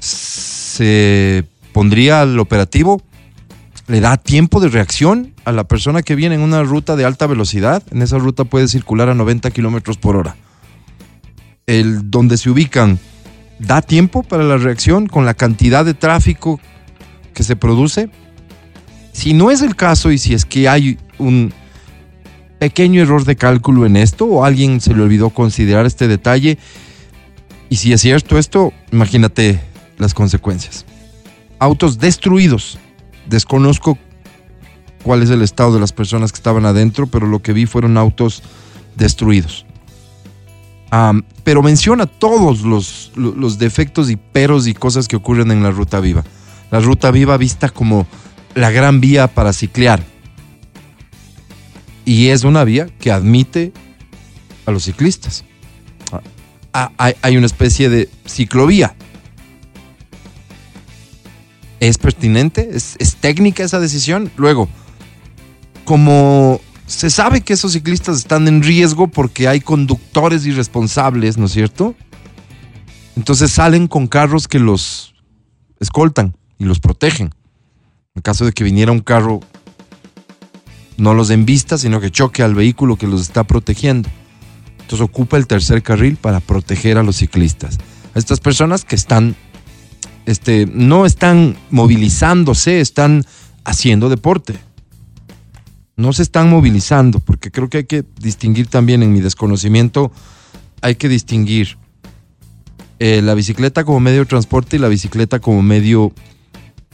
se 0.00 1.44
pondría 1.72 2.22
el 2.22 2.40
operativo 2.40 3.04
le 3.88 4.00
da 4.00 4.18
tiempo 4.18 4.60
de 4.60 4.68
reacción 4.68 5.34
a 5.44 5.52
la 5.52 5.64
persona 5.64 6.02
que 6.02 6.14
viene 6.14 6.34
en 6.34 6.42
una 6.42 6.62
ruta 6.62 6.94
de 6.94 7.06
alta 7.06 7.26
velocidad. 7.26 7.82
En 7.90 8.02
esa 8.02 8.18
ruta 8.18 8.44
puede 8.44 8.68
circular 8.68 9.08
a 9.08 9.14
90 9.14 9.50
kilómetros 9.50 9.96
por 9.96 10.14
hora. 10.14 10.36
El 11.66 12.10
donde 12.10 12.36
se 12.36 12.50
ubican 12.50 12.98
da 13.58 13.82
tiempo 13.82 14.22
para 14.22 14.44
la 14.44 14.58
reacción 14.58 15.06
con 15.06 15.24
la 15.26 15.34
cantidad 15.34 15.84
de 15.84 15.94
tráfico 15.94 16.60
que 17.34 17.42
se 17.42 17.56
produce. 17.56 18.10
Si 19.12 19.32
no 19.32 19.50
es 19.50 19.62
el 19.62 19.74
caso 19.74 20.12
y 20.12 20.18
si 20.18 20.34
es 20.34 20.44
que 20.44 20.68
hay 20.68 20.98
un 21.18 21.52
pequeño 22.58 23.00
error 23.00 23.24
de 23.24 23.36
cálculo 23.36 23.86
en 23.86 23.96
esto 23.96 24.26
o 24.26 24.44
alguien 24.44 24.80
se 24.80 24.94
le 24.94 25.02
olvidó 25.02 25.30
considerar 25.30 25.86
este 25.86 26.08
detalle, 26.08 26.58
y 27.70 27.76
si 27.76 27.92
es 27.92 28.00
cierto 28.00 28.38
esto, 28.38 28.72
imagínate 28.92 29.60
las 29.98 30.14
consecuencias. 30.14 30.84
Autos 31.58 31.98
destruidos. 31.98 32.78
Desconozco 33.28 33.98
cuál 35.02 35.22
es 35.22 35.30
el 35.30 35.42
estado 35.42 35.74
de 35.74 35.80
las 35.80 35.92
personas 35.92 36.32
que 36.32 36.36
estaban 36.36 36.66
adentro, 36.66 37.06
pero 37.06 37.26
lo 37.26 37.40
que 37.40 37.52
vi 37.52 37.66
fueron 37.66 37.96
autos 37.96 38.42
destruidos. 38.96 39.64
Pero 41.44 41.62
menciona 41.62 42.06
todos 42.06 42.62
los, 42.62 43.12
lo- 43.14 43.34
los 43.34 43.58
defectos 43.58 44.10
y 44.10 44.16
peros 44.16 44.66
y 44.66 44.74
cosas 44.74 45.06
que 45.08 45.16
ocurren 45.16 45.50
en 45.50 45.62
la 45.62 45.70
ruta 45.70 46.00
viva. 46.00 46.24
La 46.70 46.80
ruta 46.80 47.10
viva 47.10 47.36
vista 47.36 47.68
como 47.68 48.06
la 48.54 48.70
gran 48.70 49.00
vía 49.00 49.28
para 49.28 49.52
ciclear. 49.52 50.02
Y 52.04 52.28
es 52.28 52.44
una 52.44 52.64
vía 52.64 52.88
que 52.98 53.12
admite 53.12 53.72
a 54.66 54.70
los 54.70 54.84
ciclistas. 54.84 55.44
Ah, 56.72 56.90
hay 57.22 57.36
una 57.36 57.46
especie 57.46 57.88
de 57.88 58.08
ciclovía. 58.26 58.94
¿Es 61.80 61.98
pertinente? 61.98 62.70
¿Es, 62.72 63.16
técnica 63.20 63.62
esa 63.62 63.78
decisión? 63.78 64.30
Luego, 64.36 64.68
como 65.84 66.60
se 66.86 67.10
sabe 67.10 67.42
que 67.42 67.52
esos 67.52 67.72
ciclistas 67.72 68.18
están 68.18 68.48
en 68.48 68.62
riesgo 68.62 69.08
porque 69.08 69.46
hay 69.46 69.60
conductores 69.60 70.44
irresponsables, 70.46 71.38
¿no 71.38 71.46
es 71.46 71.52
cierto? 71.52 71.94
Entonces 73.16 73.52
salen 73.52 73.88
con 73.88 74.06
carros 74.06 74.48
que 74.48 74.58
los 74.58 75.14
escoltan 75.80 76.36
y 76.58 76.64
los 76.64 76.80
protegen. 76.80 77.30
En 78.14 78.22
caso 78.22 78.44
de 78.44 78.52
que 78.52 78.64
viniera 78.64 78.90
un 78.90 79.00
carro, 79.00 79.40
no 80.96 81.14
los 81.14 81.30
embista, 81.30 81.78
sino 81.78 82.00
que 82.00 82.10
choque 82.10 82.42
al 82.42 82.54
vehículo 82.54 82.96
que 82.96 83.06
los 83.06 83.20
está 83.20 83.44
protegiendo. 83.44 84.08
Entonces 84.80 85.00
ocupa 85.00 85.36
el 85.36 85.46
tercer 85.46 85.82
carril 85.82 86.16
para 86.16 86.40
proteger 86.40 86.98
a 86.98 87.02
los 87.02 87.16
ciclistas. 87.16 87.78
A 88.14 88.18
estas 88.18 88.40
personas 88.40 88.84
que 88.84 88.96
están, 88.96 89.36
este, 90.28 90.66
no 90.72 91.06
están 91.06 91.56
movilizándose, 91.70 92.80
están 92.80 93.24
haciendo 93.64 94.08
deporte. 94.10 94.58
No 95.96 96.12
se 96.12 96.22
están 96.22 96.50
movilizando, 96.50 97.18
porque 97.18 97.50
creo 97.50 97.68
que 97.70 97.78
hay 97.78 97.84
que 97.84 98.04
distinguir 98.20 98.66
también 98.66 99.02
en 99.02 99.12
mi 99.12 99.20
desconocimiento, 99.20 100.12
hay 100.82 100.94
que 100.96 101.08
distinguir 101.08 101.76
eh, 102.98 103.22
la 103.22 103.34
bicicleta 103.34 103.84
como 103.84 104.00
medio 104.00 104.20
de 104.20 104.26
transporte 104.26 104.76
y 104.76 104.78
la 104.80 104.88
bicicleta 104.88 105.38
como 105.40 105.62
medio 105.62 106.12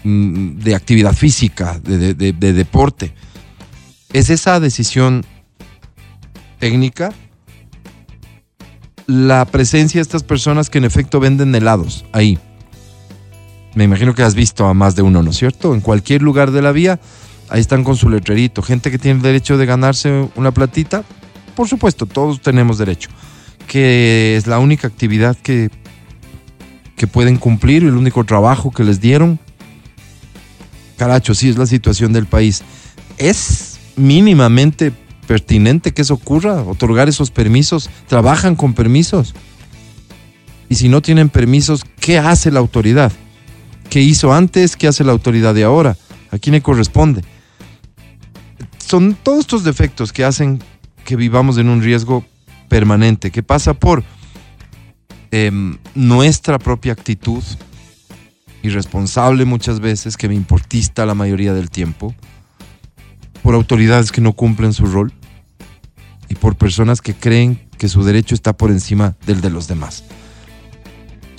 mm, 0.04 0.58
de 0.60 0.74
actividad 0.74 1.12
física, 1.14 1.80
de, 1.80 1.98
de- 1.98 2.14
de- 2.14 2.32
de 2.32 2.52
deporte. 2.52 3.14
Es 4.12 4.30
esa 4.30 4.60
decisión 4.60 5.24
técnica 6.60 7.12
la 9.06 9.44
presencia 9.44 9.98
de 9.98 10.02
estas 10.02 10.22
personas 10.22 10.70
que 10.70 10.78
en 10.78 10.84
efecto 10.84 11.20
venden 11.20 11.54
helados 11.54 12.04
ahí. 12.12 12.38
Me 13.74 13.84
imagino 13.84 14.14
que 14.14 14.22
has 14.22 14.34
visto 14.34 14.66
a 14.66 14.74
más 14.74 14.94
de 14.94 15.02
uno, 15.02 15.22
¿no 15.22 15.30
es 15.30 15.36
cierto? 15.36 15.74
En 15.74 15.80
cualquier 15.80 16.22
lugar 16.22 16.52
de 16.52 16.62
la 16.62 16.70
vía, 16.70 17.00
ahí 17.48 17.60
están 17.60 17.82
con 17.82 17.96
su 17.96 18.08
letrerito. 18.08 18.62
Gente 18.62 18.90
que 18.90 18.98
tiene 18.98 19.16
el 19.16 19.22
derecho 19.22 19.58
de 19.58 19.66
ganarse 19.66 20.28
una 20.36 20.52
platita, 20.52 21.04
por 21.56 21.68
supuesto, 21.68 22.06
todos 22.06 22.40
tenemos 22.40 22.78
derecho. 22.78 23.10
Que 23.66 24.36
es 24.36 24.46
la 24.46 24.58
única 24.58 24.86
actividad 24.86 25.36
que, 25.36 25.70
que 26.96 27.06
pueden 27.06 27.36
cumplir, 27.36 27.82
el 27.82 27.96
único 27.96 28.24
trabajo 28.24 28.70
que 28.70 28.84
les 28.84 29.00
dieron. 29.00 29.40
Caracho, 30.96 31.34
sí 31.34 31.48
es 31.48 31.58
la 31.58 31.66
situación 31.66 32.12
del 32.12 32.26
país. 32.26 32.62
Es 33.18 33.78
mínimamente 33.96 34.92
pertinente 35.26 35.92
que 35.92 36.02
eso 36.02 36.14
ocurra, 36.14 36.62
otorgar 36.62 37.08
esos 37.08 37.30
permisos, 37.32 37.90
trabajan 38.06 38.54
con 38.54 38.74
permisos. 38.74 39.34
Y 40.68 40.76
si 40.76 40.88
no 40.88 41.02
tienen 41.02 41.28
permisos, 41.28 41.84
¿qué 41.98 42.18
hace 42.18 42.50
la 42.50 42.60
autoridad? 42.60 43.12
¿Qué 43.94 44.00
hizo 44.00 44.32
antes? 44.32 44.74
¿Qué 44.74 44.88
hace 44.88 45.04
la 45.04 45.12
autoridad 45.12 45.54
de 45.54 45.62
ahora? 45.62 45.96
¿A 46.32 46.38
quién 46.38 46.54
le 46.54 46.62
corresponde? 46.62 47.22
Son 48.78 49.14
todos 49.14 49.38
estos 49.38 49.62
defectos 49.62 50.12
que 50.12 50.24
hacen 50.24 50.60
que 51.04 51.14
vivamos 51.14 51.58
en 51.58 51.68
un 51.68 51.80
riesgo 51.80 52.24
permanente, 52.68 53.30
que 53.30 53.44
pasa 53.44 53.72
por 53.72 54.02
em, 55.30 55.78
nuestra 55.94 56.58
propia 56.58 56.92
actitud, 56.92 57.44
irresponsable 58.64 59.44
muchas 59.44 59.78
veces, 59.78 60.16
que 60.16 60.26
me 60.28 60.34
importista 60.34 61.06
la 61.06 61.14
mayoría 61.14 61.54
del 61.54 61.70
tiempo, 61.70 62.16
por 63.44 63.54
autoridades 63.54 64.10
que 64.10 64.20
no 64.20 64.32
cumplen 64.32 64.72
su 64.72 64.86
rol 64.86 65.12
y 66.28 66.34
por 66.34 66.56
personas 66.56 67.00
que 67.00 67.14
creen 67.14 67.60
que 67.78 67.88
su 67.88 68.02
derecho 68.02 68.34
está 68.34 68.54
por 68.54 68.72
encima 68.72 69.14
del 69.24 69.40
de 69.40 69.50
los 69.50 69.68
demás. 69.68 70.02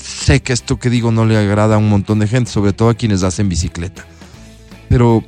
Sé 0.06 0.39
que 0.39 0.53
esto 0.53 0.78
que 0.78 0.91
digo 0.91 1.12
no 1.12 1.26
le 1.26 1.36
agrada 1.36 1.76
a 1.76 1.78
un 1.80 1.89
montón 1.89 2.20
de 2.20 2.28
gente, 2.28 2.51
sobre 2.51 2.74
todo 2.74 2.89
a 2.89 2.93
quienes 2.93 3.24
hacen 3.24 3.49
bicicleta, 3.49 4.06
pero 4.88 5.24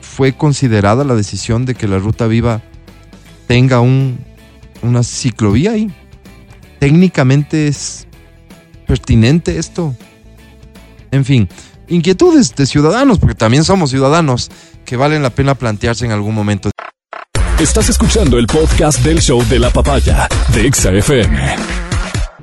fue 0.00 0.36
considerada 0.36 1.02
la 1.02 1.16
decisión 1.16 1.66
de 1.66 1.74
que 1.74 1.88
la 1.88 1.98
ruta 1.98 2.28
viva 2.28 2.62
tenga 3.48 3.80
un, 3.80 4.20
una 4.82 5.02
ciclovía 5.02 5.72
ahí. 5.72 5.92
Técnicamente 6.78 7.66
es 7.66 8.06
pertinente 8.86 9.58
esto. 9.58 9.96
En 11.10 11.24
fin, 11.24 11.48
inquietudes 11.88 12.54
de 12.54 12.66
ciudadanos, 12.66 13.18
porque 13.18 13.34
también 13.34 13.64
somos 13.64 13.90
ciudadanos, 13.90 14.48
que 14.84 14.96
valen 14.96 15.24
la 15.24 15.30
pena 15.30 15.56
plantearse 15.56 16.04
en 16.04 16.12
algún 16.12 16.36
momento. 16.36 16.70
Estás 17.58 17.88
escuchando 17.88 18.38
el 18.38 18.46
podcast 18.46 19.00
del 19.00 19.20
show 19.20 19.42
de 19.48 19.58
la 19.58 19.70
papaya 19.70 20.28
de 20.52 20.68
Exa 20.68 20.92
FM. 20.92 21.83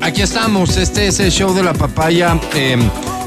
Aquí 0.02 0.24
estamos, 0.24 0.78
este 0.78 1.06
es 1.06 1.20
el 1.20 1.32
show 1.32 1.54
de 1.54 1.62
la 1.62 1.74
papaya. 1.74 2.40
Eh, 2.56 2.76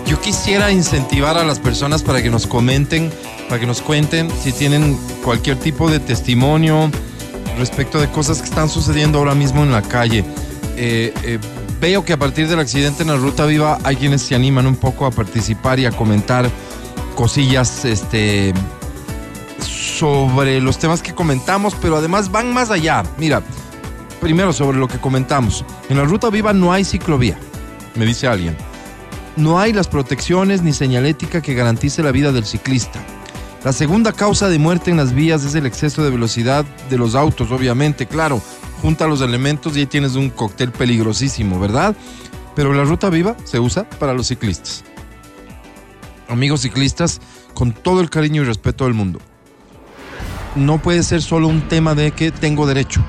yo 0.06 0.20
quisiera 0.20 0.72
incentivar 0.72 1.38
a 1.38 1.44
las 1.44 1.60
personas 1.60 2.02
para 2.02 2.20
que 2.20 2.30
nos 2.30 2.48
comenten, 2.48 3.12
para 3.48 3.60
que 3.60 3.66
nos 3.66 3.80
cuenten 3.80 4.28
si 4.42 4.50
tienen 4.52 4.98
cualquier 5.22 5.56
tipo 5.56 5.88
de 5.88 6.00
testimonio 6.00 6.90
respecto 7.56 8.00
de 8.00 8.10
cosas 8.10 8.40
que 8.40 8.48
están 8.48 8.68
sucediendo 8.68 9.18
ahora 9.18 9.36
mismo 9.36 9.62
en 9.62 9.70
la 9.70 9.82
calle. 9.82 10.24
Eh, 10.76 11.14
eh, 11.22 11.38
veo 11.80 12.04
que 12.04 12.12
a 12.12 12.18
partir 12.18 12.48
del 12.48 12.58
accidente 12.58 13.02
en 13.04 13.10
la 13.10 13.16
Ruta 13.16 13.46
Viva 13.46 13.78
hay 13.84 13.94
quienes 13.94 14.22
se 14.22 14.34
animan 14.34 14.66
un 14.66 14.76
poco 14.76 15.06
a 15.06 15.12
participar 15.12 15.78
y 15.78 15.86
a 15.86 15.92
comentar 15.92 16.50
cosillas 17.14 17.84
este, 17.84 18.52
sobre 19.60 20.60
los 20.60 20.78
temas 20.78 21.02
que 21.02 21.14
comentamos, 21.14 21.76
pero 21.80 21.96
además 21.98 22.32
van 22.32 22.52
más 22.52 22.72
allá. 22.72 23.04
Mira, 23.16 23.44
primero 24.20 24.52
sobre 24.52 24.78
lo 24.78 24.88
que 24.88 24.98
comentamos. 24.98 25.64
En 25.88 25.96
la 25.96 26.04
Ruta 26.04 26.30
Viva 26.30 26.52
no 26.52 26.72
hay 26.72 26.84
ciclovía, 26.84 27.38
me 27.94 28.06
dice 28.06 28.26
alguien. 28.26 28.56
No 29.36 29.58
hay 29.58 29.72
las 29.72 29.88
protecciones 29.88 30.62
ni 30.62 30.72
señalética 30.72 31.42
que 31.42 31.54
garantice 31.54 32.02
la 32.02 32.12
vida 32.12 32.32
del 32.32 32.44
ciclista. 32.44 33.00
La 33.64 33.72
segunda 33.72 34.12
causa 34.12 34.48
de 34.48 34.58
muerte 34.58 34.90
en 34.90 34.96
las 34.96 35.14
vías 35.14 35.42
es 35.44 35.54
el 35.54 35.66
exceso 35.66 36.04
de 36.04 36.10
velocidad 36.10 36.64
de 36.90 36.98
los 36.98 37.14
autos, 37.14 37.50
obviamente, 37.50 38.06
claro. 38.06 38.42
Junta 38.82 39.06
los 39.06 39.22
elementos 39.22 39.76
y 39.76 39.80
ahí 39.80 39.86
tienes 39.86 40.14
un 40.14 40.28
cóctel 40.28 40.70
peligrosísimo, 40.70 41.58
¿verdad? 41.58 41.96
Pero 42.54 42.74
la 42.74 42.84
ruta 42.84 43.08
viva 43.08 43.36
se 43.44 43.58
usa 43.58 43.88
para 43.88 44.12
los 44.12 44.28
ciclistas. 44.28 44.84
Amigos 46.28 46.60
ciclistas, 46.60 47.20
con 47.54 47.72
todo 47.72 48.00
el 48.00 48.10
cariño 48.10 48.42
y 48.42 48.44
respeto 48.44 48.84
del 48.84 48.94
mundo. 48.94 49.18
No 50.54 50.78
puede 50.78 51.02
ser 51.02 51.22
solo 51.22 51.48
un 51.48 51.62
tema 51.68 51.94
de 51.94 52.12
que 52.12 52.30
tengo 52.30 52.66
derecho. 52.66 53.02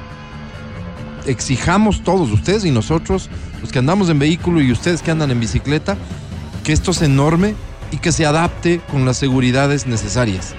Exijamos 1.26 2.04
todos, 2.04 2.32
ustedes 2.32 2.66
y 2.66 2.72
nosotros, 2.72 3.30
los 3.62 3.72
que 3.72 3.80
andamos 3.80 4.10
en 4.10 4.20
vehículo 4.20 4.62
y 4.62 4.72
ustedes 4.72 5.02
que 5.02 5.12
andan 5.12 5.32
en 5.32 5.40
bicicleta, 5.40 5.98
que 6.64 6.72
esto 6.74 6.94
se 6.94 7.08
norme 7.08 7.56
y 7.92 7.98
que 7.98 8.12
se 8.12 8.26
adapte 8.26 8.80
con 8.92 9.06
las 9.06 9.18
seguridades 9.18 9.88
necesarias. 9.88 10.54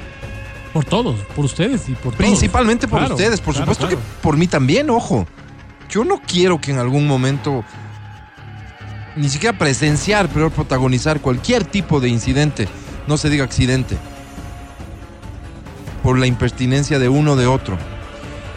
Por 0.73 0.85
todos, 0.85 1.21
por 1.35 1.45
ustedes 1.45 1.89
y 1.89 1.93
por 1.93 2.13
todos. 2.13 2.17
Principalmente 2.17 2.87
por 2.89 2.99
Claro, 2.99 3.15
ustedes, 3.15 3.41
por 3.41 3.55
claro, 3.55 3.73
supuesto 3.73 3.87
claro. 3.87 3.97
que 4.03 4.23
por 4.23 4.37
mí 4.37 4.47
también, 4.47 4.91
ojo. 4.91 5.27
Yo 5.89 6.05
no 6.05 6.21
quiero 6.27 6.61
que 6.61 6.73
en 6.73 6.79
algún 6.79 7.07
momento 7.07 7.65
ni 9.15 9.29
siquiera 9.29 9.57
presenciar, 9.57 10.29
pero 10.29 10.51
protagonizar 10.51 11.21
cualquier 11.21 11.65
tipo 11.65 12.01
de 12.01 12.09
incidente, 12.09 12.69
no 13.07 13.17
se 13.17 13.31
diga 13.31 13.45
accidente, 13.45 13.97
por 16.03 16.19
la 16.19 16.27
impertinencia 16.27 16.99
de 16.99 17.09
uno 17.09 17.33
o 17.33 17.37
de 17.37 17.47
otro. 17.47 17.79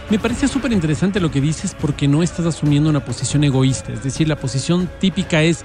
Me 0.10 0.18
parece 0.18 0.47
súper 0.47 0.72
interesante 0.74 1.20
lo 1.20 1.30
que 1.30 1.39
dices 1.39 1.76
porque 1.80 2.07
no 2.07 2.24
estás 2.24 2.45
asumiendo 2.47 2.89
una 2.89 3.05
posición 3.05 3.43
egoísta. 3.43 3.93
Es 3.93 4.03
decir, 4.03 4.28
la 4.28 4.36
posición 4.36 4.89
típica 4.99 5.43
es 5.43 5.64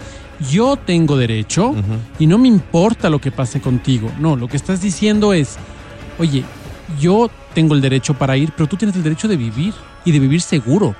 yo 0.50 0.76
tengo 0.76 1.16
derecho 1.16 1.74
y 2.18 2.26
no 2.26 2.36
me 2.36 2.48
importa 2.48 3.08
lo 3.08 3.20
que 3.20 3.30
pase 3.32 3.60
contigo. 3.62 4.10
No, 4.18 4.36
lo 4.36 4.46
que 4.48 4.58
estás 4.58 4.82
diciendo 4.82 5.32
es, 5.32 5.56
oye, 6.18 6.44
yo 7.00 7.30
tengo 7.54 7.74
el 7.74 7.80
derecho 7.80 8.12
para 8.14 8.36
ir, 8.36 8.52
pero 8.54 8.68
tú 8.68 8.76
tienes 8.76 8.94
el 8.96 9.02
derecho 9.02 9.28
de 9.28 9.36
vivir 9.38 9.72
y 10.04 10.12
de 10.12 10.18
vivir 10.20 10.42
seguro. 10.42 10.94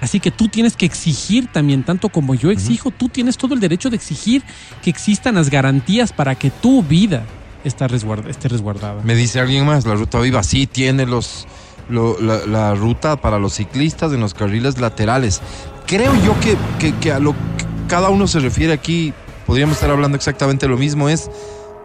Así 0.00 0.18
que 0.18 0.30
tú 0.30 0.48
tienes 0.48 0.74
que 0.76 0.86
exigir 0.86 1.48
también, 1.52 1.82
tanto 1.82 2.08
como 2.08 2.34
yo 2.34 2.50
exijo, 2.50 2.90
tú 2.90 3.08
tienes 3.10 3.36
todo 3.36 3.54
el 3.54 3.60
derecho 3.60 3.90
de 3.90 3.96
exigir 3.96 4.42
que 4.82 4.88
existan 4.90 5.34
las 5.34 5.50
garantías 5.50 6.12
para 6.12 6.34
que 6.34 6.50
tu 6.50 6.82
vida 6.82 7.24
está 7.62 7.88
resguarda- 7.88 8.28
esté 8.30 8.48
resguardada. 8.48 9.02
Me 9.02 9.14
dice 9.14 9.40
alguien 9.40 9.66
más, 9.66 9.84
la 9.86 9.94
ruta 9.94 10.18
viva 10.20 10.42
sí 10.42 10.66
tiene 10.66 11.06
los, 11.06 11.46
la, 11.88 12.74
ruta 12.74 13.16
para 13.16 13.38
los 13.38 13.54
ciclistas 13.54 14.12
en 14.12 14.20
los 14.20 14.34
carriles 14.34 14.78
laterales. 14.78 15.40
Creo 15.86 16.14
yo 16.24 16.34
que, 16.40 16.56
que- 17.00 17.12
a 17.12 17.18
lo 17.18 17.32
que 17.32 17.64
cada 17.88 18.08
uno 18.10 18.26
se 18.26 18.40
refiere 18.40 18.72
aquí, 18.72 19.12
podríamos 19.46 19.76
estar 19.76 19.90
hablando 19.90 20.16
exactamente 20.16 20.66
lo 20.66 20.76
mismo, 20.76 21.08
es, 21.08 21.30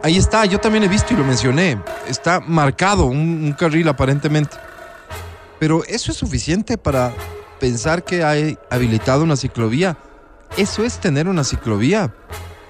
ahí 0.02 0.16
está, 0.16 0.44
yo 0.46 0.58
también 0.58 0.84
he 0.84 0.88
visto 0.88 1.12
y 1.12 1.16
lo 1.16 1.24
mencioné, 1.24 1.78
está 2.08 2.40
marcado 2.40 3.04
un, 3.04 3.54
carril 3.58 3.88
aparentemente. 3.88 4.56
Pero 5.58 5.84
eso 5.84 6.10
es 6.10 6.16
suficiente 6.16 6.78
para 6.78 7.12
pensar 7.58 8.02
que 8.02 8.24
hay 8.24 8.56
habilitado 8.70 9.24
una 9.24 9.36
ciclovía. 9.36 9.98
Eso 10.56 10.84
es 10.84 10.98
tener 10.98 11.28
una 11.28 11.44
ciclovía. 11.44 12.14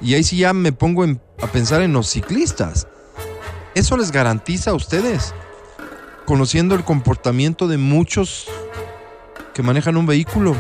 Y 0.01 0.15
ahí 0.15 0.25
sí 0.25 0.39
ya 0.39 0.53
me 0.53 0.73
pongo 0.73 1.05
a 1.05 1.47
pensar 1.47 1.83
en 1.83 1.93
los 1.93 2.09
ciclistas. 2.09 2.89
Eso 3.75 3.97
les 3.97 4.11
garantiza 4.11 4.73
a 4.73 4.75
ustedes, 4.75 5.33
conociendo 6.31 6.77
el 6.77 6.85
comportamiento 6.85 7.67
de 7.67 7.77
muchos 7.77 8.47
que 9.53 9.65
manejan 9.65 9.97
un 9.97 10.07
vehículo. 10.07 10.55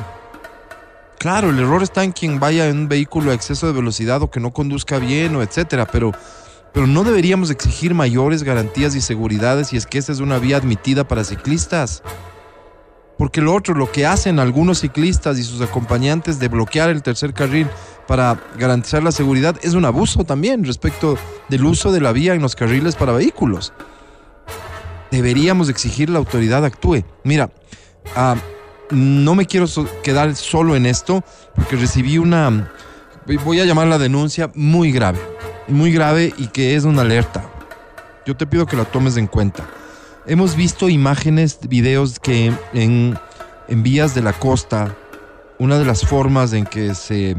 Claro, 1.16 1.50
el 1.50 1.60
error 1.60 1.84
está 1.84 2.02
en 2.02 2.10
quien 2.10 2.40
vaya 2.40 2.66
en 2.66 2.76
un 2.76 2.88
vehículo 2.88 3.30
a 3.30 3.34
exceso 3.34 3.68
de 3.68 3.72
velocidad 3.72 4.20
o 4.20 4.32
que 4.32 4.40
no 4.40 4.52
conduzca 4.52 4.98
bien 4.98 5.36
o 5.36 5.42
etcétera, 5.42 5.86
pero, 5.86 6.10
pero 6.74 6.88
no 6.88 7.04
deberíamos 7.04 7.50
exigir 7.50 7.94
mayores 7.94 8.42
garantías 8.42 8.96
y 8.96 9.00
seguridades 9.00 9.68
si 9.68 9.76
es 9.76 9.86
que 9.86 9.98
esa 9.98 10.10
es 10.10 10.18
una 10.18 10.40
vía 10.40 10.56
admitida 10.56 11.06
para 11.06 11.22
ciclistas. 11.22 12.02
Porque 13.16 13.40
lo 13.40 13.54
otro, 13.54 13.76
lo 13.76 13.92
que 13.92 14.06
hacen 14.06 14.40
algunos 14.40 14.80
ciclistas 14.80 15.38
y 15.38 15.44
sus 15.44 15.60
acompañantes 15.60 16.40
de 16.40 16.48
bloquear 16.48 16.90
el 16.90 17.04
tercer 17.04 17.32
carril 17.32 17.68
para 18.08 18.42
garantizar 18.58 19.04
la 19.04 19.12
seguridad 19.12 19.54
es 19.62 19.74
un 19.74 19.84
abuso 19.84 20.24
también 20.24 20.64
respecto 20.64 21.16
del 21.48 21.64
uso 21.64 21.92
de 21.92 22.00
la 22.00 22.10
vía 22.10 22.34
en 22.34 22.42
los 22.42 22.56
carriles 22.56 22.96
para 22.96 23.12
vehículos. 23.12 23.72
Deberíamos 25.10 25.68
exigir 25.68 26.10
la 26.10 26.18
autoridad 26.18 26.64
actúe. 26.64 27.04
Mira, 27.24 27.50
ah, 28.14 28.36
no 28.90 29.34
me 29.34 29.46
quiero 29.46 29.66
so- 29.66 29.88
quedar 30.02 30.34
solo 30.36 30.76
en 30.76 30.86
esto 30.86 31.24
porque 31.54 31.76
recibí 31.76 32.18
una, 32.18 32.72
voy 33.44 33.60
a 33.60 33.64
llamar 33.64 33.88
la 33.88 33.98
denuncia 33.98 34.50
muy 34.54 34.92
grave, 34.92 35.18
muy 35.68 35.92
grave 35.92 36.32
y 36.38 36.46
que 36.48 36.76
es 36.76 36.84
una 36.84 37.02
alerta. 37.02 37.44
Yo 38.26 38.36
te 38.36 38.46
pido 38.46 38.66
que 38.66 38.76
la 38.76 38.84
tomes 38.84 39.16
en 39.16 39.26
cuenta. 39.26 39.64
Hemos 40.26 40.54
visto 40.54 40.88
imágenes, 40.88 41.58
videos 41.68 42.20
que 42.20 42.52
en, 42.72 43.18
en 43.68 43.82
vías 43.82 44.14
de 44.14 44.22
la 44.22 44.32
costa, 44.32 44.94
una 45.58 45.78
de 45.78 45.84
las 45.84 46.02
formas 46.06 46.52
en 46.52 46.66
que 46.66 46.94
se, 46.94 47.36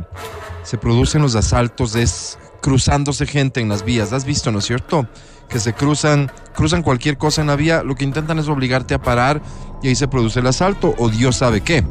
se 0.63 0.77
producen 0.77 1.21
los 1.21 1.35
asaltos 1.35 1.95
es 1.95 2.37
cruzándose 2.61 3.25
gente 3.25 3.61
en 3.61 3.69
las 3.69 3.83
vías. 3.85 4.11
¿Has 4.13 4.25
visto, 4.25 4.51
no 4.51 4.59
es 4.59 4.65
cierto? 4.65 5.07
Que 5.51 5.59
se 5.59 5.73
cruzan, 5.73 6.31
cruzan 6.55 6.81
cualquier 6.81 7.17
cosa 7.17 7.41
en 7.41 7.47
la 7.47 7.55
vía, 7.55 7.83
lo 7.83 7.95
que 7.95 8.05
intentan 8.05 8.39
es 8.39 8.47
obligarte 8.47 8.93
a 8.93 9.01
parar 9.01 9.41
y 9.83 9.89
ahí 9.89 9.95
se 9.95 10.07
produce 10.07 10.39
el 10.39 10.47
asalto 10.47 10.95
o 10.97 11.09
Dios 11.09 11.35
sabe 11.35 11.61
qué. 11.61 11.85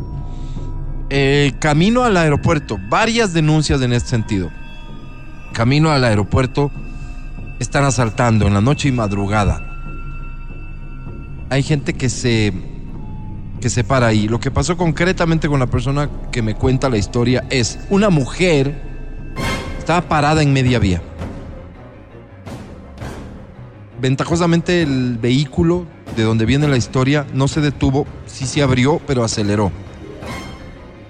Camino 1.58 2.04
al 2.04 2.16
aeropuerto, 2.16 2.78
varias 2.88 3.32
denuncias 3.32 3.82
en 3.82 3.92
este 3.92 4.08
sentido. 4.08 4.50
Camino 5.52 5.90
al 5.90 6.04
aeropuerto, 6.04 6.70
están 7.58 7.84
asaltando 7.84 8.46
en 8.46 8.54
la 8.54 8.60
noche 8.60 8.88
y 8.88 8.92
madrugada. 8.92 9.66
Hay 11.50 11.62
gente 11.62 11.94
que 11.94 12.08
se 12.08 12.52
que 13.60 13.68
se 13.68 13.84
para 13.84 14.06
ahí. 14.06 14.26
Lo 14.26 14.40
que 14.40 14.50
pasó 14.50 14.76
concretamente 14.78 15.48
con 15.48 15.60
la 15.60 15.66
persona 15.66 16.08
que 16.32 16.40
me 16.40 16.54
cuenta 16.54 16.88
la 16.88 16.96
historia 16.96 17.44
es 17.50 17.78
una 17.90 18.08
mujer 18.08 18.74
estaba 19.78 20.08
parada 20.08 20.42
en 20.42 20.52
media 20.52 20.78
vía. 20.78 21.02
Ventajosamente 24.00 24.82
el 24.82 25.18
vehículo 25.20 25.84
de 26.16 26.22
donde 26.22 26.46
viene 26.46 26.66
la 26.68 26.76
historia 26.76 27.26
no 27.34 27.48
se 27.48 27.60
detuvo, 27.60 28.06
sí 28.26 28.46
se 28.46 28.62
abrió, 28.62 29.00
pero 29.06 29.24
aceleró. 29.24 29.70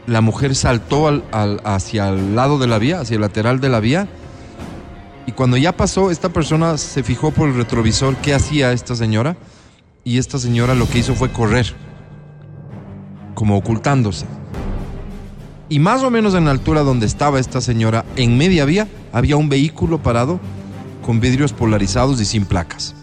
La 0.07 0.21
mujer 0.21 0.57
saltó 0.57 1.07
al- 1.07 1.23
hacia 1.65 2.09
el 2.09 2.35
lado 2.35 2.59
de 2.59 2.67
la 2.67 2.79
vía, 2.79 3.01
hacia 3.01 3.15
el 3.15 3.21
lateral 3.21 3.61
de 3.61 3.69
la 3.69 3.79
vía, 3.79 4.09
y 5.27 5.33
cuando 5.33 5.57
ya 5.57 5.71
pasó, 5.73 6.11
esta 6.11 6.31
persona 6.31 6.77
se 6.79 7.05
fijó 7.05 7.31
por 7.31 7.49
el 7.49 7.55
retrovisor 7.55 8.17
qué 8.17 8.35
hacía 8.35 8.73
esta 8.73 8.97
señora, 8.97 9.37
y 10.03 10.19
esta 10.19 10.39
señora 10.39 10.75
lo 10.75 10.89
que 10.89 10.99
hizo 10.99 11.15
fue 11.15 11.31
correr, 11.31 11.73
como 13.35 13.57
ocultándose. 13.57 14.27
Y 15.69 15.79
más 15.79 16.03
o 16.03 16.11
menos 16.11 16.35
en 16.35 16.47
la 16.47 16.51
altura 16.51 16.83
donde 16.83 17.07
estaba 17.07 17.39
esta 17.39 17.61
señora, 17.61 18.05
en 18.17 18.37
media 18.37 18.65
vía, 18.65 18.89
había 19.13 19.37
un 19.37 19.49
vehículo 19.49 19.99
parado 19.99 20.41
con 21.03 21.21
vidrios 21.21 21.53
polarizados 21.53 22.21
y 22.21 22.25
sin 22.25 22.45
placas. 22.45 22.95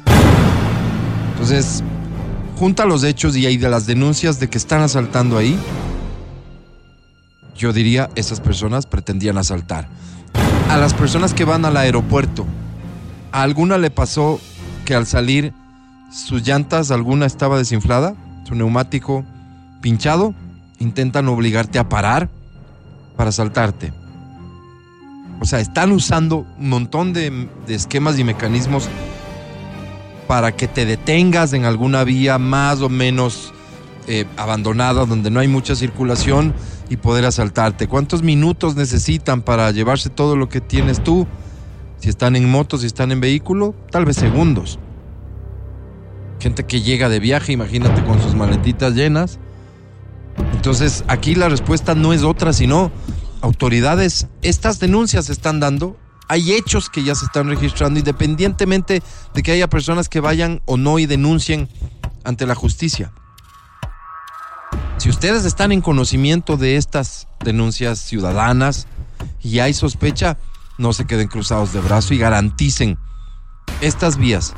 Entonces, 1.32 1.84
junta 2.58 2.86
los 2.86 3.04
hechos 3.04 3.36
y 3.36 3.46
hay 3.46 3.58
de 3.58 3.70
las 3.70 3.86
denuncias 3.86 4.40
de 4.40 4.50
que 4.50 4.58
están 4.58 4.82
asaltando 4.82 5.38
ahí, 5.38 5.58
yo 7.56 7.74
diría, 7.74 8.10
esas 8.16 8.40
personas 8.40 8.86
pretendían 8.86 9.38
asaltar. 9.38 9.88
A 10.70 10.78
las 10.78 10.94
personas 10.94 11.34
que 11.34 11.46
van 11.46 11.66
al 11.66 11.78
aeropuerto, 11.78 12.46
¿a 13.32 13.42
alguna 13.42 13.78
le 13.78 13.90
pasó 13.90 14.40
que 14.86 14.96
al 14.96 15.06
salir 15.06 15.54
sus 16.12 16.46
llantas, 16.48 16.92
alguna 16.92 17.26
estaba 17.26 17.58
desinflada, 17.58 18.16
su 18.48 18.56
neumático 18.56 19.26
pinchado? 19.82 20.34
Intentan 20.80 21.28
obligarte 21.28 21.80
a 21.80 21.90
parar 21.90 22.30
para 23.16 23.30
asaltarte. 23.30 23.92
O 25.40 25.46
sea, 25.46 25.60
están 25.60 25.92
usando 25.92 26.46
un 26.60 26.70
montón 26.70 27.14
de, 27.14 27.48
esquemas 27.68 28.18
y 28.18 28.24
mecanismos 28.24 28.90
para 30.28 30.52
que 30.52 30.68
te 30.68 30.86
detengas 30.86 31.54
en 31.54 31.66
alguna 31.66 32.04
vía 32.04 32.38
más 32.38 32.82
o 32.82 32.90
menos 32.90 33.54
eh, 34.08 34.26
abandonada, 34.36 35.06
donde 35.06 35.30
no 35.30 35.40
hay 35.40 35.48
mucha 35.48 35.76
circulación 35.76 36.54
y 36.90 36.98
poder 36.98 37.26
asaltarte. 37.26 37.88
¿Cuántos 37.88 38.24
minutos 38.24 38.76
necesitan 38.76 39.42
para 39.42 39.72
llevarse 39.72 40.10
todo 40.10 40.36
lo 40.36 40.50
que 40.50 40.60
tienes 40.60 41.04
tú? 41.04 41.28
Si 42.00 42.10
están 42.10 42.36
en 42.36 42.50
moto, 42.50 42.78
si 42.78 42.88
están 42.88 43.12
en 43.12 43.22
vehículo, 43.22 43.76
tal 43.92 44.06
vez 44.06 44.18
segundos. 44.18 44.80
Gente 46.40 46.66
que 46.66 46.82
llega 46.82 47.10
de 47.10 47.20
viaje, 47.20 47.54
imagínate 47.54 48.04
con 48.04 48.22
sus 48.22 48.36
maletitas 48.36 48.94
llenas. 48.94 49.40
Entonces, 50.54 51.04
aquí 51.08 51.36
la 51.36 51.50
respuesta 51.50 51.96
no 51.96 52.14
es 52.14 52.24
otra, 52.24 52.54
sino 52.54 52.92
autoridades, 53.42 54.28
estas 54.42 54.80
denuncias 54.80 55.30
están 55.30 55.60
dando, 55.60 55.98
hay 56.28 56.54
hechos 56.54 56.90
que 56.90 57.04
ya 57.04 57.16
se 57.16 57.26
están 57.26 57.48
registrando, 57.48 58.00
independientemente 58.00 59.02
de 59.34 59.44
que 59.44 59.52
haya 59.52 59.70
personas 59.70 60.10
que 60.10 60.20
vayan 60.20 60.62
o 60.66 60.78
no 60.78 61.00
y 61.00 61.06
denuncien 61.06 61.70
ante 62.24 62.46
la 62.46 62.56
justicia. 62.56 63.14
Si 64.98 65.10
ustedes 65.10 65.46
están 65.46 65.72
en 65.72 65.82
conocimiento 65.82 66.58
de 66.58 66.76
estas 66.76 67.28
denuncias 67.44 68.00
ciudadanas 68.00 68.88
y 69.42 69.60
hay 69.60 69.74
sospecha, 69.74 70.38
no 70.78 70.92
se 70.92 71.06
queden 71.06 71.28
cruzados 71.28 71.72
de 71.72 71.80
brazo 71.80 72.14
y 72.14 72.18
garanticen 72.18 72.98
estas 73.82 74.18
vías. 74.18 74.54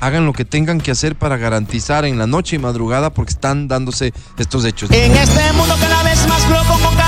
Hagan 0.00 0.24
lo 0.24 0.32
que 0.32 0.44
tengan 0.44 0.80
que 0.80 0.90
hacer 0.90 1.16
para 1.16 1.36
garantizar 1.36 2.04
en 2.04 2.18
la 2.18 2.26
noche 2.26 2.56
y 2.56 2.58
madrugada 2.58 3.10
porque 3.10 3.32
están 3.32 3.68
dándose 3.68 4.14
estos 4.38 4.64
hechos. 4.64 4.90
En 4.92 5.12
este 5.12 5.52
mundo 5.52 5.74
cada 5.80 6.02
vez 6.04 6.26
más 6.26 6.48
loco 6.48 6.78
con 6.82 6.99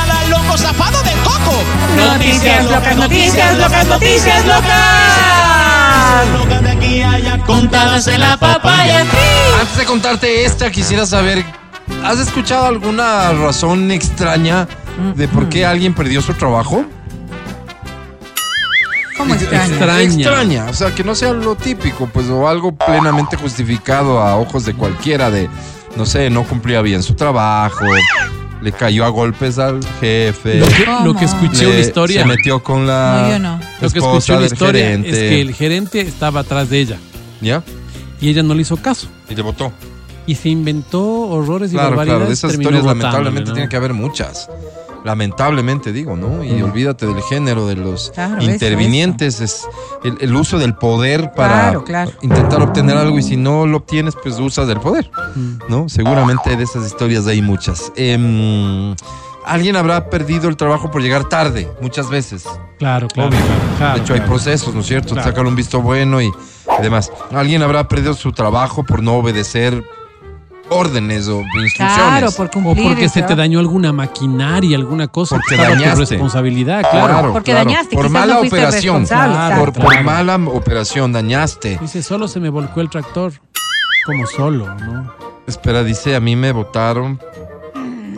cada 0.53 0.57
loco 0.57 0.59
zafado 0.59 1.03
de 1.03 1.13
coco. 1.23 1.63
Noticias 1.97 2.71
locas, 2.71 2.97
noticias 2.97 3.59
locas, 3.59 3.87
noticias 3.87 4.47
locas. 4.47 6.29
Locas 6.39 6.63
de 6.63 6.71
aquí 6.71 7.03
a 7.03 7.11
allá 7.13 7.39
contadas 7.45 8.07
en 8.09 8.21
la 8.21 8.37
papaya. 8.37 9.01
Antes 9.61 9.77
de 9.77 9.85
contarte 9.85 10.45
esta, 10.45 10.71
quisiera 10.71 11.07
saber, 11.07 11.45
¿has 12.05 12.19
escuchado 12.19 12.67
alguna 12.67 13.33
razón 13.33 13.91
extraña 13.91 14.69
de 15.17 15.29
por 15.29 15.49
qué 15.49 15.65
alguien 15.65 15.95
perdió 15.95 16.21
su 16.23 16.35
trabajo? 16.35 16.85
¿Cómo 19.17 19.35
extraño? 19.35 19.75
Extraña. 19.75 20.03
Extraña, 20.03 20.65
o 20.69 20.75
sea, 20.75 20.95
que 20.95 21.05
no 21.05 21.15
sea 21.15 21.33
lo 21.33 21.55
típico, 21.55 22.07
pues, 22.07 22.29
o 22.29 22.49
algo 22.49 22.73
plenamente 22.75 23.37
justificado 23.37 24.21
a 24.21 24.37
ojos 24.37 24.65
de 24.65 24.75
cualquiera 24.75 25.31
de, 25.31 25.49
no 25.97 26.07
sé, 26.07 26.31
no 26.31 26.45
cumplía 26.45 26.81
bien 26.81 27.03
su 27.03 27.15
trabajo, 27.15 27.85
le 28.63 28.73
cayó 28.73 29.05
a 29.05 29.09
golpes 29.09 29.59
al 29.59 29.81
jefe, 30.01 30.61
Lo 30.61 30.67
que, 30.67 30.87
lo 31.05 31.15
que 31.17 31.25
escuché 31.25 31.65
le- 31.65 31.71
una 31.71 31.81
historia. 31.81 32.23
se 32.23 32.29
metió 32.29 32.63
con 32.63 32.87
la 32.87 33.23
No, 33.25 33.31
yo 33.31 33.39
no. 33.39 33.61
Lo 33.81 33.91
que 33.91 33.99
esposa 33.99 34.17
escuché 34.19 34.33
una 34.33 34.41
del 34.43 34.53
historia 34.53 34.83
gerente, 34.85 35.11
es 35.11 35.17
que 35.17 35.41
el 35.41 35.55
gerente 35.55 36.01
estaba 36.01 36.41
atrás 36.41 36.71
de 36.71 36.79
ella 36.81 36.97
¿ya? 37.41 37.63
y 38.21 38.29
ella 38.29 38.43
no 38.43 38.55
le 38.55 38.63
hizo 38.63 38.77
caso. 38.77 39.09
Y 39.29 39.35
le 39.35 39.43
votó. 39.43 39.73
y 40.27 40.37
se 40.37 40.49
inventó 40.51 41.03
horrores 41.03 41.71
y 41.73 41.75
Claro, 41.75 41.91
barbaridades. 41.91 42.19
claro, 42.19 42.29
de 42.29 42.35
esas 42.35 42.53
historias 42.55 42.85
lamentablemente 42.85 43.49
¿no? 43.51 43.55
tiene 43.55 43.69
que 43.69 43.77
haber 43.77 43.93
muchas. 43.93 44.49
Lamentablemente 45.05 45.93
digo, 45.93 46.17
¿no? 46.17 46.45
Y 46.45 46.63
olvídate 46.63 47.07
del 47.07 47.21
género, 47.23 47.67
de 47.67 47.77
los 47.77 48.11
Claro, 48.15 48.39
eso, 48.41 48.51
intervinientes, 48.51 49.41
es 49.41 49.67
el, 50.05 50.17
el 50.21 50.35
uso 50.35 50.59
del 50.59 50.75
poder 50.75 51.33
para 51.33 51.61
Claro, 51.63 51.85
claro. 51.85 52.11
intentar 52.23 52.63
obtener 52.63 52.97
algo 52.97 53.19
y 53.19 53.23
si 53.23 53.37
no 53.37 53.67
lo 53.67 53.79
obtienes, 53.79 54.15
pues 54.23 54.39
usas 54.39 54.69
el 54.69 54.79
poder. 54.81 55.11
¿no? 55.69 55.89
Seguramente 55.89 56.57
de 56.57 56.63
esas 56.65 56.87
historias 56.87 57.27
hay 57.27 57.43
muchas. 57.43 57.93
Em, 57.97 58.95
Alguien 59.45 59.75
habrá 59.75 60.09
perdido 60.09 60.49
el 60.49 60.57
trabajo 60.57 60.89
por 60.93 61.03
llegar 61.03 61.29
tarde, 61.29 61.69
muchas 61.81 62.09
veces. 62.09 62.45
Claro, 62.79 63.09
claro. 63.09 63.31
Obvio. 63.31 63.41
claro, 63.41 63.77
claro, 63.77 63.95
de 63.97 64.01
hecho, 64.03 64.15
hay 64.15 64.21
procesos, 64.21 64.73
¿no 64.73 64.83
es 64.83 64.87
cierto? 64.87 65.15
Claro. 65.15 65.29
Sacar 65.29 65.45
un 65.47 65.57
visto 65.57 65.83
bueno 65.83 66.23
y 66.23 66.31
demás. 66.81 67.11
Alguien 67.33 67.61
habrá 67.65 67.89
perdido 67.89 68.15
su 68.15 68.31
trabajo 68.31 68.85
por 68.85 69.03
no 69.03 69.15
obedecer 69.15 69.83
órdenes 70.73 71.29
o 71.29 71.41
instrucciones. 71.43 71.95
Claro, 71.97 72.33
por 72.33 72.47
O 72.47 72.51
cumplir. 72.51 72.87
porque 72.89 73.05
el 73.05 73.11
se 73.11 73.23
te 73.23 73.35
dañó 73.35 73.59
alguna 73.61 73.93
maquinaria, 73.93 74.77
alguna 74.77 75.09
cosa. 75.09 75.37
Porque 75.37 75.49
que 75.51 75.55
estaba 75.63 75.77
tu 75.77 75.81
dañaste. 75.83 76.01
responsabilidad, 76.15 76.83
claro. 76.91 77.33
Porque 77.33 77.53
dañaste, 77.53 77.95
Por 77.97 78.09
mala 78.09 78.35
no 78.35 78.41
operación. 78.41 79.07
Claro, 79.07 79.73
por, 79.73 79.73
por 79.73 80.03
mala 80.03 80.37
operación, 80.37 81.13
dañaste. 81.13 81.79
Dice, 81.81 82.03
solo 82.03 82.29
se 82.29 82.41
me 82.41 82.49
volcó 82.49 82.81
el 82.81 82.91
tractor. 82.91 83.33
Como 84.07 84.27
solo, 84.27 84.75
¿no? 84.75 85.13
Espera, 85.47 85.85
dice, 85.85 86.17
a 86.17 86.21
mí 86.21 86.35
me 86.35 86.51
votaron 86.53 87.21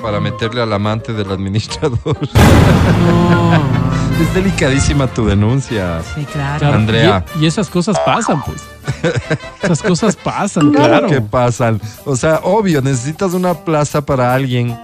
para 0.01 0.21
meterle 0.21 0.63
al 0.63 0.73
amante 0.73 1.13
del 1.13 1.31
administrador. 1.31 1.99
No. 3.01 4.23
es 4.23 4.35
delicadísima 4.35 5.07
tu 5.09 5.27
denuncia. 5.27 6.01
Sí, 6.15 6.25
claro. 6.25 6.59
Claro, 6.61 6.77
Andrea. 6.77 7.25
Y, 7.39 7.45
y 7.45 7.47
esas 7.47 7.69
cosas 7.69 7.99
pasan, 8.01 8.43
pues. 8.43 8.63
Esas 9.63 9.83
cosas 9.83 10.17
pasan, 10.17 10.73
claro. 10.73 11.09
¿Qué 11.09 11.21
pasan? 11.21 11.81
O 12.05 12.17
sea, 12.17 12.41
obvio, 12.43 12.83
necesitas 12.83 13.35
una 13.35 13.55
plaza 13.55 14.05
para 14.05 14.35
alguien 14.35 14.77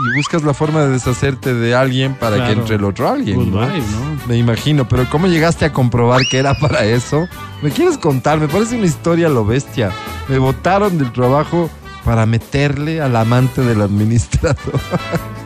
y 0.00 0.16
buscas 0.16 0.42
la 0.42 0.54
forma 0.54 0.82
de 0.82 0.90
deshacerte 0.90 1.52
de 1.52 1.74
alguien 1.74 2.14
para 2.14 2.46
que 2.46 2.52
entre 2.52 2.76
el 2.76 2.84
otro 2.84 3.08
alguien. 3.08 3.36
¿no? 3.36 3.60
Goodbye, 3.60 3.80
¿no? 3.80 4.26
Me 4.26 4.36
imagino, 4.36 4.88
pero 4.88 5.08
¿cómo 5.10 5.26
llegaste 5.26 5.64
a 5.64 5.72
comprobar 5.72 6.22
que 6.30 6.38
era 6.38 6.54
para 6.54 6.84
eso? 6.84 7.28
¿Me 7.62 7.70
quieres 7.70 7.98
contar? 7.98 8.38
Me 8.38 8.48
parece 8.48 8.76
una 8.76 8.86
historia 8.86 9.26
a 9.26 9.30
lo 9.30 9.44
bestia. 9.44 9.90
Me 10.28 10.38
votaron 10.38 10.96
del 10.96 11.12
trabajo 11.12 11.68
para 12.04 12.24
meterle 12.24 13.00
al 13.00 13.14
amante 13.16 13.60
del 13.62 13.82
administrador. 13.82 14.56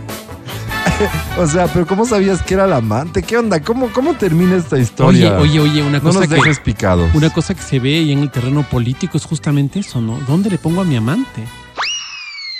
o 1.38 1.47
sea, 1.47 1.66
pero 1.68 1.86
¿cómo 1.86 2.05
sabías 2.05 2.42
que 2.42 2.55
era 2.55 2.64
el 2.64 2.72
amante? 2.72 3.22
¿Qué 3.22 3.36
onda? 3.36 3.61
¿Cómo, 3.61 3.90
cómo 3.92 4.14
termina 4.14 4.57
esta 4.57 4.76
Oye, 4.76 4.84
historia? 4.84 5.38
oye, 5.38 5.61
oye, 5.61 5.82
una 5.82 5.99
no 5.99 6.05
cosa 6.05 6.20
nos 6.20 6.28
que 6.28 6.34
dejes 6.36 6.61
picados. 6.61 7.11
una 7.14 7.30
cosa 7.30 7.55
que 7.55 7.62
se 7.62 7.78
ve 7.80 7.90
y 8.03 8.12
en 8.12 8.20
el 8.20 8.30
terreno 8.30 8.62
político 8.68 9.16
es 9.18 9.24
justamente 9.24 9.80
eso, 9.80 10.01
¿no? 10.01 10.18
¿Dónde 10.26 10.51
le 10.51 10.59
pongo 10.59 10.80
a 10.80 10.84
mi 10.84 10.97
amante? 10.97 11.42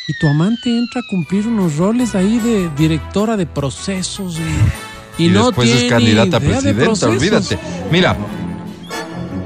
Y 0.07 0.19
tu 0.19 0.29
amante 0.29 0.77
entra 0.77 1.01
a 1.01 1.05
cumplir 1.09 1.47
unos 1.47 1.77
roles 1.77 2.15
ahí 2.15 2.39
de 2.39 2.69
directora 2.77 3.37
de 3.39 3.47
procesos 3.47 4.39
y, 5.19 5.23
y 5.23 5.27
y 5.27 5.31
no 5.31 5.47
después 5.47 5.71
es 5.71 5.91
candidata 5.91 6.37
a 6.37 6.41
presidenta, 6.41 7.07
olvídate. 7.09 7.59
Mira, 7.91 8.15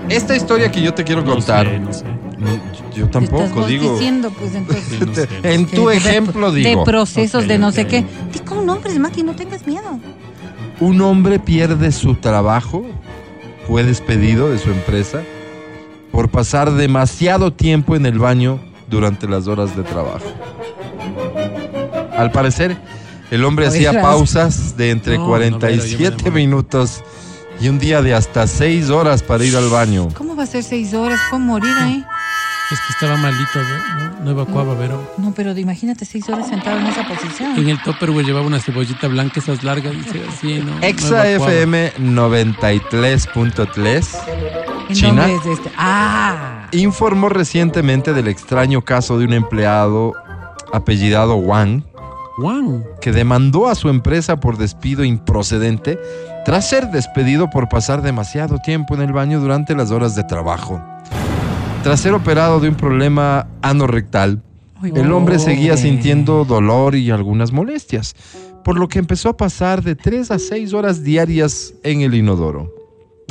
esta 0.09 0.35
historia 0.35 0.71
que 0.73 0.83
yo 0.83 0.93
te 0.95 1.05
quiero 1.05 1.23
No 1.23 1.33
contar, 1.33 1.67
sé, 1.67 1.79
no 1.79 1.93
sé. 1.93 2.05
No, 2.39 2.51
yo 2.95 3.05
Estás 3.07 3.11
tampoco 3.11 3.49
vos 3.61 3.69
digo. 3.69 3.93
diciendo, 3.95 4.31
pues 4.31 4.55
entonces. 4.55 5.07
No 5.07 5.15
sé. 5.15 5.29
En 5.43 5.67
tu 5.67 5.89
de- 5.89 5.93
de- 5.93 5.97
ejemplo 5.99 6.53
de, 6.53 6.61
digo, 6.61 6.85
procesos 6.85 7.43
Ok, 7.45 7.49
de 7.49 7.59
no 7.59 7.69
ok. 7.69 7.75
sé 7.75 7.87
qué. 7.87 8.05
Di 8.33 8.39
con 8.41 8.65
nombres, 8.67 8.99
Mati, 8.99 9.23
no 9.23 9.35
tengas 9.35 9.67
miedo. 9.67 9.99
un 10.81 11.01
hombre 11.01 11.39
pierde 11.39 11.91
su 11.93 12.15
trabajo, 12.15 12.85
fue 13.67 13.83
despedido 13.83 14.49
de 14.51 14.59
su 14.59 14.71
empresa 14.71 15.23
por 16.13 16.29
pasar 16.31 16.73
demasiado 16.73 17.53
tiempo 17.53 17.97
en 17.97 18.07
el 18.07 18.19
baño 18.19 18.61
durante 18.89 19.27
las 19.29 19.47
horas 19.49 19.77
de 19.77 19.83
trabajo. 19.83 20.25
Al 22.17 22.31
parecer, 22.33 22.77
el 23.31 23.45
hombre 23.45 23.67
hacía 23.67 23.91
Oigas. 23.91 24.03
pausas 24.05 24.77
de 24.77 24.91
entre 24.91 25.19
No, 25.19 25.27
no, 25.27 25.33
pero 25.33 25.45
yo 25.45 25.51
me 25.53 25.59
47 25.59 26.17
demoro. 26.17 26.33
minutos 26.35 27.03
y 27.61 27.69
un 27.69 27.79
día 27.79 28.03
de 28.03 28.15
hasta 28.15 28.47
6 28.47 28.91
horas 28.91 29.23
para 29.23 29.45
ir 29.45 29.57
al 29.57 29.69
baño. 29.69 30.09
¿Cómo 30.17 30.35
va 30.37 30.45
a 30.45 30.47
ser 30.47 30.63
seis 30.63 30.95
horas? 30.95 31.21
¿Puedo 31.31 31.43
morir 31.43 31.73
ahí? 31.81 32.05
Es 32.71 32.79
que 32.81 32.93
estaba 32.93 33.17
malito, 33.17 33.63
¿no? 33.63 34.25
No 34.25 34.31
evacuaba, 34.33 34.75
pero 34.79 35.15
No, 35.17 35.33
pero 35.35 35.57
imagínate 35.57 36.05
seis 36.05 36.29
horas 36.29 36.49
sentado 36.49 36.79
en 36.79 36.87
esa 36.87 37.07
posición. 37.09 37.57
en 37.57 37.69
el 37.71 37.83
Tupperware 37.83 38.27
llevaba 38.27 38.47
una 38.47 38.61
cebollita 38.61 39.09
blanca, 39.09 39.41
esas 39.41 39.65
largas, 39.65 39.95
dice 39.95 40.23
así, 40.29 40.59
¿no? 40.61 40.75
No 40.77 40.83
Exa 40.83 41.27
evacuaba. 41.31 41.53
FM 41.55 41.93
93.3 41.99 44.19
¿En 44.89 44.95
China. 44.95 45.27
dónde 45.29 45.37
es 45.37 45.47
este? 45.59 45.71
Ah. 45.79 46.67
informó 46.73 47.29
recientemente 47.31 48.13
del 48.13 48.29
extraño 48.29 48.83
caso 48.83 49.19
de 49.19 49.25
un 49.25 49.33
empleado 49.33 50.13
apellidado 50.73 51.37
Wang 51.37 51.83
Juan. 52.37 52.85
que 53.01 53.13
demandó 53.13 53.69
a 53.69 53.75
su 53.75 53.89
empresa 53.89 54.41
por 54.41 54.59
despido 54.59 55.05
improcedente 55.05 55.99
tras 56.45 56.69
ser 56.69 56.89
despedido 56.91 57.49
por 57.51 57.69
pasar 57.69 58.03
demasiado 58.03 58.59
tiempo 58.59 58.95
en 58.95 59.03
el 59.03 59.13
baño 59.13 59.41
durante 59.41 59.75
las 59.75 59.91
horas 59.91 60.15
de 60.15 60.23
trabajo. 60.25 60.81
Tras 61.89 62.01
ser 62.01 62.13
operado 62.13 62.61
de 62.61 62.69
un 62.69 62.75
problema 62.75 63.47
anorrectal, 63.63 64.43
el 64.83 65.11
hombre 65.11 65.39
seguía 65.39 65.75
sintiendo 65.79 66.45
dolor 66.45 66.95
y 66.95 67.11
algunas 67.11 67.51
molestias, 67.51 68.15
por 68.63 68.79
lo 68.79 68.89
que 68.89 68.99
empezó 68.99 69.31
a 69.31 69.39
pasar 69.39 69.83
de 69.83 69.95
3 69.95 70.33
a 70.33 70.39
6 70.39 70.75
horas 70.75 71.03
diarias 71.03 71.73
en 71.83 72.03
el 72.03 72.15
inodoro. 72.15 72.71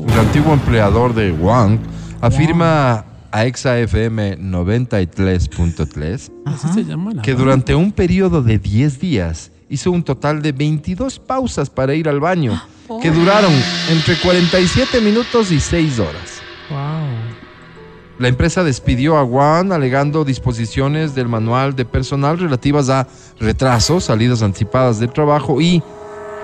El 0.04 0.20
antiguo 0.20 0.54
empleador 0.54 1.14
de 1.14 1.32
Wang 1.34 1.78
afirma 2.20 3.06
a 3.30 3.46
ExaFM 3.46 4.40
93.3 4.40 6.32
Así 6.46 6.68
se 6.74 6.84
llama 6.84 7.14
la 7.14 7.22
que 7.22 7.36
durante 7.36 7.76
un 7.76 7.92
periodo 7.92 8.42
de 8.42 8.58
10 8.58 9.00
días 9.00 9.52
hizo 9.70 9.92
un 9.92 10.02
total 10.02 10.42
de 10.42 10.52
22 10.52 11.20
pausas 11.20 11.70
para 11.70 11.94
ir 11.94 12.10
al 12.10 12.20
baño, 12.20 12.60
que 13.04 13.12
duraron 13.12 13.54
entre 13.92 14.16
47 14.16 15.00
minutos 15.00 15.52
y 15.52 15.60
6 15.60 16.00
horas. 16.00 16.42
Wow. 16.72 17.07
La 18.20 18.28
empresa 18.28 18.64
despidió 18.64 19.18
a 19.18 19.26
Juan 19.26 19.72
alegando 19.72 20.26
disposiciones 20.26 21.14
del 21.14 21.28
manual 21.28 21.76
de 21.76 21.86
personal 21.86 22.40
relativas 22.40 22.90
a 22.90 23.08
retrasos, 23.40 24.06
salidas 24.06 24.42
anticipadas 24.42 25.00
del 25.00 25.12
trabajo 25.14 25.62
y, 25.62 25.84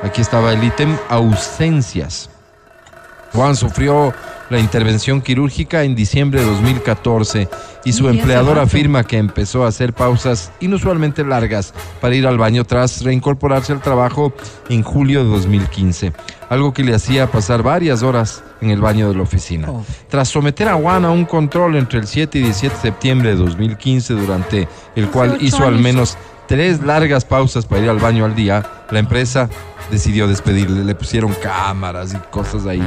aquí 0.03 0.21
estaba 0.21 0.53
el 0.53 0.63
ítem, 0.63 0.95
ausencias. 1.09 2.29
Juan 3.33 3.55
sufrió 3.55 4.13
la 4.49 4.59
intervención 4.59 5.21
quirúrgica 5.21 5.83
en 5.83 5.95
diciembre 5.95 6.41
de 6.41 6.45
2014 6.45 7.49
y 7.85 7.93
su 7.93 8.07
empleador 8.07 8.59
afirma 8.59 9.03
que 9.03 9.17
empezó 9.17 9.65
a 9.65 9.69
hacer 9.69 9.93
pausas 9.93 10.51
inusualmente 10.59 11.23
largas 11.23 11.73
para 11.99 12.15
ir 12.15 12.27
al 12.27 12.37
baño 12.37 12.63
tras 12.63 13.03
reincorporarse 13.03 13.73
al 13.73 13.81
trabajo 13.81 14.33
en 14.69 14.83
julio 14.83 15.23
de 15.23 15.29
2015, 15.31 16.13
algo 16.49 16.73
que 16.73 16.83
le 16.83 16.93
hacía 16.93 17.31
pasar 17.31 17.63
varias 17.63 18.03
horas 18.03 18.43
en 18.61 18.69
el 18.69 18.79
baño 18.79 19.09
de 19.09 19.15
la 19.15 19.23
oficina. 19.23 19.71
Oh. 19.71 19.83
Tras 20.07 20.29
someter 20.29 20.69
a 20.69 20.75
Juan 20.75 21.03
a 21.03 21.09
un 21.09 21.25
control 21.25 21.75
entre 21.75 21.99
el 21.99 22.07
7 22.07 22.37
y 22.37 22.43
17 22.43 22.75
de 22.75 22.81
septiembre 22.81 23.29
de 23.29 23.35
2015, 23.37 24.13
durante 24.13 24.67
el 24.95 25.09
cual 25.09 25.37
hizo 25.41 25.65
al 25.65 25.79
menos 25.79 26.17
tres 26.47 26.81
largas 26.81 27.25
pausas 27.25 27.65
para 27.65 27.81
ir 27.81 27.89
al 27.89 27.99
baño 27.99 28.25
al 28.25 28.35
día, 28.35 28.63
la 28.89 28.99
empresa 28.99 29.49
decidió 29.91 30.27
despedirle. 30.27 30.83
Le 30.83 30.95
pusieron 30.95 31.33
cámaras 31.33 32.13
y 32.13 32.17
cosas 32.29 32.65
ahí. 32.65 32.83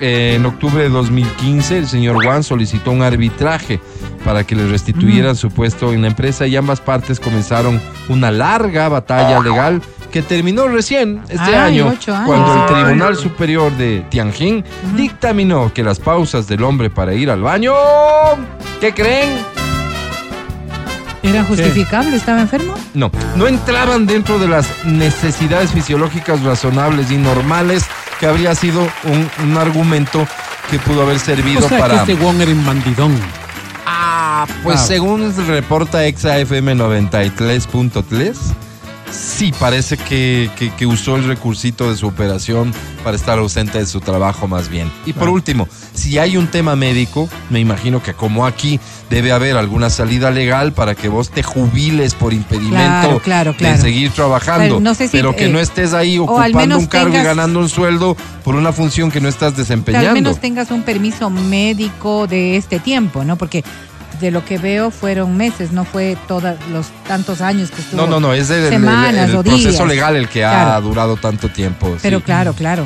Eh, 0.00 0.34
en 0.36 0.46
octubre 0.46 0.82
de 0.82 0.88
2015, 0.88 1.78
el 1.78 1.88
señor 1.88 2.22
Juan 2.22 2.42
solicitó 2.42 2.90
un 2.90 3.02
arbitraje 3.02 3.80
para 4.24 4.44
que 4.44 4.54
le 4.54 4.66
restituyeran 4.66 5.36
su 5.36 5.50
puesto 5.50 5.92
en 5.92 6.02
la 6.02 6.08
empresa 6.08 6.46
y 6.46 6.56
ambas 6.56 6.80
partes 6.80 7.20
comenzaron 7.20 7.80
una 8.08 8.30
larga 8.30 8.88
batalla 8.88 9.40
legal 9.40 9.82
que 10.10 10.22
terminó 10.22 10.68
recién 10.68 11.22
este 11.28 11.56
Ay, 11.56 11.80
año, 11.80 11.94
cuando 12.24 12.66
el. 12.68 12.84
Tribunal 12.84 13.16
Superior 13.16 13.72
de 13.76 14.04
Tianjin 14.10 14.64
dictaminó 14.96 15.72
que 15.74 15.82
las 15.82 15.98
pausas 15.98 16.46
del 16.46 16.62
hombre 16.62 16.88
para 16.88 17.14
ir 17.14 17.30
al 17.30 17.42
baño, 17.42 17.74
¿qué 18.80 18.94
creen? 18.94 19.63
¿Era 21.24 21.42
justificable? 21.44 22.16
¿Estaba 22.16 22.40
enfermo? 22.42 22.74
No, 22.94 23.10
no 23.36 23.46
entraban 23.48 24.06
dentro 24.06 24.38
de 24.38 24.46
las 24.46 24.66
necesidades 24.84 25.72
fisiológicas 25.72 26.42
razonables 26.42 27.10
y 27.10 27.16
normales 27.16 27.84
que 28.20 28.26
habría 28.26 28.54
sido 28.54 28.80
un, 29.04 29.30
un 29.42 29.56
argumento 29.56 30.26
que 30.70 30.78
pudo 30.78 31.02
haber 31.02 31.18
servido 31.18 31.64
O 31.64 31.68
sea 31.68 31.78
para... 31.78 32.04
que 32.04 32.12
este 32.12 32.22
Juan 32.24 32.40
era 32.40 32.50
un 32.52 32.64
bandidón. 32.64 33.18
Ah, 33.86 34.46
pues 34.62 34.78
Ah. 34.80 34.84
según 34.86 35.34
reporta 35.46 36.04
ExaFM 36.06 36.74
93.3, 36.76 38.34
sí 39.10 39.52
parece 39.58 39.96
que, 39.96 40.50
que- 40.56 40.70
que 40.74 40.86
usó 40.86 41.16
el 41.16 41.24
recursito 41.24 41.90
de 41.90 41.96
su 41.96 42.06
operación 42.06 42.72
para 43.02 43.16
estar 43.16 43.38
ausente 43.38 43.78
de 43.78 43.86
su 43.86 44.00
trabajo 44.00 44.48
más 44.48 44.68
bien. 44.68 44.90
Y 45.06 45.12
por 45.12 45.28
último, 45.28 45.68
si 45.92 46.18
hay 46.18 46.36
un 46.36 46.46
tema 46.48 46.74
médico, 46.76 47.28
me 47.50 47.60
imagino 47.60 48.02
que 48.02 48.14
como 48.14 48.46
aquí 48.46 48.80
debe 49.10 49.32
haber 49.32 49.56
alguna 49.56 49.90
salida 49.90 50.30
legal 50.30 50.72
para 50.72 50.94
que 50.94 51.08
vos 51.08 51.30
te 51.30 51.42
jubiles 51.42 52.14
por 52.14 52.32
impedimento 52.32 52.74
Claro, 52.78 53.20
claro, 53.20 53.54
claro. 53.56 53.76
de 53.76 53.82
seguir 53.82 54.10
trabajando, 54.10 54.64
Pero 54.64 54.80
no 54.80 54.94
sé 54.94 55.08
si, 55.08 55.16
pero 55.16 55.36
que 55.36 55.46
eh, 55.46 55.50
no 55.50 55.60
estés 55.60 55.92
ahí 55.92 56.18
ocupando 56.18 56.78
un 56.78 56.86
cargo 56.86 57.14
y 57.16 57.22
ganando 57.22 57.58
un 57.60 57.68
sueldo 57.68 58.16
por 58.42 58.54
una 58.56 58.72
función 58.72 59.10
que 59.10 59.20
no 59.20 59.28
estás 59.28 59.52
Que 59.52 59.60
desempeñando. 59.60 60.08
al 60.08 60.14
menos 60.14 60.40
tengas 60.40 60.70
un 60.70 60.82
permiso 60.82 61.28
médico 61.30 62.26
de 62.26 62.56
este 62.56 62.80
tiempo, 62.80 63.24
¿no? 63.24 63.36
Porque 63.36 63.62
de 64.20 64.30
lo 64.30 64.44
que 64.44 64.58
veo 64.58 64.90
fueron 64.90 65.36
meses, 65.36 65.72
no 65.72 65.84
fue 65.84 66.16
todos 66.28 66.54
los 66.72 66.86
tantos 67.06 67.40
años 67.40 67.70
que 67.70 67.80
estuvo. 67.80 68.00
No, 68.02 68.06
no, 68.06 68.20
no, 68.20 68.32
es 68.32 68.50
el, 68.50 68.58
el- 68.58 68.64
el- 68.64 68.70
Semanas 68.72 69.28
el 69.30 69.36
o 69.36 69.42
proceso 69.42 69.68
días. 69.70 69.86
legal 69.86 70.16
el 70.16 70.28
que 70.28 70.44
ha 70.44 70.50
Claro. 70.64 70.80
durado 70.82 71.16
tanto 71.16 71.48
tiempo. 71.48 71.96
Pero 72.02 72.18
sí. 72.18 72.24
claro, 72.24 72.52
claro. 72.52 72.84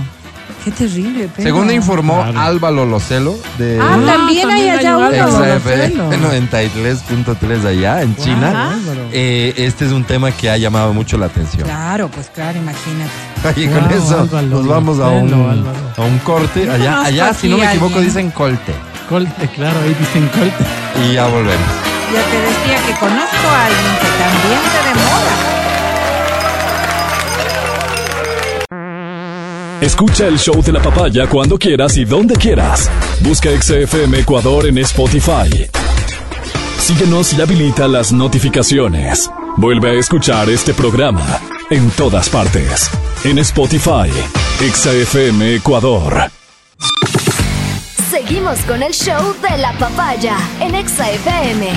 Qué 0.64 0.72
terrible. 0.72 1.28
pero- 1.34 1.46
Según 1.48 1.70
informó 1.70 2.16
Claro. 2.22 2.40
Álvaro 2.40 2.84
Locelo 2.84 3.38
de 3.58 3.78
Ah, 3.80 3.96
también 4.04 4.10
hay 4.10 4.16
también 4.16 4.48
hay 4.48 4.68
allá 4.70 4.96
un 4.98 5.04
uno. 5.04 5.24
Álvaro 5.24 5.60
XFM 5.60 5.88
Locelo. 5.94 6.10
93.3 6.32 7.64
allá 7.64 8.02
en 8.02 8.16
China. 8.16 8.72
Álvaro. 8.72 9.00
Eh, 9.12 9.54
este 9.56 9.86
es 9.86 9.92
un 9.92 10.04
tema 10.04 10.32
que 10.32 10.50
ha 10.50 10.56
llamado 10.56 10.92
mucho 10.92 11.16
la 11.16 11.26
atención. 11.26 11.62
Claro, 11.64 12.08
pues 12.10 12.28
claro, 12.34 12.58
imagínate. 12.58 13.10
Y 13.60 13.66
con 13.68 13.88
Wow, 13.88 13.98
eso 13.98 14.20
Álvaro 14.20 14.46
nos 14.48 14.66
vamos 14.66 14.98
a 14.98 15.08
un, 15.08 15.32
Álvaro. 15.32 15.76
a 15.96 16.00
un 16.02 16.18
corte. 16.18 16.68
Allá, 16.68 17.02
allá 17.02 17.32
si 17.34 17.48
no 17.48 17.56
me 17.58 17.64
equivoco, 17.66 17.94
alguien. 17.94 18.04
dicen 18.06 18.30
colte. 18.32 18.72
Colte, 19.08 19.48
claro, 19.48 19.80
ahí 19.80 19.94
dicen 19.98 20.28
colte. 20.28 20.64
Y 21.02 21.14
ya 21.14 21.26
volvemos. 21.26 21.66
Ya 22.12 22.22
te 22.24 22.40
decía 22.40 22.86
que 22.86 22.92
conozco 23.00 23.48
a 23.48 23.66
alguien 23.66 23.96
que 24.00 24.08
también 24.18 24.60
te 24.72 24.80
demora. 24.88 25.58
Escucha 29.80 30.26
el 30.26 30.38
show 30.38 30.60
de 30.62 30.72
la 30.72 30.82
papaya 30.82 31.26
cuando 31.26 31.56
quieras 31.56 31.96
y 31.96 32.04
donde 32.04 32.34
quieras. 32.34 32.90
Busca 33.20 33.48
XFM 33.50 34.18
Ecuador 34.18 34.66
en 34.66 34.78
Spotify. 34.78 35.68
Síguenos 36.78 37.32
y 37.34 37.40
habilita 37.40 37.88
las 37.88 38.12
notificaciones. 38.12 39.30
Vuelve 39.56 39.90
a 39.90 39.94
escuchar 39.94 40.50
este 40.50 40.74
programa 40.74 41.40
en 41.70 41.90
todas 41.90 42.28
partes. 42.28 42.90
En 43.24 43.38
Spotify, 43.38 44.10
XFM 44.60 45.54
Ecuador. 45.56 46.37
Seguimos 48.10 48.60
con 48.60 48.82
el 48.82 48.92
show 48.94 49.34
de 49.42 49.58
la 49.58 49.72
papaya 49.74 50.38
en 50.60 50.74
Exa 50.74 51.10
FM. 51.10 51.68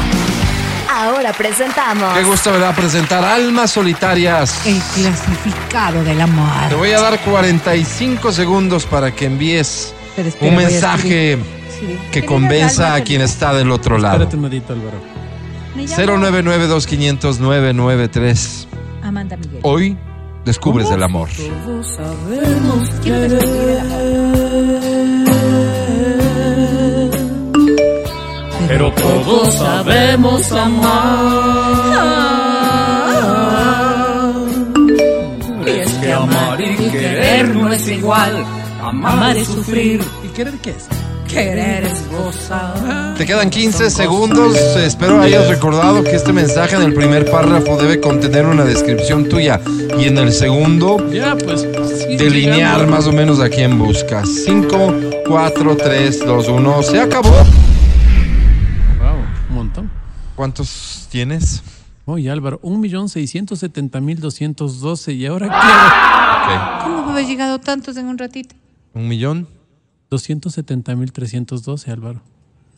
Ahora 0.89 1.33
presentamos. 1.33 2.13
Qué 2.17 2.23
gusto 2.23 2.51
me 2.51 2.59
da 2.59 2.71
presentar 2.73 3.21
Almas 3.25 3.71
Solitarias. 3.71 4.65
El 4.65 4.79
clasificado 4.79 6.01
del 6.05 6.21
amor. 6.21 6.69
Te 6.69 6.75
voy 6.75 6.91
a 6.91 7.01
dar 7.01 7.19
45 7.19 8.31
segundos 8.31 8.85
para 8.85 9.13
que 9.13 9.25
envíes 9.25 9.93
espera, 10.15 10.49
un 10.49 10.55
mensaje. 10.55 11.37
Sí. 11.77 11.99
que 12.11 12.25
convenza 12.25 12.95
a 12.95 13.01
quien 13.01 13.19
está 13.21 13.53
del 13.53 13.69
otro 13.69 13.97
lado. 13.97 14.23
Espérate 14.23 14.37
un 14.37 14.43
ratito, 14.43 14.71
Álvaro. 14.71 15.01
me 15.75 15.85
llamo 15.85 16.27
099-2500-993. 16.27 18.67
Amanda 19.03 19.35
Miguel. 19.35 19.59
Hoy 19.63 19.97
descubres 20.45 20.89
el 20.91 21.03
amor. 21.03 21.27
Quiero 23.01 23.19
descubrir 23.19 23.79
el 23.79 23.85
Pero 28.71 28.89
todos 28.93 29.53
sabemos 29.55 30.49
Y 35.65 35.69
es 35.81 35.91
que 35.95 36.13
amar 36.13 36.61
y 36.61 36.89
querer 36.89 37.53
no 37.53 37.73
es 37.73 37.85
igual. 37.89 38.45
Amar 38.81 39.35
es 39.35 39.47
sufrir, 39.47 40.01
¿Y 40.23 40.27
querer 40.29 40.53
qué 40.63 40.69
es? 40.69 40.87
querer 41.27 41.83
es 41.83 42.01
gozar. 42.09 43.15
Te 43.17 43.25
quedan 43.25 43.49
15 43.49 43.89
segundos. 43.89 44.55
Espero 44.77 45.21
hayas 45.21 45.49
recordado 45.49 46.01
que 46.05 46.15
este 46.15 46.31
mensaje 46.31 46.77
en 46.77 46.83
el 46.83 46.93
primer 46.93 47.29
párrafo 47.29 47.75
debe 47.75 47.99
contener 47.99 48.45
una 48.45 48.63
descripción 48.63 49.27
tuya 49.27 49.59
y 49.99 50.05
en 50.05 50.17
el 50.17 50.31
segundo 50.31 50.97
Ya, 51.11 51.35
pues. 51.35 51.61
sí, 52.07 52.15
delinear 52.15 52.87
más 52.87 53.05
o 53.07 53.11
menos 53.11 53.41
a 53.41 53.49
quién 53.49 53.77
buscas. 53.77 54.29
5, 54.45 54.93
4, 55.27 55.75
3, 55.77 56.25
2, 56.25 56.47
1. 56.47 56.83
Se 56.83 56.99
acabó. 57.01 57.35
¿Cuántos 60.41 61.05
tienes? 61.11 61.61
Oye, 62.05 62.31
Álvaro, 62.31 62.59
1.670.212. 62.63 65.15
¿Y 65.15 65.27
ahora 65.27 65.47
qué? 65.47 65.53
Ok. 65.53 66.83
¿Cómo 66.83 67.11
haber 67.11 67.27
llegado 67.27 67.59
tantos 67.59 67.95
en 67.97 68.07
un 68.07 68.17
ratito? 68.17 68.55
¿Un 68.95 69.07
millón? 69.07 69.47
270.312, 70.09 71.89
Álvaro. 71.89 72.23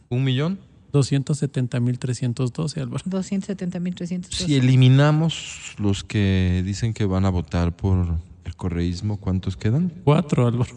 ¿Un 0.10 0.26
millón? 0.26 0.60
270.312, 0.92 2.82
Álvaro. 2.82 3.06
270.300. 3.06 4.26
Si 4.30 4.58
eliminamos 4.58 5.76
los 5.78 6.04
que 6.04 6.64
dicen 6.66 6.94
que 6.94 7.06
van 7.06 7.24
a 7.24 7.30
votar 7.30 7.74
por 7.74 8.18
el 8.44 8.56
correísmo, 8.58 9.16
¿cuántos 9.16 9.56
quedan? 9.56 9.94
Cuatro, 10.04 10.48
Álvaro. 10.48 10.76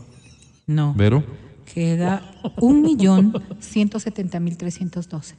No, 0.68 0.94
¿Vero? 0.94 1.24
queda 1.64 2.22
1.170.312. 2.58 5.34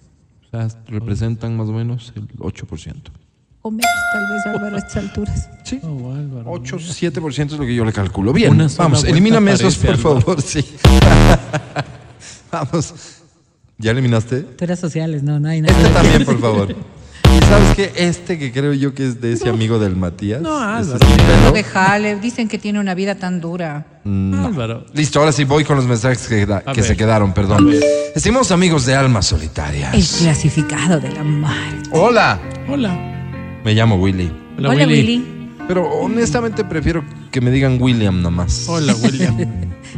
Sea, 0.58 0.82
representan 0.88 1.56
más 1.56 1.68
o 1.70 1.74
menos 1.74 2.14
el 2.16 2.28
8%. 2.38 2.96
O 3.62 3.72
menos, 3.72 3.86
tal 4.14 4.34
vez, 4.34 4.46
Álvaro, 4.46 4.76
a 4.76 4.80
estas 4.80 4.98
alturas. 4.98 5.50
Sí. 5.64 5.80
Oh, 5.84 6.14
Álvaro. 6.14 6.52
8, 6.52 6.78
7% 6.78 7.46
es 7.46 7.52
lo 7.54 7.66
que 7.66 7.76
yo 7.76 7.84
le 7.84 7.92
calculo. 7.94 8.32
Bien, 8.34 8.58
vamos, 8.78 9.04
elimíname 9.04 9.52
esos, 9.52 9.78
por 9.78 9.90
Álvaro. 9.92 10.22
favor, 10.22 10.42
sí. 10.42 10.66
vamos. 12.52 12.94
¿Ya 13.78 13.92
eliminaste? 13.92 14.42
Tú 14.42 14.64
eras 14.64 14.80
sociales, 14.80 15.22
no, 15.24 15.40
no 15.40 15.50
hay 15.50 15.62
nada. 15.62 15.78
Este 15.78 15.94
también, 15.94 16.26
por 16.26 16.40
favor. 16.40 16.76
¿Y 17.48 17.50
sabes 17.50 17.76
qué? 17.76 17.92
Este 17.96 18.38
que 18.38 18.52
creo 18.52 18.74
yo 18.74 18.94
que 18.94 19.08
es 19.08 19.22
de 19.22 19.32
ese 19.32 19.48
amigo 19.48 19.80
del 19.80 19.96
Matías. 19.96 20.42
No, 20.42 20.60
Álvaro. 20.60 21.00
No, 21.46 21.52
déjale, 21.54 22.18
dicen 22.20 22.50
que 22.50 22.58
tiene 22.58 22.80
una 22.80 22.94
vida 22.94 23.16
tan 23.16 23.40
dura. 23.40 23.86
Álvaro. 24.06 24.86
Listo, 24.94 25.20
ahora 25.20 25.32
sí 25.32 25.44
voy 25.46 25.64
con 25.64 25.78
los 25.78 25.86
mensajes 25.86 26.28
que, 26.28 26.46
da- 26.46 26.64
se 26.76 26.98
quedaron, 26.98 27.34
perdón. 27.34 27.70
Decimos 28.14 28.52
amigos 28.52 28.86
de 28.86 28.96
almas 28.96 29.32
El 29.32 29.38
solitarias. 29.40 30.18
clasificado 30.22 31.00
de 31.00 31.12
la 31.12 31.24
mar. 31.24 31.74
Hola, 31.92 32.40
Hola. 32.68 33.60
me 33.64 33.74
llamo 33.74 33.96
Willy. 33.96 34.30
Hola, 34.58 34.70
Hola, 34.70 34.86
Willy. 34.86 34.94
Willy. 35.18 35.50
Pero 35.70 35.90
honestamente 35.90 36.64
prefiero 36.66 37.04
que 37.32 37.42
me 37.42 37.52
digan 37.52 37.78
William 37.82 38.22
nomás. 38.22 38.66
Hola, 38.68 38.94
William. 39.04 39.38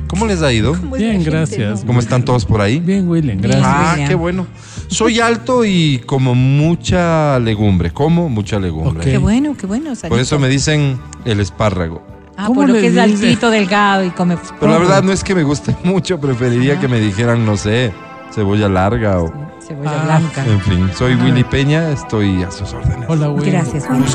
¿Cómo 0.07 0.25
les 0.25 0.41
ha 0.41 0.51
ido? 0.51 0.73
¿Cómo 0.75 0.95
es 0.95 1.01
la 1.01 1.07
Bien, 1.09 1.23
gracias. 1.23 1.83
¿Cómo 1.85 1.99
están 1.99 2.23
todos 2.25 2.45
por 2.45 2.61
ahí? 2.61 2.79
Bien, 2.79 3.07
William, 3.07 3.39
gracias. 3.39 3.63
Ah, 3.65 3.89
William. 3.91 4.09
qué 4.09 4.15
bueno. 4.15 4.47
Soy 4.87 5.19
alto 5.19 5.65
y 5.65 6.01
como 6.05 6.35
mucha 6.35 7.37
legumbre. 7.39 7.91
Como 7.91 8.29
mucha 8.29 8.59
legumbre. 8.59 9.03
Qué 9.03 9.17
bueno, 9.17 9.55
qué 9.57 9.67
bueno. 9.67 9.93
Por 10.07 10.19
eso 10.19 10.39
me 10.39 10.47
dicen 10.49 10.99
el 11.25 11.39
espárrago. 11.39 12.01
Ah, 12.37 12.45
¿Cómo 12.47 12.61
por 12.61 12.69
lo 12.69 12.75
que 12.75 12.87
es 12.87 12.97
altito, 12.97 13.49
delgado 13.49 14.03
y 14.05 14.11
come. 14.11 14.37
Pero 14.59 14.71
la 14.71 14.77
verdad 14.77 15.03
no 15.03 15.11
es 15.11 15.23
que 15.23 15.35
me 15.35 15.43
guste 15.43 15.75
mucho, 15.83 16.19
preferiría 16.21 16.79
que 16.79 16.87
me 16.87 16.99
dijeran, 16.99 17.45
no 17.45 17.57
sé, 17.57 17.91
cebolla 18.33 18.69
larga 18.69 19.19
o... 19.19 19.31
Cebolla 19.67 19.91
Ah, 20.01 20.05
blanca. 20.05 20.45
En 20.45 20.61
fin, 20.61 20.89
soy 20.97 21.15
Willy 21.15 21.43
Peña, 21.43 21.91
estoy 21.91 22.41
a 22.43 22.49
sus 22.49 22.71
órdenes. 22.73 23.09
Hola, 23.09 23.29
Willy. 23.29 23.51
Gracias, 23.51 23.85
Willy. 23.89 24.05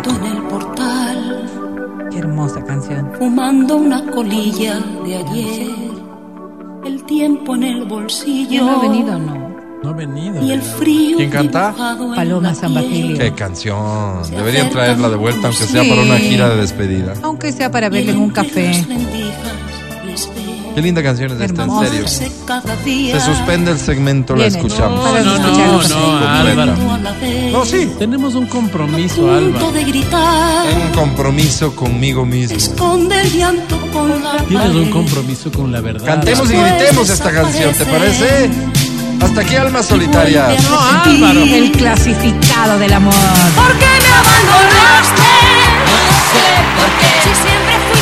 Qué 2.15 2.21
hermosa 2.21 2.63
canción. 2.65 3.11
fumando 3.19 3.75
una 3.77 4.09
colilla 4.13 4.79
de 5.05 5.17
ayer, 5.17 5.69
el 6.85 7.03
tiempo 7.07 7.57
en 7.57 7.65
el 7.65 7.85
bolsillo 7.87 8.49
¿Quién 8.51 8.67
no 8.67 8.71
ha 8.73 8.83
venido 8.83 9.17
o 9.17 9.19
no? 9.19 9.55
No 9.83 9.89
ha 9.91 9.93
venido. 9.95 10.41
y 10.41 10.53
el 10.53 10.63
frío 10.63 11.17
¿Quién 11.17 11.31
canta? 11.31 11.75
Paloma 12.15 12.55
San. 12.55 12.73
Basilio. 12.73 13.19
Qué 13.19 13.33
canción. 13.33 14.23
Deberían 14.31 14.71
traerla 14.71 15.09
de 15.11 15.17
vuelta, 15.17 15.49
aunque 15.49 15.65
sea 15.65 15.83
Sí. 15.83 15.91
para 15.91 16.03
una 16.03 16.17
gira 16.19 16.49
de 16.51 16.57
despedida. 16.59 17.15
Aunque 17.23 17.51
sea 17.51 17.71
para 17.73 17.89
verle 17.89 18.13
en 18.13 18.19
un 18.19 18.31
café. 18.31 18.71
Qué 20.75 20.83
linda 20.83 21.03
canción 21.03 21.31
es 21.33 21.41
esta, 21.51 21.65
en 21.65 21.71
serio. 21.79 22.09
Se 22.09 23.21
suspende 23.21 23.71
el 23.71 23.79
segmento, 23.79 24.35
la 24.35 24.49
Viene. 24.49 24.57
escuchamos. 24.59 25.05
No, 25.05 25.25
no, 25.25 25.39
no, 25.39 25.89
no. 25.89 26.29
Álvaro. 26.29 26.75
No, 27.53 27.65
sí. 27.65 27.91
Tenemos 27.99 28.35
un 28.35 28.47
compromiso, 28.47 29.33
Álvaro. 29.33 29.71
gritar, 29.73 30.67
En 30.67 30.93
compromiso 30.95 31.75
conmigo 31.77 32.27
mismo. 32.27 32.57
esconde 32.57 33.21
el 33.21 33.33
llanto 33.33 33.79
con 33.93 34.09
la 34.23 34.37
Tienes 34.49 34.75
un 34.75 34.91
compromiso 34.91 35.51
con 35.53 35.71
la 35.71 35.81
verdad. 35.81 36.07
Cantemos 36.07 36.51
y 36.51 36.55
gritemos 36.57 37.09
esta 37.09 37.31
canción, 37.31 37.73
¿te 37.75 37.85
parece? 37.87 38.51
Hasta 39.23 39.41
aquí, 39.41 39.55
almas 39.57 39.87
solitarias. 39.87 40.61
No, 40.65 40.79
Álvaro. 40.81 41.41
El 41.45 41.71
clasificado 41.73 42.79
del 42.79 42.93
amor. 42.93 43.15
¿Por 43.15 43.73
qué 43.79 43.87
me 43.87 44.13
abandonaste? 44.13 45.23
No 45.87 45.99
sé 46.33 46.47
por 46.77 46.91
qué. 46.99 47.13
Si 47.23 47.33
siempre 47.43 47.75
fuiste 47.89 47.94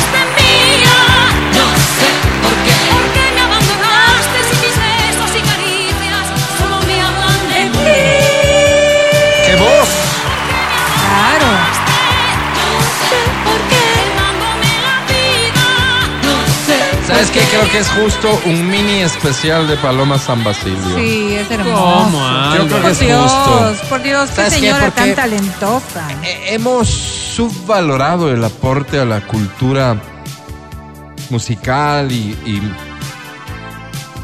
sé. 17.33 17.39
¿Sabes 17.39 17.49
qué? 17.51 17.57
Creo 17.57 17.71
que 17.71 17.77
es 17.79 17.89
justo 17.89 18.41
un 18.45 18.69
mini 18.69 18.99
especial 19.01 19.67
de 19.67 19.75
Paloma 19.77 20.17
San 20.17 20.43
Basilio. 20.43 20.95
Sí, 20.95 21.35
es 21.35 21.49
hermoso. 21.51 21.83
¿Cómo, 21.83 22.19
Yo 22.19 22.67
creo 22.67 22.77
Álvaro? 22.77 22.81
que 22.83 22.89
es 22.91 22.97
Por 22.97 23.07
Dios, 23.07 23.31
justo. 23.31 23.89
por 23.89 24.03
Dios, 24.03 24.29
qué 24.35 24.49
señora 24.49 24.91
tan 24.91 25.15
talentosa. 25.15 26.07
Hemos 26.47 26.87
subvalorado 26.89 28.31
el 28.31 28.43
aporte 28.43 28.99
a 28.99 29.05
la 29.05 29.21
cultura 29.21 29.97
musical 31.29 32.11
y, 32.11 32.37
y- 32.45 32.75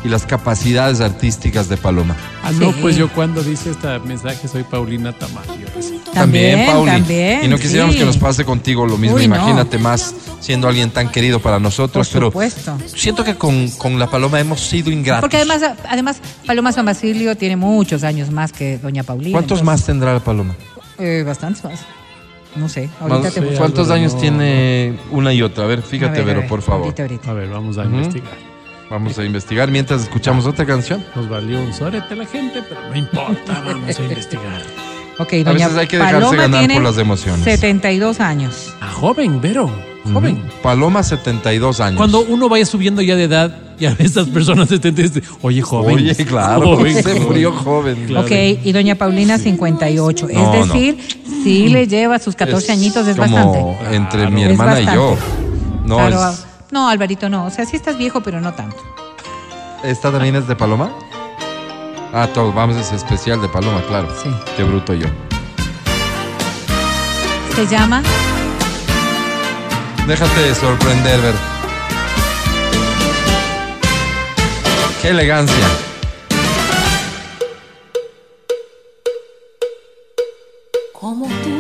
y 0.04 0.08
las 0.10 0.26
capacidades 0.26 1.02
artísticas 1.02 1.68
de 1.70 1.78
Paloma. 1.78 2.16
Ah, 2.43 2.52
no, 2.52 2.72
Sí. 2.72 2.78
pues 2.82 2.95
yo 2.95 3.10
cuando 3.10 3.43
dice 3.43 3.72
este 3.72 4.00
mensaje 4.00 4.47
soy 4.47 4.64
Paulina 4.64 5.12
Tamayo. 5.12 5.68
También, 6.14 6.66
Pauli. 6.66 6.91
también, 6.91 7.43
y 7.43 7.47
no 7.47 7.58
quisiéramos 7.58 7.93
sí. 7.95 8.00
que 8.00 8.06
nos 8.06 8.18
pase 8.18 8.43
contigo 8.45 8.86
lo 8.86 8.97
mismo. 8.97 9.18
Uy, 9.18 9.28
no. 9.28 9.36
Imagínate 9.36 9.78
más 9.78 10.14
siendo 10.39 10.68
alguien 10.68 10.89
tan 10.91 11.10
querido 11.10 11.39
para 11.39 11.60
nosotros. 11.60 12.08
Por 12.08 12.14
pero 12.14 12.28
supuesto. 12.28 12.78
siento 12.95 13.24
que 13.24 13.36
con, 13.36 13.70
con 13.72 14.00
la 14.00 14.08
paloma 14.10 14.39
hemos 14.39 14.62
sido 14.62 14.89
ingratos. 14.91 15.22
Porque 15.22 15.38
además, 15.38 15.62
además 15.88 16.22
Paloma 16.45 16.72
San 16.72 16.86
Basilio 16.86 17.36
tiene 17.36 17.56
muchos 17.58 18.04
años 18.04 18.32
más 18.32 18.52
que 18.52 18.78
Doña 18.80 19.04
Paulina. 19.04 19.34
¿Cuántos 19.34 19.60
entonces, 19.60 19.66
más 19.82 19.86
tendrá 19.86 20.14
la 20.14 20.20
paloma? 20.20 20.56
Eh, 20.97 21.24
bastantes 21.26 21.64
más. 21.64 21.80
No 22.56 22.68
sé, 22.68 22.89
ahorita 23.00 23.20
Más- 23.22 23.34
te 23.34 23.41
busco. 23.41 23.58
¿Cuántos 23.60 23.91
años 23.91 24.16
no. 24.16 24.20
tiene 24.22 24.97
una 25.12 25.32
y 25.32 25.41
otra? 25.43 25.66
A 25.66 25.68
ver, 25.68 25.80
A 25.80 25.82
fíjate, 25.84 26.22
a 26.22 26.24
Vero, 26.24 26.39
ver, 26.39 26.50
por 26.50 26.62
favor. 26.64 26.86
ahorita, 26.86 27.04
ahorita. 27.04 27.30
A 27.30 27.34
ver, 27.34 27.50
vamos 27.50 27.78
a 27.78 27.86
investigar. 27.86 28.49
Vamos 28.90 29.18
a 29.20 29.24
investigar 29.24 29.70
mientras 29.70 30.02
escuchamos 30.04 30.46
otra 30.46 30.66
canción. 30.66 31.04
Nos 31.16 31.30
valió 31.30 31.62
un 31.62 31.74
sorete 31.74 32.16
la 32.16 32.26
gente, 32.26 32.62
pero 32.68 32.82
no 32.90 32.96
importa, 32.96 33.62
vamos 33.66 34.00
a 34.00 34.04
investigar. 34.04 34.62
Ok, 35.20 35.34
A 35.34 35.44
Doña 35.44 35.68
veces 35.68 35.78
hay 35.78 35.88
que 35.88 35.98
dejarse 35.98 36.16
Paloma 36.22 36.42
ganar 36.42 36.60
tiene 36.62 36.74
por 36.76 36.84
las 36.84 36.98
emociones. 36.98 37.44
72 37.44 38.20
años. 38.20 38.74
Ah, 38.82 38.90
joven, 38.92 39.42
Vero, 39.42 39.70
joven. 40.12 40.36
Ujú. 40.38 40.62
Paloma, 40.64 41.04
72 41.04 41.80
años. 41.82 41.98
Cuando 41.98 42.22
uno 42.22 42.48
vaya 42.50 42.66
subiendo 42.66 43.02
ya 43.02 43.16
de 43.18 43.26
edad, 43.26 43.56
ya 43.78 43.96
estas 44.00 44.28
personas 44.30 44.70
se 44.70 44.80
te 44.80 44.92
dicen, 44.92 45.22
oye, 45.42 45.62
joven. 45.62 45.96
Oye, 45.98 46.16
claro, 46.26 46.78
Joven, 46.78 47.04
se 47.04 47.16
murió 47.20 47.52
joven. 47.52 48.06
Claro. 48.08 48.26
Ok, 48.26 48.32
y 48.64 48.72
Doña 48.72 48.96
Paulina 48.96 49.38
58. 49.38 50.28
No, 50.34 50.54
es 50.54 50.68
decir, 50.68 50.98
sí 51.44 51.68
le 51.68 51.86
lleva 51.88 52.18
sus 52.18 52.36
14 52.36 52.72
añitos, 52.72 53.06
es 53.08 53.18
como 53.18 53.54
bastante. 53.54 53.96
entre 53.96 54.22
Claro. 54.22 54.32
mi 54.36 54.44
hermana 54.44 54.82
y 54.82 54.86
yo. 54.86 55.18
No, 55.86 55.98
Claro, 55.98 56.30
es- 56.32 56.46
no, 56.72 56.89
Alvarito, 56.89 57.30
no. 57.30 57.45
O 57.45 57.49
sea, 57.49 57.65
sí 57.65 57.76
estás 57.76 57.97
viejo, 57.97 58.22
pero 58.22 58.39
no 58.41 58.53
tanto. 58.53 58.78
¿esta 59.84 60.11
también 60.11 60.36
es 60.36 60.47
de 60.47 60.55
Paloma? 60.55 60.91
Ah, 62.13 62.28
todo, 62.34 62.51
vamos, 62.51 62.76
es 62.76 62.91
especial 62.91 63.41
de 63.41 63.47
Paloma, 63.47 63.82
claro. 63.88 64.07
Sí. 64.22 64.30
Qué 64.57 64.63
bruto 64.63 64.93
yo. 64.93 65.07
Se 67.55 67.67
llama 67.67 68.01
Déjate 70.07 70.55
sorprender, 70.55 71.22
ver. 71.22 71.36
Qué 75.01 75.09
elegancia. 75.09 75.67
Como 80.93 81.28
tú, 81.28 81.59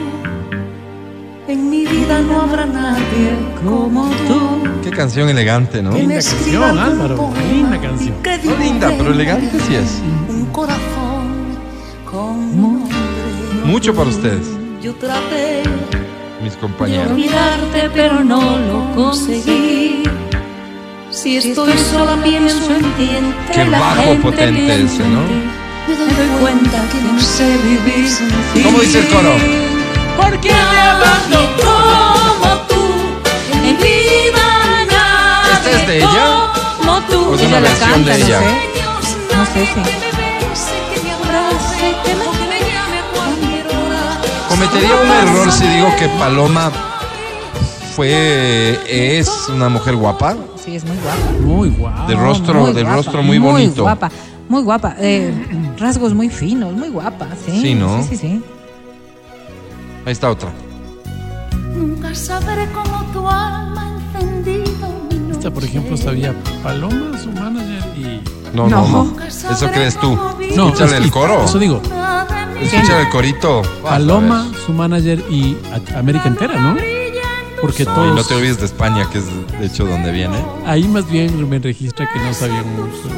en 1.47 1.69
mi 1.69 1.85
vida 1.85 2.19
no 2.21 2.41
habrá 2.41 2.65
nadie 2.65 3.37
como 3.63 4.09
tú. 4.27 4.58
Canción 4.99 5.29
elegante, 5.29 5.81
¿no? 5.81 5.93
Linda 5.93 6.15
canción, 6.15 6.77
Álvaro. 6.77 7.31
Linda 7.49 7.79
canción. 7.79 8.15
No 8.43 8.57
linda, 8.57 8.93
pero 8.97 9.13
elegante 9.13 9.57
sí 9.65 9.75
es. 9.75 10.01
Un 10.27 10.45
corazón 10.47 11.57
con 12.03 12.61
nombre. 12.61 12.93
Mucho 13.63 13.95
para 13.95 14.09
ustedes, 14.09 14.45
Yo 14.81 14.93
traté 14.95 15.63
mis 16.43 16.57
compañeros. 16.57 17.13
olvidarte, 17.13 17.89
pero 17.93 18.25
no 18.25 18.41
lo 18.41 18.93
conseguí. 18.93 20.03
Si 21.11 21.37
estoy 21.37 21.77
sola, 21.77 22.21
pienso 22.21 22.75
en 22.75 22.83
ti. 22.97 23.09
entre 23.15 23.55
Qué 23.55 23.69
la 23.69 23.79
bajo 23.79 24.01
gente 24.01 24.21
potente 24.21 24.83
ese, 24.83 25.07
¿no? 25.07 25.21
Me 25.87 25.95
doy 25.95 26.39
cuenta 26.41 26.77
que 26.91 27.01
no 27.09 27.17
sé 27.21 27.57
vivir 27.63 28.05
sin 28.05 28.27
ti. 28.53 28.63
¿Cómo 28.63 28.79
dice 28.79 28.99
el 28.99 29.07
coro? 29.07 29.31
Porque 30.17 30.49
me 30.49 30.81
abandono 30.81 31.55
como 31.63 32.57
tú. 32.67 32.83
En 33.53 33.61
mi 33.61 33.73
vida 33.81 33.89
nadie 33.89 34.17
¿Esta 34.19 34.41
es 34.41 34.48
de 35.89 35.97
ella? 35.97 36.51
Como 36.77 37.01
tú. 37.01 37.31
¿O 37.31 37.35
es 37.35 37.41
una 37.41 37.49
Ella 37.57 37.59
la 37.61 37.69
versión 37.69 37.89
canta, 37.91 38.11
de 38.11 38.19
no 38.19 38.25
ella? 38.25 38.39
sé. 38.39 38.45
No 39.35 39.45
sé 39.45 39.59
cualquier 43.13 43.67
hora. 43.67 44.21
Cometería 44.49 44.95
un 44.95 45.09
error 45.29 45.51
si 45.51 45.67
digo 45.67 45.87
que 45.97 46.07
Paloma 46.19 46.71
fue, 47.95 48.79
es 48.87 49.29
una 49.49 49.69
mujer 49.69 49.95
guapa. 49.95 50.35
Sí, 50.63 50.75
es 50.75 50.83
muy 50.83 50.97
guapa. 50.97 51.31
Muy 51.41 51.69
guau. 51.69 52.07
De 52.07 52.15
rostro, 52.15 52.53
Muy 52.61 52.71
guapa, 52.73 52.95
rostro 52.95 53.23
muy 53.23 53.37
bonito. 53.39 53.75
Muy 53.75 53.81
guapa, 53.83 54.11
muy 54.47 54.61
guapa. 54.63 54.95
Eh, 54.99 55.33
rasgos 55.77 56.13
muy 56.13 56.29
finos, 56.29 56.73
muy 56.73 56.89
guapa, 56.89 57.27
sí. 57.45 57.61
Sí, 57.61 57.75
¿no? 57.75 58.01
Sí, 58.03 58.09
sí, 58.09 58.17
sí. 58.17 58.41
Ahí 60.05 60.11
está 60.11 60.29
otra. 60.29 60.49
Nunca 61.75 62.13
sabré 62.15 62.67
cómo 62.71 63.03
tu 63.13 63.27
alma 63.27 63.98
por 65.51 65.63
ejemplo, 65.63 65.95
sabía 65.97 66.33
Paloma, 66.61 67.17
su 67.21 67.31
manager 67.31 67.83
y... 67.97 68.21
No, 68.55 68.67
no, 68.67 68.87
No. 68.87 69.03
no. 69.15 69.23
Eso 69.25 69.71
crees 69.71 69.99
tú. 69.99 70.15
No, 70.55 70.67
Escúchale 70.67 70.97
es- 70.97 71.03
el 71.05 71.11
coro. 71.11 71.45
Eso 71.45 71.57
digo. 71.59 71.81
Escúchale 72.61 73.01
el 73.03 73.09
corito. 73.09 73.61
Paloma, 73.83 74.51
su 74.65 74.73
manager 74.73 75.23
y 75.29 75.55
América 75.95 76.27
entera, 76.27 76.59
¿no? 76.59 76.75
Porque 77.61 77.85
No, 77.85 77.91
y 77.91 77.95
todos... 77.95 78.15
no 78.15 78.23
te 78.23 78.33
olvides 78.35 78.59
de 78.59 78.65
España, 78.65 79.07
que 79.11 79.19
es 79.19 79.25
de 79.59 79.65
hecho 79.65 79.85
donde 79.85 80.11
viene. 80.11 80.37
Ahí 80.65 80.87
más 80.87 81.09
bien 81.09 81.47
me 81.49 81.59
registra 81.59 82.07
que 82.11 82.19
no 82.19 82.33
sabían 82.33 82.65
mucho. 82.75 83.09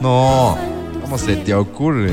No, 0.00 0.56
¿cómo 1.02 1.18
se 1.18 1.36
te 1.36 1.54
ocurre? 1.54 2.12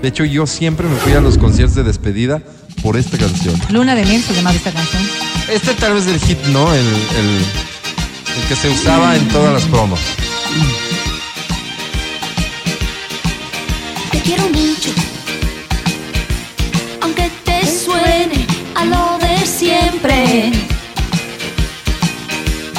De 0.00 0.08
hecho, 0.08 0.24
yo 0.24 0.46
siempre 0.46 0.88
me 0.88 0.96
fui 0.96 1.12
a 1.12 1.20
los 1.20 1.38
conciertos 1.38 1.76
de 1.76 1.84
despedida 1.84 2.42
por 2.82 2.96
esta 2.96 3.18
canción. 3.18 3.54
Luna 3.70 3.94
de 3.94 4.04
miel 4.04 4.20
se 4.22 4.34
llamaba 4.34 4.56
esta 4.56 4.72
canción. 4.72 5.02
Este 5.52 5.74
tal 5.74 5.92
vez 5.94 6.06
el 6.06 6.18
hit, 6.18 6.38
¿no? 6.46 6.72
El, 6.72 6.80
el, 6.80 7.44
el 8.36 8.48
que 8.48 8.56
se 8.56 8.70
usaba 8.70 9.14
en 9.14 9.28
todas 9.28 9.52
las 9.52 9.64
promos. 9.64 10.00
Te 14.10 14.20
quiero 14.20 14.44
mucho. 14.48 14.90
Aunque 17.02 17.30
te 17.44 17.66
suene 17.66 18.46
a 18.74 18.84
lo 18.86 19.18
de 19.18 19.46
siempre. 19.46 20.52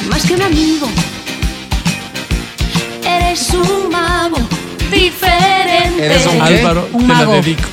Más 0.08 0.24
que 0.26 0.34
un 0.34 0.42
amigo. 0.42 0.88
Eres 3.06 3.50
un 3.50 3.90
mago 3.90 4.38
diferente. 4.90 6.06
¿Eres 6.06 6.26
un? 6.26 6.40
Álvaro, 6.40 6.88
Un 6.92 7.06
te 7.06 7.12
la 7.14 7.24
dedico. 7.26 7.68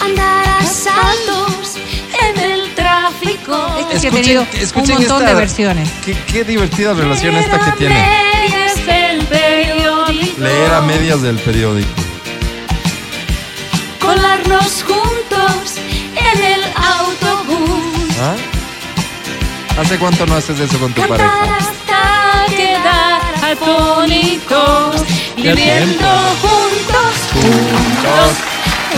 Andar 0.00 0.48
a 0.48 0.66
saltos 0.66 1.48
en 1.48 1.53
el 1.53 1.53
tráfico. 3.44 3.78
Este 3.80 4.00
sí 4.00 4.06
ha 4.06 4.10
tenido 4.10 4.46
un 4.74 4.88
montón 4.88 5.26
de 5.26 5.34
versiones. 5.34 5.88
Qué, 6.04 6.16
qué 6.32 6.44
divertida 6.44 6.94
relación 6.94 7.34
esta 7.36 7.58
que 7.60 7.72
tiene. 7.72 8.24
Leer 10.38 10.74
a 10.74 10.80
medias 10.82 11.22
del 11.22 11.36
periódico. 11.38 11.88
Colarnos 14.00 14.82
juntos 14.84 15.76
en 16.16 16.44
el 16.44 16.60
autobús. 16.76 18.16
¿Ah? 18.20 18.34
¿Hace 19.80 19.98
cuánto 19.98 20.26
no 20.26 20.34
haces 20.36 20.58
eso 20.60 20.78
con 20.78 20.92
tu 20.92 21.00
Cantar 21.00 21.18
pareja? 21.18 21.56
hasta 21.56 22.54
quedar 22.54 23.20
atónitos. 23.52 25.02
Ya 25.36 25.54
Viviendo 25.54 25.98
tiempo. 25.98 26.08
juntos, 26.42 27.14
juntos. 27.32 28.36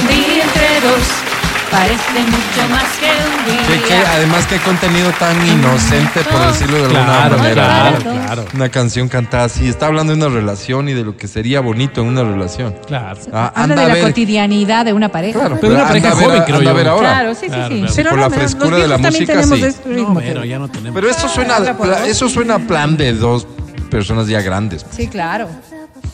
Vivir 0.08 0.40
entre 0.42 0.80
dos 0.80 1.25
parece 1.70 2.20
mucho 2.20 2.68
más 2.70 2.84
que 2.98 3.06
un 3.06 3.66
Que, 3.66 3.82
que, 3.82 3.94
día. 3.94 4.12
además, 4.14 4.46
qué 4.46 4.56
contenido 4.58 5.10
tan 5.18 5.36
inocente, 5.46 6.20
por 6.24 6.46
decirlo 6.46 6.78
de 6.78 6.82
alguna 6.84 7.04
Claro, 7.04 7.38
manera. 7.38 7.54
claro, 7.64 7.98
claro. 8.24 8.44
Una 8.54 8.68
canción 8.68 9.08
cantada 9.08 9.44
así. 9.44 9.68
Está 9.68 9.86
hablando 9.86 10.14
de 10.14 10.24
una 10.24 10.34
relación 10.34 10.88
y 10.88 10.92
de 10.94 11.04
lo 11.04 11.16
que 11.16 11.28
sería 11.28 11.60
bonito 11.60 12.00
en 12.00 12.08
una 12.08 12.22
relación. 12.24 12.74
Claro. 12.86 13.20
Ah, 13.32 13.52
Habla 13.54 13.74
de 13.76 13.82
a 13.82 13.88
la 13.88 13.94
ver. 13.94 14.02
cotidianidad 14.04 14.84
de 14.84 14.92
una 14.92 15.08
pareja. 15.10 15.38
Claro, 15.40 15.58
Pero 15.60 15.74
una 15.74 15.86
pareja 15.86 16.10
joven, 16.12 16.40
a- 16.42 16.44
creo 16.44 16.58
anda 16.58 16.70
a 16.70 16.72
yo. 16.72 16.76
ver 16.78 16.88
ahora. 16.88 17.08
Claro, 17.12 17.34
sí, 17.34 17.40
sí, 17.42 17.46
Claro, 17.48 17.68
sí. 17.68 17.80
claro. 17.80 17.92
Pero 17.96 18.10
Por 18.10 18.18
no, 18.18 18.28
la 18.28 18.30
frescura 18.36 18.76
de 18.78 18.88
la 18.88 18.98
música, 18.98 19.42
sí. 19.42 19.54
ritmo, 19.86 20.14
No, 20.14 20.20
pero 20.20 20.44
ya 20.44 20.58
no 20.58 20.68
tenemos. 20.68 20.94
Pero 20.94 21.10
esto 21.10 21.28
suena, 21.28 21.56
eso 22.06 22.28
suena 22.28 22.54
a 22.56 22.58
plan 22.58 22.96
de 22.96 23.12
dos 23.12 23.46
personas 23.90 24.26
ya 24.26 24.40
grandes. 24.42 24.84
Sí, 24.90 25.06
claro. 25.06 25.48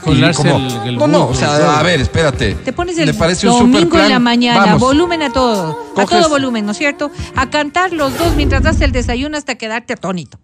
Colarse 0.02 0.42
Y 0.42 0.50
como- 0.50 0.56
el- 0.82 0.88
el 0.88 0.96
no, 0.98 1.06
no, 1.06 1.26
o 1.28 1.34
sea, 1.34 1.78
a 1.78 1.82
ver, 1.82 2.00
espérate. 2.00 2.54
Te 2.56 2.72
pones 2.72 2.98
el 2.98 3.06
¿Le 3.06 3.14
parece 3.14 3.46
un 3.48 3.52
super 3.54 3.62
domingo 3.72 3.82
en 3.82 3.88
plan? 3.90 4.08
la 4.10 4.18
mañana, 4.18 4.60
Vamos. 4.66 4.80
volumen 4.80 5.22
a 5.22 5.32
todo, 5.32 5.78
a 5.96 6.04
todo 6.06 6.28
volumen, 6.28 6.66
¿no 6.66 6.72
es 6.72 6.78
cierto? 6.78 7.10
A 7.36 7.50
cantar 7.50 7.92
los 7.92 8.16
dos 8.18 8.34
mientras 8.36 8.62
das 8.62 8.80
el 8.80 8.90
desayuno 8.92 9.36
hasta 9.36 9.54
quedarte 9.54 9.92
atónito. 9.92 10.38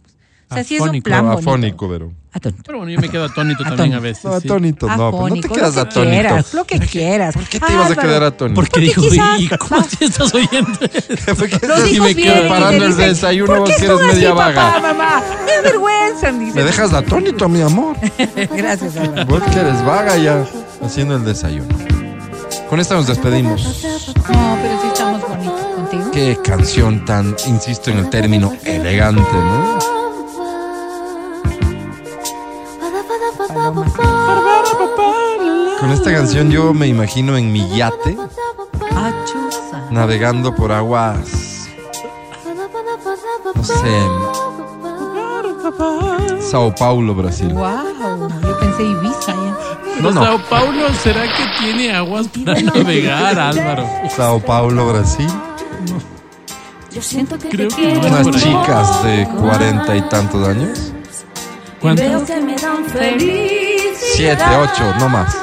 O 0.51 0.55
sea, 0.55 0.65
sí 0.65 0.77
es 0.77 0.81
un 0.81 0.87
Afónico, 0.89 1.05
plan 1.05 1.25
bonito. 1.27 1.41
Afónico, 1.51 1.89
pero. 1.91 2.13
Atónito. 2.33 2.63
Pero 2.65 2.79
bueno, 2.79 2.93
yo 2.93 3.01
me 3.01 3.09
quedo 3.11 3.25
atónito 3.25 3.63
también 3.65 3.75
Atónito. 3.81 3.97
a 3.97 4.01
veces. 4.01 4.25
No, 4.25 4.41
sí. 4.41 4.47
atónito, 4.49 4.87
no, 4.87 4.93
pero 4.97 4.99
no 5.03 5.11
te 5.11 5.17
Afónico, 5.17 5.55
quedas 5.55 5.69
lo 5.69 5.75
que 5.75 5.81
atónito. 5.91 6.11
Quieras, 6.11 6.55
lo 6.55 6.65
que 6.65 6.79
quieras. 6.81 7.35
¿Por 7.35 7.45
qué 7.49 7.61
te 7.61 7.73
ibas 7.73 7.91
a 7.91 7.97
quedar 7.97 8.23
atónito? 8.23 8.55
Porque 8.61 8.81
dijo, 8.81 9.01
quizás- 9.03 9.41
¿y 9.41 9.49
cómo 9.49 9.81
así 9.81 10.05
estás 10.05 10.35
oyendo? 10.35 10.71
¿Por 10.79 11.49
qué 11.51 11.67
Los 11.67 11.91
hijos 11.91 12.07
me 12.07 12.15
quedo 12.15 12.49
parando 12.49 12.79
te 12.79 12.85
el 12.87 12.97
desayuno 12.97 13.47
¿por 13.49 13.59
vos 13.61 13.71
qué 13.71 13.77
que 13.77 13.85
eres 13.85 13.99
son 13.99 14.07
así, 14.09 14.15
media 14.17 14.31
papá, 14.35 14.45
vaga? 14.53 14.81
mamá? 14.81 15.23
Me 15.47 15.63
vergüenzan, 15.71 16.39
dicen. 16.39 16.55
Me 16.55 16.63
dejas 16.63 16.91
de 16.93 16.97
atónito, 16.99 17.49
mi 17.49 17.61
amor. 17.61 17.97
Gracias, 18.57 18.97
Álvaro. 18.97 19.27
Vos 19.27 19.43
que 19.53 19.59
eres 19.61 19.85
vaga 19.85 20.17
ya 20.17 20.45
haciendo 20.83 21.17
el 21.17 21.25
desayuno. 21.25 21.69
Con 22.71 22.81
esta 22.81 22.95
nos 22.95 23.07
despedimos. 23.07 23.85
No, 24.33 24.59
pero 24.63 24.81
sí 24.83 24.89
estamos 24.89 25.21
bonitos 25.29 25.61
contigo. 25.75 26.11
Qué 26.13 26.39
canción 26.45 27.05
tan, 27.05 27.35
insisto 27.47 27.91
en 27.91 27.99
el 27.99 28.09
término, 28.11 28.53
elegante, 28.65 29.23
¿no? 29.33 29.98
Con 35.81 35.91
esta 35.91 36.13
canción 36.13 36.51
yo 36.51 36.73
me 36.73 36.87
imagino 36.87 37.37
en 37.37 37.53
mi 37.53 37.69
yate 37.77 38.17
navegando 39.91 40.55
por 40.55 40.73
aguas, 40.73 41.69
no 43.55 43.65
sé, 43.65 43.75
Sao 46.41 46.75
Paulo, 46.75 47.15
Brasil. 47.15 47.53
Wow, 47.53 48.29
yo 48.43 48.59
pensé 48.59 48.83
Ibiza 48.85 49.33
ya. 49.33 50.01
No, 50.01 50.13
no. 50.13 50.25
Sao 50.25 50.39
Paulo, 50.49 50.89
¿será 51.03 51.25
que 51.25 51.45
tiene 51.61 51.95
aguas 51.95 52.29
para 52.29 52.61
navegar, 52.63 53.39
Álvaro? 53.39 53.87
Sao 54.09 54.41
Paulo, 54.41 54.89
Brasil. 54.89 55.29
Yo 56.91 57.03
siento 57.03 57.39
que 57.39 57.49
Creo 57.51 57.69
que 57.69 57.95
no 57.95 58.01
Unas 58.01 58.31
chicas 58.43 59.05
de 59.05 59.29
cuarenta 59.39 59.95
y 59.95 60.03
tantos 60.09 60.49
años. 60.49 60.93
¿Cuánto? 61.81 62.03
Veo 62.03 62.25
que 62.25 62.37
me 62.41 62.57
dan 62.57 62.85
felicidad. 62.87 63.59
Siete, 64.15 64.45
ocho, 64.61 64.95
no 64.99 65.09
más. 65.09 65.37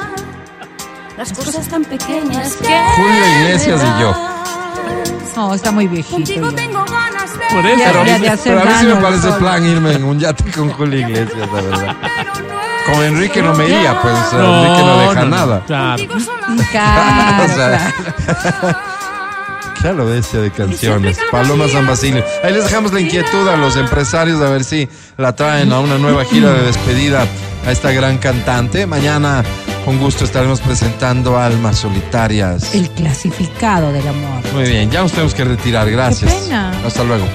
Las 1.16 1.32
cosas 1.32 1.66
tan 1.68 1.82
pequeñas 1.84 2.56
que 2.56 2.78
Julio 2.96 3.40
Iglesias 3.40 3.82
y 3.82 4.00
yo. 4.00 4.14
No, 5.36 5.54
está 5.54 5.70
muy 5.70 5.86
viejito. 5.86 6.16
Contigo 6.16 6.50
ya. 6.50 6.56
tengo 6.56 6.84
ganas 6.84 7.32
de 7.38 7.44
Por 7.54 7.66
eso. 7.66 8.04
Ya, 8.06 8.18
ya 8.18 8.36
Pero 8.42 8.60
a 8.60 8.64
mí 8.64 8.70
sí 8.80 8.86
me 8.86 8.96
parece 8.96 9.32
plan 9.32 9.66
irme 9.66 9.92
en 9.92 10.04
un 10.04 10.18
yate 10.18 10.50
con 10.50 10.70
Julio 10.72 11.00
Iglesias, 11.00 11.48
la 11.52 11.60
verdad. 11.60 11.96
Con 12.86 13.04
Enrique 13.04 13.42
no 13.42 13.54
me 13.54 13.64
iría, 13.64 14.00
pues 14.00 14.14
o 14.14 14.30
sea, 14.30 14.38
Enrique 14.40 14.82
no 14.82 15.00
deja 15.00 15.24
nada. 15.24 15.62
Claro. 15.66 16.02
Claro, 16.70 17.44
O 17.44 17.48
sea, 17.54 17.94
claro. 19.80 19.96
Claro, 19.96 20.10
bestia 20.10 20.40
de 20.40 20.50
canciones. 20.50 21.18
Paloma 21.30 21.68
San 21.68 21.86
Basilio. 21.86 22.24
Ahí 22.42 22.52
les 22.52 22.64
dejamos 22.64 22.92
la 22.92 23.00
inquietud 23.00 23.48
a 23.48 23.56
los 23.56 23.76
empresarios 23.76 24.40
a 24.42 24.50
ver 24.50 24.64
si 24.64 24.88
la 25.16 25.34
traen 25.34 25.72
a 25.72 25.80
una 25.80 25.98
nueva 25.98 26.24
gira 26.24 26.52
de 26.52 26.62
despedida 26.62 27.26
a 27.66 27.72
esta 27.72 27.92
gran 27.92 28.18
cantante. 28.18 28.86
Mañana, 28.86 29.44
con 29.84 29.98
gusto, 29.98 30.24
estaremos 30.24 30.60
presentando 30.60 31.38
Almas 31.38 31.78
Solitarias. 31.78 32.74
El 32.74 32.90
clasificado 32.90 33.92
del 33.92 34.06
amor. 34.06 34.42
Muy 34.52 34.64
bien, 34.64 34.90
ya 34.90 35.02
nos 35.02 35.12
tenemos 35.12 35.34
que 35.34 35.44
retirar. 35.44 35.90
Gracias. 35.90 36.32
Qué 36.32 36.40
pena. 36.40 36.72
Hasta 36.84 37.04
luego. 37.04 37.26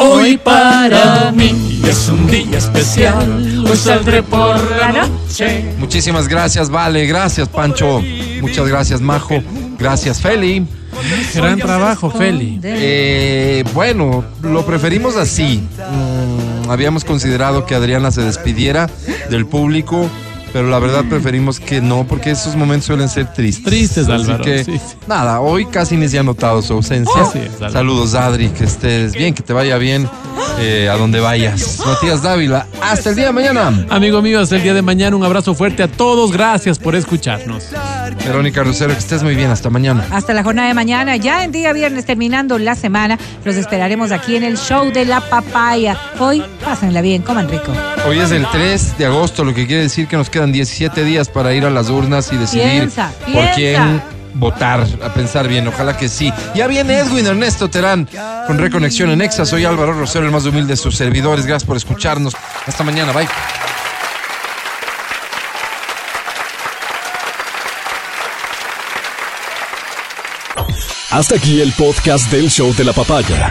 Hoy 0.00 0.38
para 0.38 1.32
mí 1.32 1.80
es 1.84 2.08
un 2.08 2.26
día 2.28 2.58
especial. 2.58 3.66
Hoy 3.68 3.76
saldré 3.76 4.22
por 4.22 4.58
la 4.76 4.92
noche. 4.92 5.74
Muchísimas 5.78 6.28
gracias, 6.28 6.70
Vale. 6.70 7.04
Gracias, 7.06 7.48
Pancho. 7.48 8.00
Muchas 8.40 8.68
gracias, 8.68 9.00
Majo. 9.00 9.42
Gracias, 9.78 10.20
Feli. 10.20 10.66
Gran 11.34 11.58
trabajo, 11.58 12.10
Feli. 12.10 12.60
Eh, 12.62 13.64
bueno, 13.74 14.24
lo 14.42 14.66
preferimos 14.66 15.16
así. 15.16 15.62
Mm, 15.78 16.70
habíamos 16.70 17.04
considerado 17.04 17.64
que 17.64 17.74
Adriana 17.74 18.10
se 18.10 18.22
despidiera 18.22 18.90
del 19.30 19.46
público, 19.46 20.08
pero 20.52 20.68
la 20.68 20.78
verdad 20.78 21.04
preferimos 21.08 21.60
que 21.60 21.80
no, 21.80 22.06
porque 22.06 22.30
esos 22.30 22.56
momentos 22.56 22.86
suelen 22.86 23.08
ser 23.08 23.32
tristes. 23.32 23.64
Tristes, 23.64 24.08
Así 24.08 24.12
Álvaro, 24.12 24.44
que, 24.44 24.64
sí, 24.64 24.78
sí. 24.78 24.96
nada, 25.06 25.40
hoy 25.40 25.66
casi 25.66 25.96
ni 25.96 26.08
se 26.08 26.18
ha 26.18 26.22
notado 26.22 26.62
su 26.62 26.72
ausencia. 26.72 27.22
Así 27.22 27.38
es, 27.38 27.54
Álvaro. 27.54 27.72
Saludos, 27.72 28.14
Adri, 28.14 28.48
que 28.48 28.64
estés 28.64 29.12
bien, 29.12 29.34
que 29.34 29.42
te 29.42 29.52
vaya 29.52 29.78
bien 29.78 30.08
eh, 30.60 30.88
a 30.90 30.96
donde 30.96 31.20
vayas. 31.20 31.80
Matías 31.86 32.22
Dávila, 32.22 32.66
hasta 32.82 33.10
el 33.10 33.16
día 33.16 33.26
de 33.26 33.32
mañana. 33.32 33.86
Amigo 33.90 34.22
mío, 34.22 34.40
hasta 34.40 34.56
el 34.56 34.62
día 34.62 34.74
de 34.74 34.82
mañana. 34.82 35.16
Un 35.16 35.24
abrazo 35.24 35.54
fuerte 35.54 35.82
a 35.82 35.88
todos. 35.88 36.32
Gracias 36.32 36.78
por 36.78 36.94
escucharnos. 36.96 37.64
Verónica 38.24 38.62
Rosero, 38.62 38.92
que 38.92 38.98
estés 38.98 39.22
muy 39.22 39.34
bien, 39.34 39.50
hasta 39.50 39.70
mañana. 39.70 40.06
Hasta 40.10 40.34
la 40.34 40.42
jornada 40.42 40.68
de 40.68 40.74
mañana, 40.74 41.16
ya 41.16 41.44
en 41.44 41.52
día 41.52 41.72
viernes 41.72 42.04
terminando 42.04 42.58
la 42.58 42.74
semana, 42.74 43.18
los 43.44 43.56
esperaremos 43.56 44.12
aquí 44.12 44.36
en 44.36 44.44
el 44.44 44.58
show 44.58 44.90
de 44.92 45.04
la 45.04 45.20
papaya. 45.20 45.98
Hoy, 46.18 46.42
pásenla 46.64 47.00
bien, 47.00 47.22
coman 47.22 47.48
rico. 47.48 47.72
Hoy 48.06 48.18
es 48.18 48.30
el 48.30 48.46
3 48.50 48.98
de 48.98 49.06
agosto, 49.06 49.44
lo 49.44 49.54
que 49.54 49.66
quiere 49.66 49.82
decir 49.82 50.06
que 50.08 50.16
nos 50.16 50.30
quedan 50.38 50.52
17 50.52 51.02
días 51.02 51.28
para 51.28 51.52
ir 51.52 51.64
a 51.64 51.70
las 51.70 51.90
urnas 51.90 52.32
y 52.32 52.36
decidir 52.36 52.70
Piensa, 52.70 53.10
por 53.24 53.32
piensa. 53.32 53.54
quién 53.56 54.02
votar, 54.34 54.86
a 55.02 55.08
pensar 55.12 55.48
bien, 55.48 55.66
ojalá 55.66 55.96
que 55.96 56.08
sí. 56.08 56.32
Ya 56.54 56.68
viene 56.68 56.96
Edwin 56.98 57.26
Ernesto 57.26 57.68
Terán 57.68 58.08
con 58.46 58.56
Reconexión 58.56 59.10
en 59.10 59.20
Exa. 59.20 59.44
Soy 59.44 59.64
Álvaro 59.64 59.94
Rosero, 59.94 60.26
el 60.26 60.30
más 60.30 60.44
humilde 60.44 60.74
de 60.74 60.76
sus 60.76 60.94
servidores. 60.94 61.44
Gracias 61.44 61.66
por 61.66 61.76
escucharnos. 61.76 62.36
Hasta 62.66 62.84
mañana, 62.84 63.10
bye. 63.12 63.26
Hasta 71.10 71.34
aquí 71.34 71.60
el 71.60 71.72
podcast 71.72 72.30
del 72.30 72.48
show 72.48 72.72
de 72.76 72.84
la 72.84 72.92
papaya. 72.92 73.50